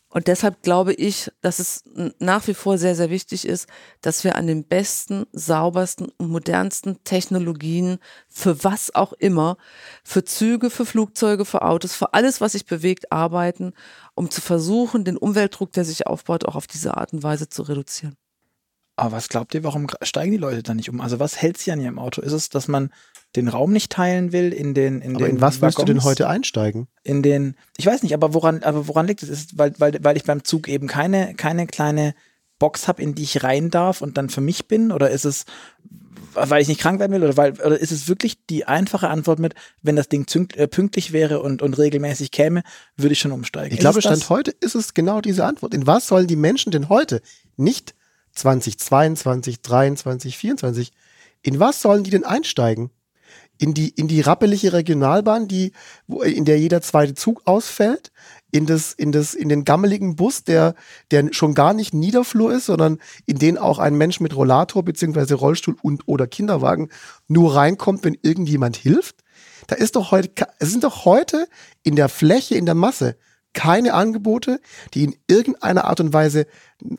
und 0.08 0.28
deshalb 0.28 0.62
glaube 0.62 0.94
ich, 0.94 1.30
dass 1.40 1.58
es 1.58 1.82
nach 2.18 2.46
wie 2.46 2.54
vor 2.54 2.78
sehr, 2.78 2.94
sehr 2.94 3.10
wichtig 3.10 3.46
ist, 3.46 3.68
dass 4.00 4.22
wir 4.24 4.36
an 4.36 4.46
den 4.46 4.64
besten, 4.64 5.26
saubersten 5.32 6.08
und 6.16 6.30
modernsten 6.30 7.02
Technologien 7.02 7.98
für 8.28 8.62
was 8.62 8.94
auch 8.94 9.12
immer, 9.14 9.56
für 10.04 10.24
Züge, 10.24 10.70
für 10.70 10.86
Flugzeuge, 10.86 11.44
für 11.44 11.62
Autos, 11.62 11.94
für 11.94 12.14
alles, 12.14 12.40
was 12.40 12.52
sich 12.52 12.66
bewegt, 12.66 13.10
arbeiten, 13.10 13.72
um 14.14 14.30
zu 14.30 14.40
versuchen, 14.40 15.04
den 15.04 15.16
Umweltdruck, 15.16 15.72
der 15.72 15.84
sich 15.84 16.06
aufbaut, 16.06 16.44
auch 16.44 16.54
auf 16.54 16.66
diese 16.66 16.96
Art 16.96 17.12
und 17.12 17.22
Weise 17.22 17.48
zu 17.48 17.62
reduzieren. 17.62 18.16
Aber 18.94 19.12
was 19.12 19.28
glaubt 19.28 19.54
ihr, 19.54 19.64
warum 19.64 19.88
steigen 20.02 20.32
die 20.32 20.38
Leute 20.38 20.62
da 20.62 20.72
nicht 20.72 20.88
um? 20.88 21.02
Also 21.02 21.20
was 21.20 21.36
hält 21.36 21.58
sie 21.58 21.72
an 21.72 21.80
ihrem 21.80 21.98
Auto? 21.98 22.22
Ist 22.22 22.32
es, 22.32 22.48
dass 22.48 22.68
man 22.68 22.90
den 23.34 23.48
Raum 23.48 23.72
nicht 23.72 23.92
teilen 23.92 24.32
will 24.32 24.52
in 24.52 24.72
den 24.74 25.00
in 25.00 25.16
aber 25.16 25.26
den 25.26 25.36
in 25.36 25.40
was 25.40 25.60
willst 25.60 25.78
du 25.78 25.84
denn 25.84 26.04
heute 26.04 26.28
einsteigen? 26.28 26.88
In 27.02 27.22
den 27.22 27.56
ich 27.76 27.86
weiß 27.86 28.02
nicht, 28.02 28.14
aber 28.14 28.34
woran 28.34 28.62
aber 28.62 28.88
woran 28.88 29.06
liegt 29.06 29.22
es? 29.22 29.28
Ist 29.28 29.58
weil 29.58 29.74
weil 29.78 29.98
weil 30.02 30.16
ich 30.16 30.24
beim 30.24 30.44
Zug 30.44 30.68
eben 30.68 30.86
keine 30.86 31.34
keine 31.34 31.66
kleine 31.66 32.14
Box 32.58 32.88
habe, 32.88 33.02
in 33.02 33.14
die 33.14 33.24
ich 33.24 33.42
rein 33.42 33.70
darf 33.70 34.00
und 34.00 34.16
dann 34.16 34.30
für 34.30 34.40
mich 34.40 34.68
bin 34.68 34.92
oder 34.92 35.10
ist 35.10 35.24
es 35.24 35.44
weil 36.34 36.60
ich 36.60 36.68
nicht 36.68 36.80
krank 36.80 37.00
werden 37.00 37.12
will 37.12 37.24
oder 37.24 37.36
weil 37.36 37.52
oder 37.52 37.78
ist 37.78 37.92
es 37.92 38.08
wirklich 38.08 38.44
die 38.46 38.66
einfache 38.66 39.08
Antwort 39.08 39.38
mit, 39.38 39.54
wenn 39.82 39.96
das 39.96 40.08
Ding 40.08 40.26
äh, 40.54 40.68
pünktlich 40.68 41.12
wäre 41.12 41.40
und 41.40 41.62
und 41.62 41.78
regelmäßig 41.78 42.30
käme, 42.30 42.62
würde 42.96 43.12
ich 43.14 43.18
schon 43.18 43.32
umsteigen. 43.32 43.74
Ich 43.74 43.80
glaube, 43.80 44.00
Stand 44.00 44.28
heute 44.28 44.50
ist 44.50 44.74
es 44.74 44.94
genau 44.94 45.20
diese 45.20 45.44
Antwort. 45.44 45.74
In 45.74 45.86
was 45.86 46.06
sollen 46.06 46.26
die 46.26 46.36
Menschen 46.36 46.72
denn 46.72 46.88
heute 46.88 47.22
nicht 47.56 47.94
2022, 48.32 49.62
23, 49.62 50.36
24. 50.36 50.92
In 51.42 51.58
was 51.58 51.80
sollen 51.80 52.04
die 52.04 52.10
denn 52.10 52.24
einsteigen? 52.24 52.90
In 53.58 53.74
die, 53.74 53.88
in 53.88 54.08
die 54.08 54.20
rappelige 54.20 54.72
Regionalbahn, 54.72 55.48
die, 55.48 55.72
wo, 56.06 56.22
in 56.22 56.44
der 56.44 56.58
jeder 56.58 56.82
zweite 56.82 57.14
Zug 57.14 57.42
ausfällt? 57.44 58.12
In 58.50 58.66
das, 58.66 58.92
in 58.92 59.12
das, 59.12 59.34
in 59.34 59.48
den 59.48 59.64
gammeligen 59.64 60.16
Bus, 60.16 60.44
der, 60.44 60.74
der 61.10 61.32
schon 61.32 61.54
gar 61.54 61.74
nicht 61.74 61.94
Niederflur 61.94 62.52
ist, 62.52 62.66
sondern 62.66 62.98
in 63.26 63.38
den 63.38 63.58
auch 63.58 63.78
ein 63.78 63.96
Mensch 63.96 64.20
mit 64.20 64.34
Rollator 64.36 64.84
beziehungsweise 64.84 65.34
Rollstuhl 65.34 65.76
und 65.82 66.06
oder 66.06 66.26
Kinderwagen 66.26 66.90
nur 67.28 67.54
reinkommt, 67.54 68.04
wenn 68.04 68.16
irgendjemand 68.22 68.76
hilft? 68.76 69.16
Da 69.66 69.76
ist 69.76 69.96
doch 69.96 70.10
heute, 70.10 70.30
es 70.58 70.70
sind 70.70 70.84
doch 70.84 71.04
heute 71.04 71.48
in 71.82 71.96
der 71.96 72.08
Fläche, 72.08 72.54
in 72.54 72.66
der 72.66 72.74
Masse 72.74 73.16
keine 73.56 73.94
Angebote, 73.94 74.60
die 74.94 75.04
in 75.04 75.16
irgendeiner 75.26 75.86
Art 75.86 75.98
und 76.00 76.12
Weise 76.12 76.46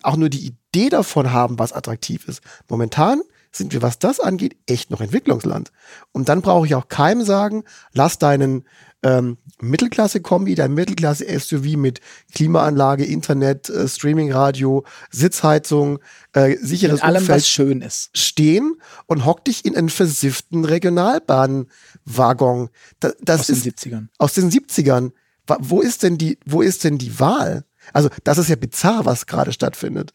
auch 0.02 0.18
nur 0.18 0.30
die 0.30 0.48
Idee 0.48 0.90
davon 0.90 1.32
haben, 1.32 1.60
was 1.60 1.72
attraktiv 1.72 2.28
ist. 2.28 2.42
Momentan 2.68 3.22
sind 3.58 3.74
wir, 3.74 3.82
was 3.82 4.00
das 4.00 4.20
angeht, 4.20 4.58
echt 4.68 4.92
noch 4.92 5.02
Entwicklungsland. 5.02 5.72
Und 6.12 6.30
dann 6.30 6.42
brauche 6.42 6.66
ich 6.66 6.76
auch 6.76 6.88
keinem 6.88 7.24
sagen, 7.24 7.64
lass 7.94 8.20
deinen 8.20 8.66
ähm, 9.04 9.38
Mittelklasse-Kombi, 9.60 10.56
dein 10.56 10.74
Mittelklasse-SUV 10.74 11.78
mit 11.78 12.02
Klimaanlage, 12.34 13.06
Internet, 13.06 13.70
äh, 13.70 13.88
Streaming-Radio, 13.88 14.86
Sitzheizung, 15.12 16.00
äh, 16.34 16.58
sicheres 16.58 16.96
mit 16.96 17.04
allem, 17.04 17.22
Umfeld 17.22 17.40
was 17.40 17.48
schön 17.48 17.82
ist. 17.82 18.10
stehen 18.16 18.76
und 19.06 19.26
hock 19.26 19.46
dich 19.46 19.66
in 19.66 19.76
einen 19.76 19.90
versifften 19.90 20.66
Regionalbahnwaggon. 20.66 22.70
Da, 23.00 23.12
das 23.22 23.42
aus 23.42 23.50
ist, 23.50 23.66
den 23.66 23.74
70ern. 23.74 24.08
Aus 24.18 24.34
den 24.34 24.52
70ern 24.52 25.12
wo 25.60 25.82
ist 25.82 26.04
denn 26.04 26.18
die, 26.18 26.38
wo 26.46 26.62
ist 26.62 26.84
denn 26.84 26.98
die 26.98 27.20
Wahl? 27.20 27.64
Also 27.94 28.10
das 28.24 28.38
ist 28.38 28.50
ja 28.50 28.56
bizarr, 28.56 29.06
was 29.06 29.26
gerade 29.26 29.54
stattfindet. 29.54 30.14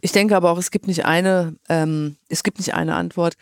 Ich 0.00 0.12
denke 0.12 0.36
aber 0.36 0.50
auch, 0.50 0.58
es 0.58 0.70
gibt 0.70 0.86
nicht 0.86 1.04
eine, 1.04 1.56
ähm, 1.68 2.16
es 2.28 2.42
gibt 2.42 2.58
nicht 2.58 2.74
eine 2.74 2.94
Antwort. 2.94 3.34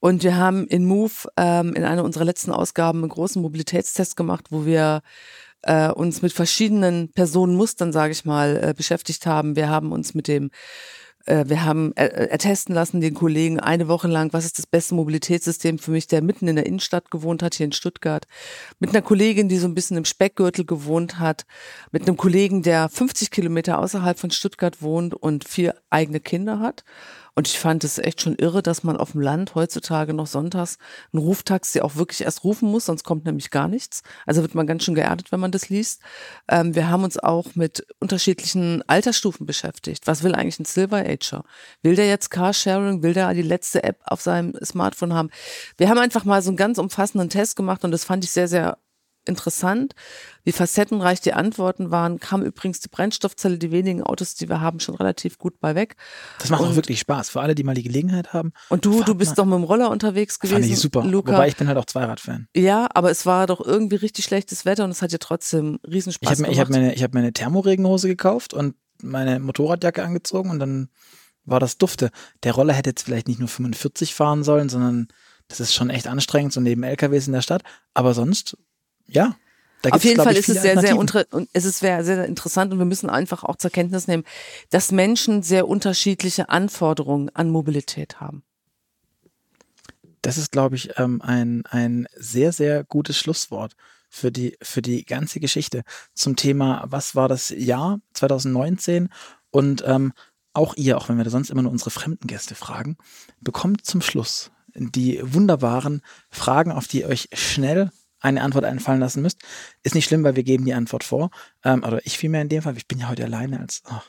Und 0.00 0.22
wir 0.22 0.36
haben 0.36 0.66
in 0.66 0.84
Move 0.84 1.12
ähm, 1.36 1.74
in 1.74 1.84
einer 1.84 2.04
unserer 2.04 2.24
letzten 2.24 2.52
Ausgaben 2.52 3.00
einen 3.00 3.08
großen 3.08 3.40
Mobilitätstest 3.40 4.16
gemacht, 4.16 4.46
wo 4.50 4.66
wir 4.66 5.02
äh, 5.62 5.90
uns 5.90 6.22
mit 6.22 6.32
verschiedenen 6.32 7.12
Personenmustern, 7.12 7.92
sage 7.92 8.12
ich 8.12 8.24
mal, 8.24 8.60
äh, 8.62 8.74
beschäftigt 8.74 9.26
haben. 9.26 9.56
Wir 9.56 9.68
haben 9.68 9.92
uns 9.92 10.14
mit 10.14 10.28
dem 10.28 10.50
wir 11.26 11.64
haben 11.64 11.92
ertesten 11.96 12.74
lassen 12.74 13.00
den 13.00 13.14
Kollegen 13.14 13.60
eine 13.60 13.88
Woche 13.88 14.08
lang, 14.08 14.32
was 14.32 14.44
ist 14.44 14.58
das 14.58 14.66
beste 14.66 14.94
Mobilitätssystem 14.94 15.78
für 15.78 15.90
mich, 15.90 16.06
der 16.06 16.22
mitten 16.22 16.48
in 16.48 16.56
der 16.56 16.66
Innenstadt 16.66 17.10
gewohnt 17.10 17.42
hat, 17.42 17.54
hier 17.54 17.66
in 17.66 17.72
Stuttgart. 17.72 18.26
Mit 18.80 18.90
einer 18.90 19.02
Kollegin, 19.02 19.48
die 19.48 19.58
so 19.58 19.66
ein 19.68 19.74
bisschen 19.74 19.96
im 19.96 20.04
Speckgürtel 20.04 20.64
gewohnt 20.64 21.18
hat. 21.18 21.44
Mit 21.90 22.02
einem 22.02 22.16
Kollegen, 22.16 22.62
der 22.62 22.88
50 22.88 23.30
Kilometer 23.30 23.78
außerhalb 23.78 24.18
von 24.18 24.30
Stuttgart 24.30 24.82
wohnt 24.82 25.14
und 25.14 25.44
vier 25.44 25.74
eigene 25.90 26.20
Kinder 26.20 26.58
hat. 26.60 26.84
Und 27.34 27.48
ich 27.48 27.58
fand 27.58 27.82
es 27.82 27.98
echt 27.98 28.20
schon 28.20 28.36
irre, 28.36 28.62
dass 28.62 28.84
man 28.84 28.98
auf 28.98 29.12
dem 29.12 29.22
Land 29.22 29.54
heutzutage 29.54 30.12
noch 30.12 30.26
sonntags 30.26 30.76
ein 31.12 31.18
Ruftaxi 31.18 31.80
auch 31.80 31.96
wirklich 31.96 32.22
erst 32.22 32.44
rufen 32.44 32.70
muss, 32.70 32.86
sonst 32.86 33.04
kommt 33.04 33.24
nämlich 33.24 33.50
gar 33.50 33.68
nichts. 33.68 34.02
Also 34.26 34.42
wird 34.42 34.54
man 34.54 34.66
ganz 34.66 34.84
schön 34.84 34.94
geerdet, 34.94 35.32
wenn 35.32 35.40
man 35.40 35.50
das 35.50 35.70
liest. 35.70 36.02
Ähm, 36.48 36.74
wir 36.74 36.90
haben 36.90 37.04
uns 37.04 37.18
auch 37.18 37.54
mit 37.54 37.86
unterschiedlichen 38.00 38.82
Altersstufen 38.86 39.46
beschäftigt. 39.46 40.06
Was 40.06 40.22
will 40.22 40.34
eigentlich 40.34 40.58
ein 40.58 40.66
Silver 40.66 40.98
Ager? 40.98 41.44
Will 41.82 41.96
der 41.96 42.06
jetzt 42.06 42.30
Carsharing? 42.30 43.02
Will 43.02 43.14
der 43.14 43.32
die 43.32 43.42
letzte 43.42 43.82
App 43.82 44.00
auf 44.04 44.20
seinem 44.20 44.54
Smartphone 44.62 45.14
haben? 45.14 45.30
Wir 45.78 45.88
haben 45.88 45.98
einfach 45.98 46.26
mal 46.26 46.42
so 46.42 46.50
einen 46.50 46.58
ganz 46.58 46.76
umfassenden 46.76 47.30
Test 47.30 47.56
gemacht 47.56 47.82
und 47.84 47.92
das 47.92 48.04
fand 48.04 48.24
ich 48.24 48.30
sehr, 48.30 48.48
sehr 48.48 48.76
interessant, 49.24 49.94
wie 50.44 50.52
facettenreich 50.52 51.20
die 51.20 51.32
Antworten 51.32 51.90
waren, 51.90 52.18
kam 52.20 52.42
übrigens 52.42 52.80
die 52.80 52.88
Brennstoffzelle, 52.88 53.58
die 53.58 53.70
wenigen 53.70 54.02
Autos, 54.02 54.34
die 54.34 54.48
wir 54.48 54.60
haben, 54.60 54.80
schon 54.80 54.94
relativ 54.96 55.38
gut 55.38 55.60
bei 55.60 55.74
weg. 55.74 55.96
Das 56.40 56.50
macht 56.50 56.62
Und- 56.62 56.68
auch 56.70 56.74
wirklich 56.76 57.00
Spaß. 57.00 57.30
Für 57.30 57.40
alle, 57.40 57.54
die 57.54 57.62
mal 57.64 57.74
die 57.74 57.82
Gelegenheit 57.84 58.32
haben. 58.32 58.52
Und 58.68 58.84
du, 58.84 59.02
du 59.04 59.14
bist 59.14 59.30
mal. 59.30 59.34
doch 59.36 59.44
mit 59.44 59.54
dem 59.54 59.64
Roller 59.64 59.90
unterwegs 59.90 60.38
gewesen, 60.40 60.62
Fand 60.62 60.66
ich 60.72 60.78
super. 60.78 61.04
Luca. 61.04 61.32
Wobei 61.32 61.48
ich 61.48 61.56
bin 61.56 61.68
halt 61.68 61.78
auch 61.78 61.84
Zweiradfan. 61.86 62.48
ja, 62.56 62.88
aber 62.94 63.10
es 63.10 63.24
war 63.26 63.46
doch 63.46 63.60
irgendwie 63.64 63.96
richtig 63.96 64.24
schlechtes 64.24 64.64
Wetter 64.64 64.84
und 64.84 64.90
es 64.90 65.02
hat 65.02 65.12
dir 65.12 65.18
trotzdem 65.18 65.78
riesen 65.86 66.10
Ich 66.10 66.28
habe 66.28 66.34
ich 66.42 66.54
gemacht. 66.56 66.70
mir, 66.70 66.76
eine- 66.78 66.94
ich 66.94 67.02
hab 67.02 67.14
mir 67.14 67.20
eine 67.20 67.32
Thermoregenhose 67.32 68.08
gekauft 68.08 68.54
und 68.54 68.74
meine 69.02 69.38
Motorradjacke 69.40 70.02
angezogen 70.02 70.50
und 70.50 70.58
dann 70.58 70.88
war 71.44 71.58
das 71.58 71.76
dufte. 71.78 72.10
Der 72.44 72.52
Roller 72.54 72.72
hätte 72.72 72.90
jetzt 72.90 73.02
vielleicht 73.02 73.26
nicht 73.26 73.40
nur 73.40 73.48
45 73.48 74.14
fahren 74.14 74.44
sollen, 74.44 74.68
sondern 74.68 75.08
das 75.48 75.58
ist 75.58 75.74
schon 75.74 75.90
echt 75.90 76.06
anstrengend, 76.06 76.52
so 76.52 76.60
neben 76.60 76.84
LKWs 76.84 77.26
in 77.26 77.32
der 77.32 77.42
Stadt. 77.42 77.62
Aber 77.94 78.14
sonst, 78.14 78.56
ja. 79.06 79.36
Da 79.82 79.90
Auf 79.90 80.04
jeden 80.04 80.22
Fall 80.22 80.34
ich, 80.34 80.38
ist 80.38 80.48
es 80.48 80.62
sehr, 80.62 80.80
sehr, 80.80 80.96
es 81.52 81.64
ist 81.64 81.80
sehr, 81.80 82.04
sehr 82.04 82.24
interessant 82.26 82.72
und 82.72 82.78
wir 82.78 82.86
müssen 82.86 83.10
einfach 83.10 83.42
auch 83.42 83.56
zur 83.56 83.70
Kenntnis 83.70 84.06
nehmen, 84.06 84.22
dass 84.70 84.92
Menschen 84.92 85.42
sehr 85.42 85.66
unterschiedliche 85.66 86.48
Anforderungen 86.50 87.30
an 87.34 87.50
Mobilität 87.50 88.20
haben. 88.20 88.44
Das 90.22 90.38
ist, 90.38 90.52
glaube 90.52 90.76
ich, 90.76 90.98
ähm, 90.98 91.20
ein, 91.20 91.64
ein 91.66 92.06
sehr, 92.14 92.52
sehr 92.52 92.84
gutes 92.84 93.18
Schlusswort 93.18 93.74
für 94.08 94.30
die, 94.30 94.56
für 94.62 94.82
die 94.82 95.04
ganze 95.04 95.40
Geschichte 95.40 95.82
zum 96.14 96.36
Thema, 96.36 96.84
was 96.86 97.16
war 97.16 97.28
das 97.28 97.50
Jahr 97.50 97.98
2019? 98.14 99.08
Und 99.50 99.82
ähm, 99.84 100.12
auch 100.52 100.76
ihr, 100.76 100.96
auch 100.96 101.08
wenn 101.08 101.16
wir 101.16 101.24
da 101.24 101.30
sonst 101.30 101.50
immer 101.50 101.62
nur 101.62 101.72
unsere 101.72 101.90
fremden 101.90 102.28
Gäste 102.28 102.54
fragen, 102.54 102.98
bekommt 103.40 103.84
zum 103.84 104.00
Schluss 104.00 104.52
die 104.74 105.20
wunderbaren 105.22 106.02
Fragen, 106.30 106.70
auf 106.70 106.86
die 106.86 107.00
ihr 107.00 107.08
euch 107.08 107.28
schnell 107.32 107.90
eine 108.22 108.42
Antwort 108.42 108.64
einfallen 108.64 109.00
lassen 109.00 109.22
müsst. 109.22 109.40
Ist 109.82 109.94
nicht 109.94 110.06
schlimm, 110.06 110.24
weil 110.24 110.36
wir 110.36 110.44
geben 110.44 110.64
die 110.64 110.74
Antwort 110.74 111.04
vor. 111.04 111.30
Ähm, 111.64 111.84
oder 111.84 112.04
ich 112.06 112.16
vielmehr 112.16 112.42
in 112.42 112.48
dem 112.48 112.62
Fall. 112.62 112.76
Ich 112.76 112.86
bin 112.86 112.98
ja 112.98 113.08
heute 113.08 113.24
alleine 113.24 113.60
als 113.60 113.82
oh, 113.90 114.00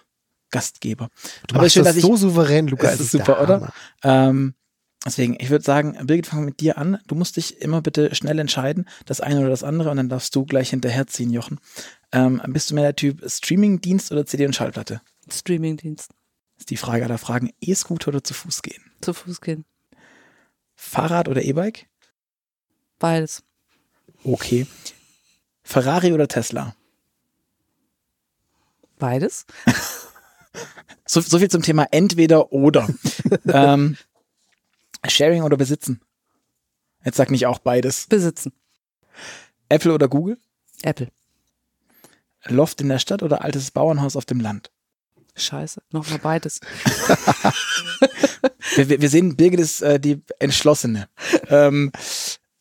Gastgeber. 0.51 1.09
Du 1.47 1.55
Aber 1.55 1.63
machst 1.63 1.73
schön, 1.73 1.83
das 1.83 1.95
ich- 1.95 2.03
so 2.03 2.15
souverän, 2.15 2.67
Luca. 2.67 2.89
Das 2.91 2.99
ist 2.99 3.11
super, 3.11 3.41
oder? 3.41 3.73
Ähm, 4.03 4.53
deswegen, 5.05 5.35
ich 5.39 5.49
würde 5.49 5.65
sagen, 5.65 5.97
Birgit, 6.05 6.27
fangen 6.27 6.43
wir 6.43 6.47
mit 6.47 6.59
dir 6.61 6.77
an. 6.77 6.99
Du 7.07 7.15
musst 7.15 7.37
dich 7.37 7.59
immer 7.59 7.81
bitte 7.81 8.13
schnell 8.15 8.39
entscheiden, 8.39 8.87
das 9.05 9.19
eine 9.19 9.39
oder 9.39 9.49
das 9.49 9.63
andere, 9.63 9.89
und 9.89 9.97
dann 9.97 10.09
darfst 10.09 10.35
du 10.35 10.45
gleich 10.45 10.69
hinterherziehen, 10.69 11.31
Jochen. 11.31 11.59
Ähm, 12.11 12.41
bist 12.47 12.69
du 12.69 12.75
mehr 12.75 12.83
der 12.83 12.95
Typ 12.95 13.23
Streamingdienst 13.27 14.11
oder 14.11 14.25
CD 14.25 14.45
und 14.45 14.55
Schallplatte? 14.55 15.01
Streamingdienst. 15.29 16.11
Ist 16.59 16.69
die 16.69 16.77
Frage 16.77 17.03
aller 17.03 17.17
Fragen. 17.17 17.49
E-Scooter 17.59 18.09
oder 18.09 18.23
zu 18.23 18.33
Fuß 18.33 18.61
gehen? 18.61 18.83
Zu 19.01 19.13
Fuß 19.13 19.41
gehen. 19.41 19.65
Fahrrad 20.75 21.27
oder 21.27 21.41
E-Bike? 21.41 21.87
Beides. 22.99 23.43
Okay. 24.23 24.67
Ferrari 25.63 26.13
oder 26.13 26.27
Tesla? 26.27 26.75
Beides. 28.99 29.45
So, 31.05 31.21
so 31.21 31.37
viel 31.37 31.49
zum 31.49 31.61
Thema 31.61 31.85
entweder 31.91 32.51
oder. 32.53 32.87
ähm, 33.47 33.97
Sharing 35.07 35.43
oder 35.43 35.57
besitzen? 35.57 36.01
Jetzt 37.03 37.17
sag 37.17 37.29
nicht 37.29 37.45
auch 37.45 37.59
beides. 37.59 38.07
Besitzen. 38.07 38.53
Apple 39.69 39.93
oder 39.93 40.07
Google? 40.07 40.37
Apple. 40.81 41.09
Loft 42.45 42.81
in 42.81 42.89
der 42.89 42.99
Stadt 42.99 43.21
oder 43.21 43.43
altes 43.43 43.69
Bauernhaus 43.69 44.15
auf 44.15 44.25
dem 44.25 44.39
Land? 44.39 44.71
Scheiße. 45.35 45.83
Nochmal 45.91 46.19
beides. 46.19 46.61
Wir, 48.75 49.01
wir, 49.01 49.09
sehen, 49.09 49.35
Birgit 49.35 49.59
ist 49.59 49.81
äh, 49.81 49.99
die 49.99 50.23
Entschlossene. 50.39 51.07
Ähm, 51.49 51.91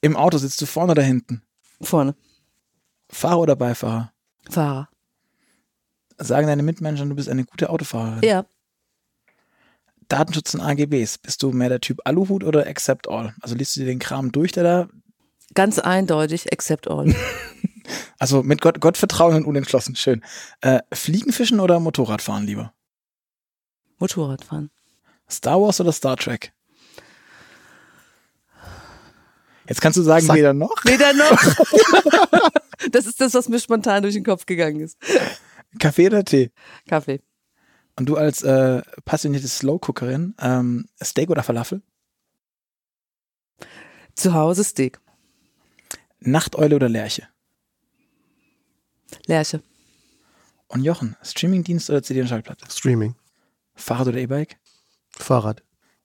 Im 0.02 0.14
Auto 0.14 0.36
sitzt 0.36 0.60
du 0.60 0.66
vorne 0.66 0.92
oder 0.92 1.02
hinten? 1.02 1.42
Vorne. 1.82 2.14
Fahrer 3.10 3.40
oder 3.40 3.56
Beifahrer? 3.56 4.12
Fahrer. 4.50 4.88
Sagen 6.18 6.46
deine 6.46 6.62
Mitmenschen, 6.62 7.08
du 7.08 7.16
bist 7.16 7.28
eine 7.28 7.44
gute 7.44 7.70
Autofahrerin. 7.70 8.22
Ja. 8.22 8.44
Datenschutz 10.08 10.54
und 10.54 10.60
AGBs. 10.60 11.18
Bist 11.18 11.42
du 11.42 11.52
mehr 11.52 11.68
der 11.68 11.80
Typ 11.80 12.00
Aluhut 12.04 12.44
oder 12.44 12.66
Accept 12.66 13.08
All? 13.08 13.34
Also 13.40 13.54
liest 13.54 13.76
du 13.76 13.80
dir 13.80 13.86
den 13.86 13.98
Kram 13.98 14.30
durch, 14.30 14.52
der 14.52 14.62
da, 14.62 14.88
Ganz 15.54 15.78
eindeutig, 15.78 16.50
except 16.50 16.88
all. 16.88 17.14
also 18.18 18.42
mit 18.42 18.60
Gott, 18.60 18.80
Gottvertrauen 18.80 19.36
und 19.36 19.44
unentschlossen, 19.44 19.96
schön. 19.96 20.22
Äh, 20.60 20.80
Fliegenfischen 20.92 21.60
oder 21.60 21.78
Motorradfahren 21.80 22.46
lieber? 22.46 22.72
Motorradfahren. 23.98 24.70
Star 25.30 25.60
Wars 25.60 25.80
oder 25.80 25.92
Star 25.92 26.16
Trek? 26.16 26.52
Jetzt 29.72 29.80
kannst 29.80 29.96
du 29.96 30.02
sagen, 30.02 30.26
Sag- 30.26 30.36
weder 30.36 30.52
noch. 30.52 30.84
Weder 30.84 31.14
noch. 31.14 32.50
das 32.90 33.06
ist 33.06 33.18
das, 33.22 33.32
was 33.32 33.48
mir 33.48 33.58
spontan 33.58 34.02
durch 34.02 34.12
den 34.12 34.22
Kopf 34.22 34.44
gegangen 34.44 34.80
ist. 34.80 34.98
Kaffee 35.78 36.08
oder 36.08 36.22
Tee? 36.26 36.50
Kaffee. 36.86 37.22
Und 37.96 38.04
du 38.04 38.16
als 38.18 38.42
äh, 38.42 38.82
passionierte 39.06 39.48
Slow-Cookerin, 39.48 40.34
ähm, 40.42 40.88
Steak 41.02 41.30
oder 41.30 41.42
Falafel? 41.42 41.80
Zu 44.14 44.34
Hause 44.34 44.62
Steak. 44.62 45.00
Nachteule 46.20 46.76
oder 46.76 46.90
Lerche? 46.90 47.26
Lerche. 49.24 49.62
Und 50.68 50.84
Jochen, 50.84 51.16
Streamingdienst 51.22 51.88
oder 51.88 52.02
CD 52.02 52.20
und 52.20 52.28
Schallplatte? 52.28 52.66
Streaming. 52.70 53.14
Fahrrad 53.74 54.08
oder 54.08 54.18
E-Bike? 54.18 54.58
Fahrrad. 55.16 55.62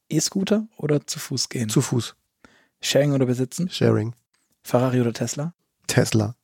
E-Scooter 0.07 0.69
oder 0.77 1.05
zu 1.05 1.19
Fuß 1.19 1.49
gehen? 1.49 1.67
Zu 1.67 1.81
Fuß. 1.81 2.15
Sharing 2.81 3.13
oder 3.13 3.25
besitzen? 3.25 3.69
Sharing. 3.69 4.15
Ferrari 4.63 5.01
oder 5.01 5.13
Tesla? 5.13 5.53
Tesla. 5.87 6.35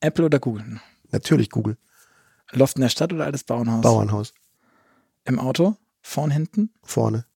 Apple 0.00 0.26
oder 0.26 0.38
Google? 0.38 0.80
Natürlich 1.10 1.50
Google. 1.50 1.76
Loft 2.52 2.76
in 2.76 2.82
der 2.82 2.88
Stadt 2.88 3.12
oder 3.12 3.24
altes 3.24 3.44
Bauernhaus? 3.44 3.82
Bauernhaus. 3.82 4.34
Im 5.24 5.38
Auto? 5.38 5.76
Vorn, 6.02 6.30
hinten? 6.30 6.72
Vorne. 6.82 7.26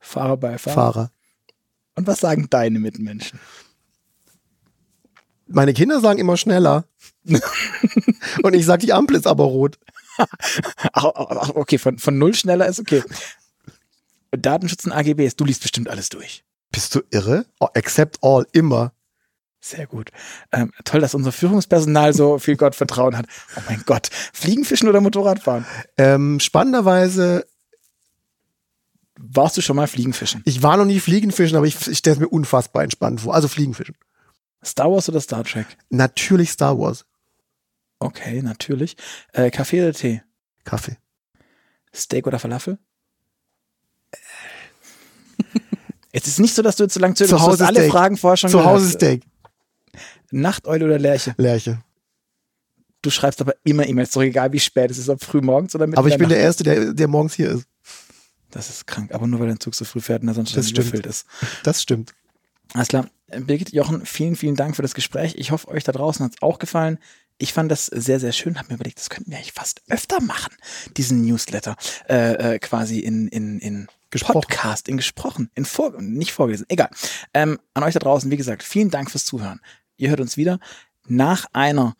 Fahrer, 0.00 0.36
Beifahrer? 0.36 0.74
Fahrer. 0.74 1.12
Und 1.94 2.06
was 2.06 2.20
sagen 2.20 2.48
deine 2.50 2.78
Mitmenschen? 2.78 3.40
Meine 5.46 5.72
Kinder 5.72 6.00
sagen 6.00 6.18
immer 6.18 6.36
schneller. 6.36 6.84
Und 8.42 8.54
ich 8.54 8.66
sag, 8.66 8.80
die 8.80 8.92
Ampel 8.92 9.16
ist 9.16 9.26
aber 9.26 9.44
rot. 9.44 9.78
Ach, 10.92 11.50
okay, 11.54 11.78
von, 11.78 11.98
von 11.98 12.18
null 12.18 12.34
schneller 12.34 12.66
ist 12.66 12.80
okay. 12.80 13.02
Datenschutz 14.32 14.84
und 14.84 14.92
AGBs, 14.92 15.36
du 15.36 15.44
liest 15.44 15.62
bestimmt 15.62 15.88
alles 15.88 16.08
durch. 16.08 16.44
Bist 16.70 16.94
du 16.94 17.00
irre? 17.10 17.46
Oh, 17.60 17.68
accept 17.74 18.18
all, 18.22 18.46
immer. 18.52 18.92
Sehr 19.60 19.86
gut. 19.86 20.10
Ähm, 20.52 20.72
toll, 20.84 21.00
dass 21.00 21.14
unser 21.14 21.32
Führungspersonal 21.32 22.14
so 22.14 22.38
viel 22.38 22.56
Gottvertrauen 22.56 23.16
hat. 23.16 23.26
Oh 23.56 23.62
mein 23.68 23.82
Gott. 23.86 24.08
Fliegenfischen 24.32 24.88
oder 24.88 25.00
Motorradfahren? 25.00 25.66
Ähm, 25.96 26.38
spannenderweise, 26.40 27.44
Warst 29.20 29.56
du 29.56 29.62
schon 29.62 29.74
mal 29.74 29.88
Fliegenfischen? 29.88 30.42
ich 30.44 30.62
war 30.62 30.76
noch 30.76 30.84
nie 30.84 31.00
Fliegenfischen, 31.00 31.56
aber 31.56 31.66
ich, 31.66 31.88
ich 31.88 31.98
stelle 31.98 32.14
es 32.14 32.20
mir 32.20 32.28
unfassbar 32.28 32.84
entspannt 32.84 33.22
vor. 33.22 33.34
Also 33.34 33.48
Fliegenfischen. 33.48 33.96
Star 34.64 34.90
Wars 34.92 35.08
oder 35.08 35.20
Star 35.20 35.42
Trek? 35.42 35.66
Natürlich 35.90 36.50
Star 36.50 36.78
Wars. 36.78 37.04
Okay, 37.98 38.42
natürlich. 38.42 38.96
Äh, 39.32 39.50
Kaffee 39.50 39.82
oder 39.82 39.92
Tee? 39.92 40.22
Kaffee. 40.62 40.98
Steak 41.92 42.28
oder 42.28 42.38
Falafel? 42.38 42.78
Es 46.12 46.26
ist 46.26 46.40
nicht 46.40 46.54
so, 46.54 46.62
dass 46.62 46.76
du 46.76 46.84
jetzt 46.84 46.94
so 46.94 47.00
lange 47.00 47.14
zögerst. 47.14 47.30
Zu 47.30 47.36
Du 47.36 47.42
hast 47.42 47.48
Hause 47.48 47.66
alle 47.66 47.80
Steak. 47.80 47.92
Fragen 47.92 48.16
vorher 48.16 48.36
schon 48.36 48.50
Zu. 48.50 48.64
Hause 48.64 48.90
Steak. 48.90 49.22
Nachteule 50.30 50.84
oder 50.84 50.98
Lerche? 50.98 51.34
Lerche. 51.38 51.82
Du 53.02 53.10
schreibst 53.10 53.40
aber 53.40 53.54
immer 53.64 53.86
E-Mails, 53.86 54.10
doch 54.10 54.22
egal 54.22 54.52
wie 54.52 54.60
spät 54.60 54.90
es 54.90 54.98
ist, 54.98 55.08
ob 55.08 55.22
früh 55.22 55.40
morgens 55.40 55.74
oder 55.74 55.86
mitten 55.86 55.98
Aber 55.98 56.08
ich 56.08 56.18
bin 56.18 56.28
der. 56.28 56.38
Erste, 56.38 56.64
der, 56.64 56.92
der 56.92 57.08
morgens 57.08 57.34
hier 57.34 57.50
ist. 57.50 57.66
Das 58.50 58.70
ist 58.70 58.86
krank, 58.86 59.12
aber 59.12 59.26
nur 59.26 59.40
weil 59.40 59.48
dein 59.48 59.60
Zug 59.60 59.74
so 59.74 59.84
früh 59.84 60.00
fährt 60.00 60.22
und 60.22 60.28
er 60.28 60.34
sonst 60.34 60.56
Das 60.56 60.70
überfüllt 60.70 61.06
ist. 61.06 61.26
Das 61.62 61.82
stimmt. 61.82 62.14
Alles 62.74 62.88
klar. 62.88 63.08
Birgit, 63.28 63.72
Jochen, 63.72 64.06
vielen, 64.06 64.36
vielen 64.36 64.56
Dank 64.56 64.74
für 64.74 64.82
das 64.82 64.94
Gespräch. 64.94 65.34
Ich 65.36 65.50
hoffe, 65.50 65.68
euch 65.68 65.84
da 65.84 65.92
draußen 65.92 66.24
hat 66.24 66.32
es 66.32 66.42
auch 66.42 66.58
gefallen. 66.58 66.98
Ich 67.36 67.52
fand 67.52 67.70
das 67.70 67.86
sehr, 67.86 68.18
sehr 68.20 68.32
schön. 68.32 68.58
Hab 68.58 68.68
mir 68.68 68.76
überlegt, 68.76 68.98
das 68.98 69.10
könnten 69.10 69.30
wir 69.30 69.36
eigentlich 69.38 69.52
fast 69.52 69.82
öfter 69.88 70.20
machen, 70.20 70.54
diesen 70.96 71.22
Newsletter 71.24 71.76
äh, 72.08 72.54
äh, 72.54 72.58
quasi 72.58 73.00
in, 73.00 73.28
in, 73.28 73.58
in 73.60 73.88
Gesprochen. 74.10 74.40
Podcast, 74.40 74.88
in 74.88 74.96
gesprochen, 74.96 75.50
in 75.54 75.64
vor, 75.64 76.00
nicht 76.00 76.32
vorgelesen. 76.32 76.66
Egal. 76.68 76.90
Ähm, 77.34 77.58
an 77.74 77.82
euch 77.82 77.94
da 77.94 78.00
draußen, 78.00 78.30
wie 78.30 78.36
gesagt, 78.36 78.62
vielen 78.62 78.90
Dank 78.90 79.10
fürs 79.10 79.24
Zuhören. 79.24 79.60
Ihr 79.96 80.08
hört 80.10 80.20
uns 80.20 80.36
wieder 80.36 80.58
nach 81.06 81.46
einer 81.52 81.94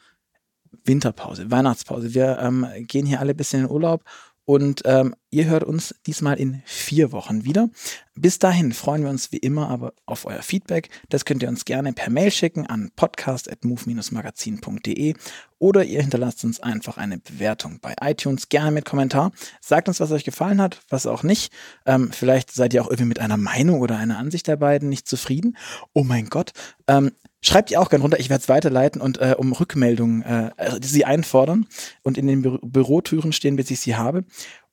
Winterpause, 0.85 1.51
Weihnachtspause. 1.51 2.15
Wir 2.15 2.39
ähm, 2.39 2.67
gehen 2.79 3.07
hier 3.07 3.21
alle 3.21 3.33
ein 3.33 3.37
bisschen 3.37 3.65
in 3.65 3.71
Urlaub 3.71 4.05
Und 4.49 4.81
ähm, 4.87 5.15
ihr 5.29 5.45
hört 5.45 5.63
uns 5.63 5.95
diesmal 6.07 6.39
in 6.39 6.63
vier 6.65 7.13
Wochen 7.13 7.45
wieder. 7.45 7.69
Bis 8.15 8.39
dahin 8.39 8.73
freuen 8.73 9.03
wir 9.03 9.11
uns 9.11 9.31
wie 9.31 9.37
immer 9.37 9.69
aber 9.69 9.93
auf 10.07 10.25
euer 10.25 10.41
Feedback. 10.41 10.89
Das 11.11 11.27
könnt 11.27 11.43
ihr 11.43 11.51
uns 11.51 11.67
gerne 11.67 11.93
per 11.93 12.09
Mail 12.09 12.31
schicken 12.31 12.67
an 12.67 12.91
podcast.move-magazin.de 12.97 15.17
oder 15.59 15.85
ihr 15.85 16.01
hinterlasst 16.01 16.45
uns 16.45 16.61
einfach 16.61 16.97
eine 16.97 17.19
Bewertung 17.19 17.81
bei 17.83 17.95
iTunes, 18.01 18.49
gerne 18.49 18.71
mit 18.71 18.87
Kommentar. 18.87 19.33
Sagt 19.61 19.87
uns, 19.87 20.01
was 20.01 20.13
euch 20.13 20.25
gefallen 20.25 20.63
hat, 20.63 20.81
was 20.89 21.07
auch 21.07 21.23
nicht. 21.23 21.53
Ähm, 21.85 22.11
vielleicht 22.11 22.51
seid 22.51 22.73
ihr 22.73 22.81
auch 22.81 22.89
irgendwie 22.89 23.05
mit 23.05 23.19
einer 23.19 23.37
Meinung 23.37 23.81
oder 23.81 23.99
einer 23.99 24.17
Ansicht 24.17 24.47
der 24.47 24.57
beiden 24.57 24.89
nicht 24.89 25.07
zufrieden. 25.07 25.59
Oh 25.93 26.05
mein 26.05 26.31
Gott. 26.31 26.53
Ähm, 26.87 27.13
Schreibt 27.41 27.71
ihr 27.71 27.81
auch 27.81 27.89
gerne 27.89 28.03
runter, 28.03 28.19
ich 28.19 28.31
werde 28.31 28.43
es 28.43 28.49
weiterleiten 28.49 29.01
und 29.01 29.19
äh, 29.19 29.37
um 29.39 29.53
Rückmeldungen 29.53 30.23
äh, 30.23 30.51
sie 30.83 31.05
einfordern 31.05 31.69
und 32.03 32.19
in 32.19 32.27
den 32.27 32.43
Bü 32.43 32.59
Bürotüren 32.63 33.31
stehen, 33.33 33.55
bis 33.57 33.71
ich 33.71 33.79
sie 33.81 33.95
habe. 33.97 34.25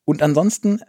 Und 0.03 0.23
ansonsten, 0.23 0.81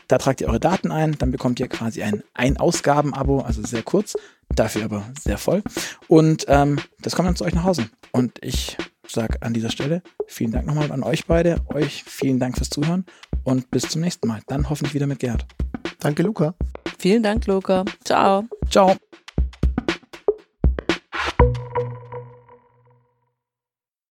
Da 0.09 0.19
tragt 0.19 0.41
ihr 0.41 0.49
eure 0.49 0.61
Daten 0.61 0.93
ein, 0.93 1.17
dann 1.19 1.31
bekommt 1.31 1.59
ihr 1.61 1.69
quasi 1.69 2.03
ein 2.03 2.23
Ein-Ausgaben-Abo, 2.35 3.41
also 3.41 3.63
sehr 3.63 3.83
kurz, 3.83 4.17
dafür 4.55 4.85
aber 4.85 5.05
sehr 5.21 5.39
voll. 5.39 5.63
Und 6.09 6.45
ähm, 6.49 6.79
das 7.01 7.17
kommt 7.17 7.29
dann 7.29 7.37
zu 7.37 7.45
euch 7.45 7.55
nach 7.55 7.65
Hause. 7.65 7.89
Und 8.13 8.39
ich 8.43 8.77
sage 9.09 9.43
an 9.43 9.55
dieser 9.55 9.71
Stelle 9.71 10.03
vielen 10.27 10.53
Dank 10.53 10.67
nochmal 10.67 10.91
an 10.93 11.03
euch 11.03 11.27
beide, 11.27 11.61
euch 11.69 12.05
vielen 12.05 12.41
Dank 12.41 12.57
fürs 12.57 12.71
Zuhören 12.71 13.05
und 13.45 13.71
bis 13.71 13.89
zum 13.89 14.01
nächsten 14.01 14.29
Mal. 14.29 14.41
Dann 14.47 14.69
hoffentlich 14.69 14.95
wieder 14.95 15.07
mit 15.07 15.19
Gerd. 15.19 15.47
Danke, 16.01 16.23
Luca. 16.23 16.55
Vielen 16.99 17.23
Dank, 17.23 17.47
Luca. 17.47 17.85
Ciao. 18.05 18.45
Ciao. 18.71 18.97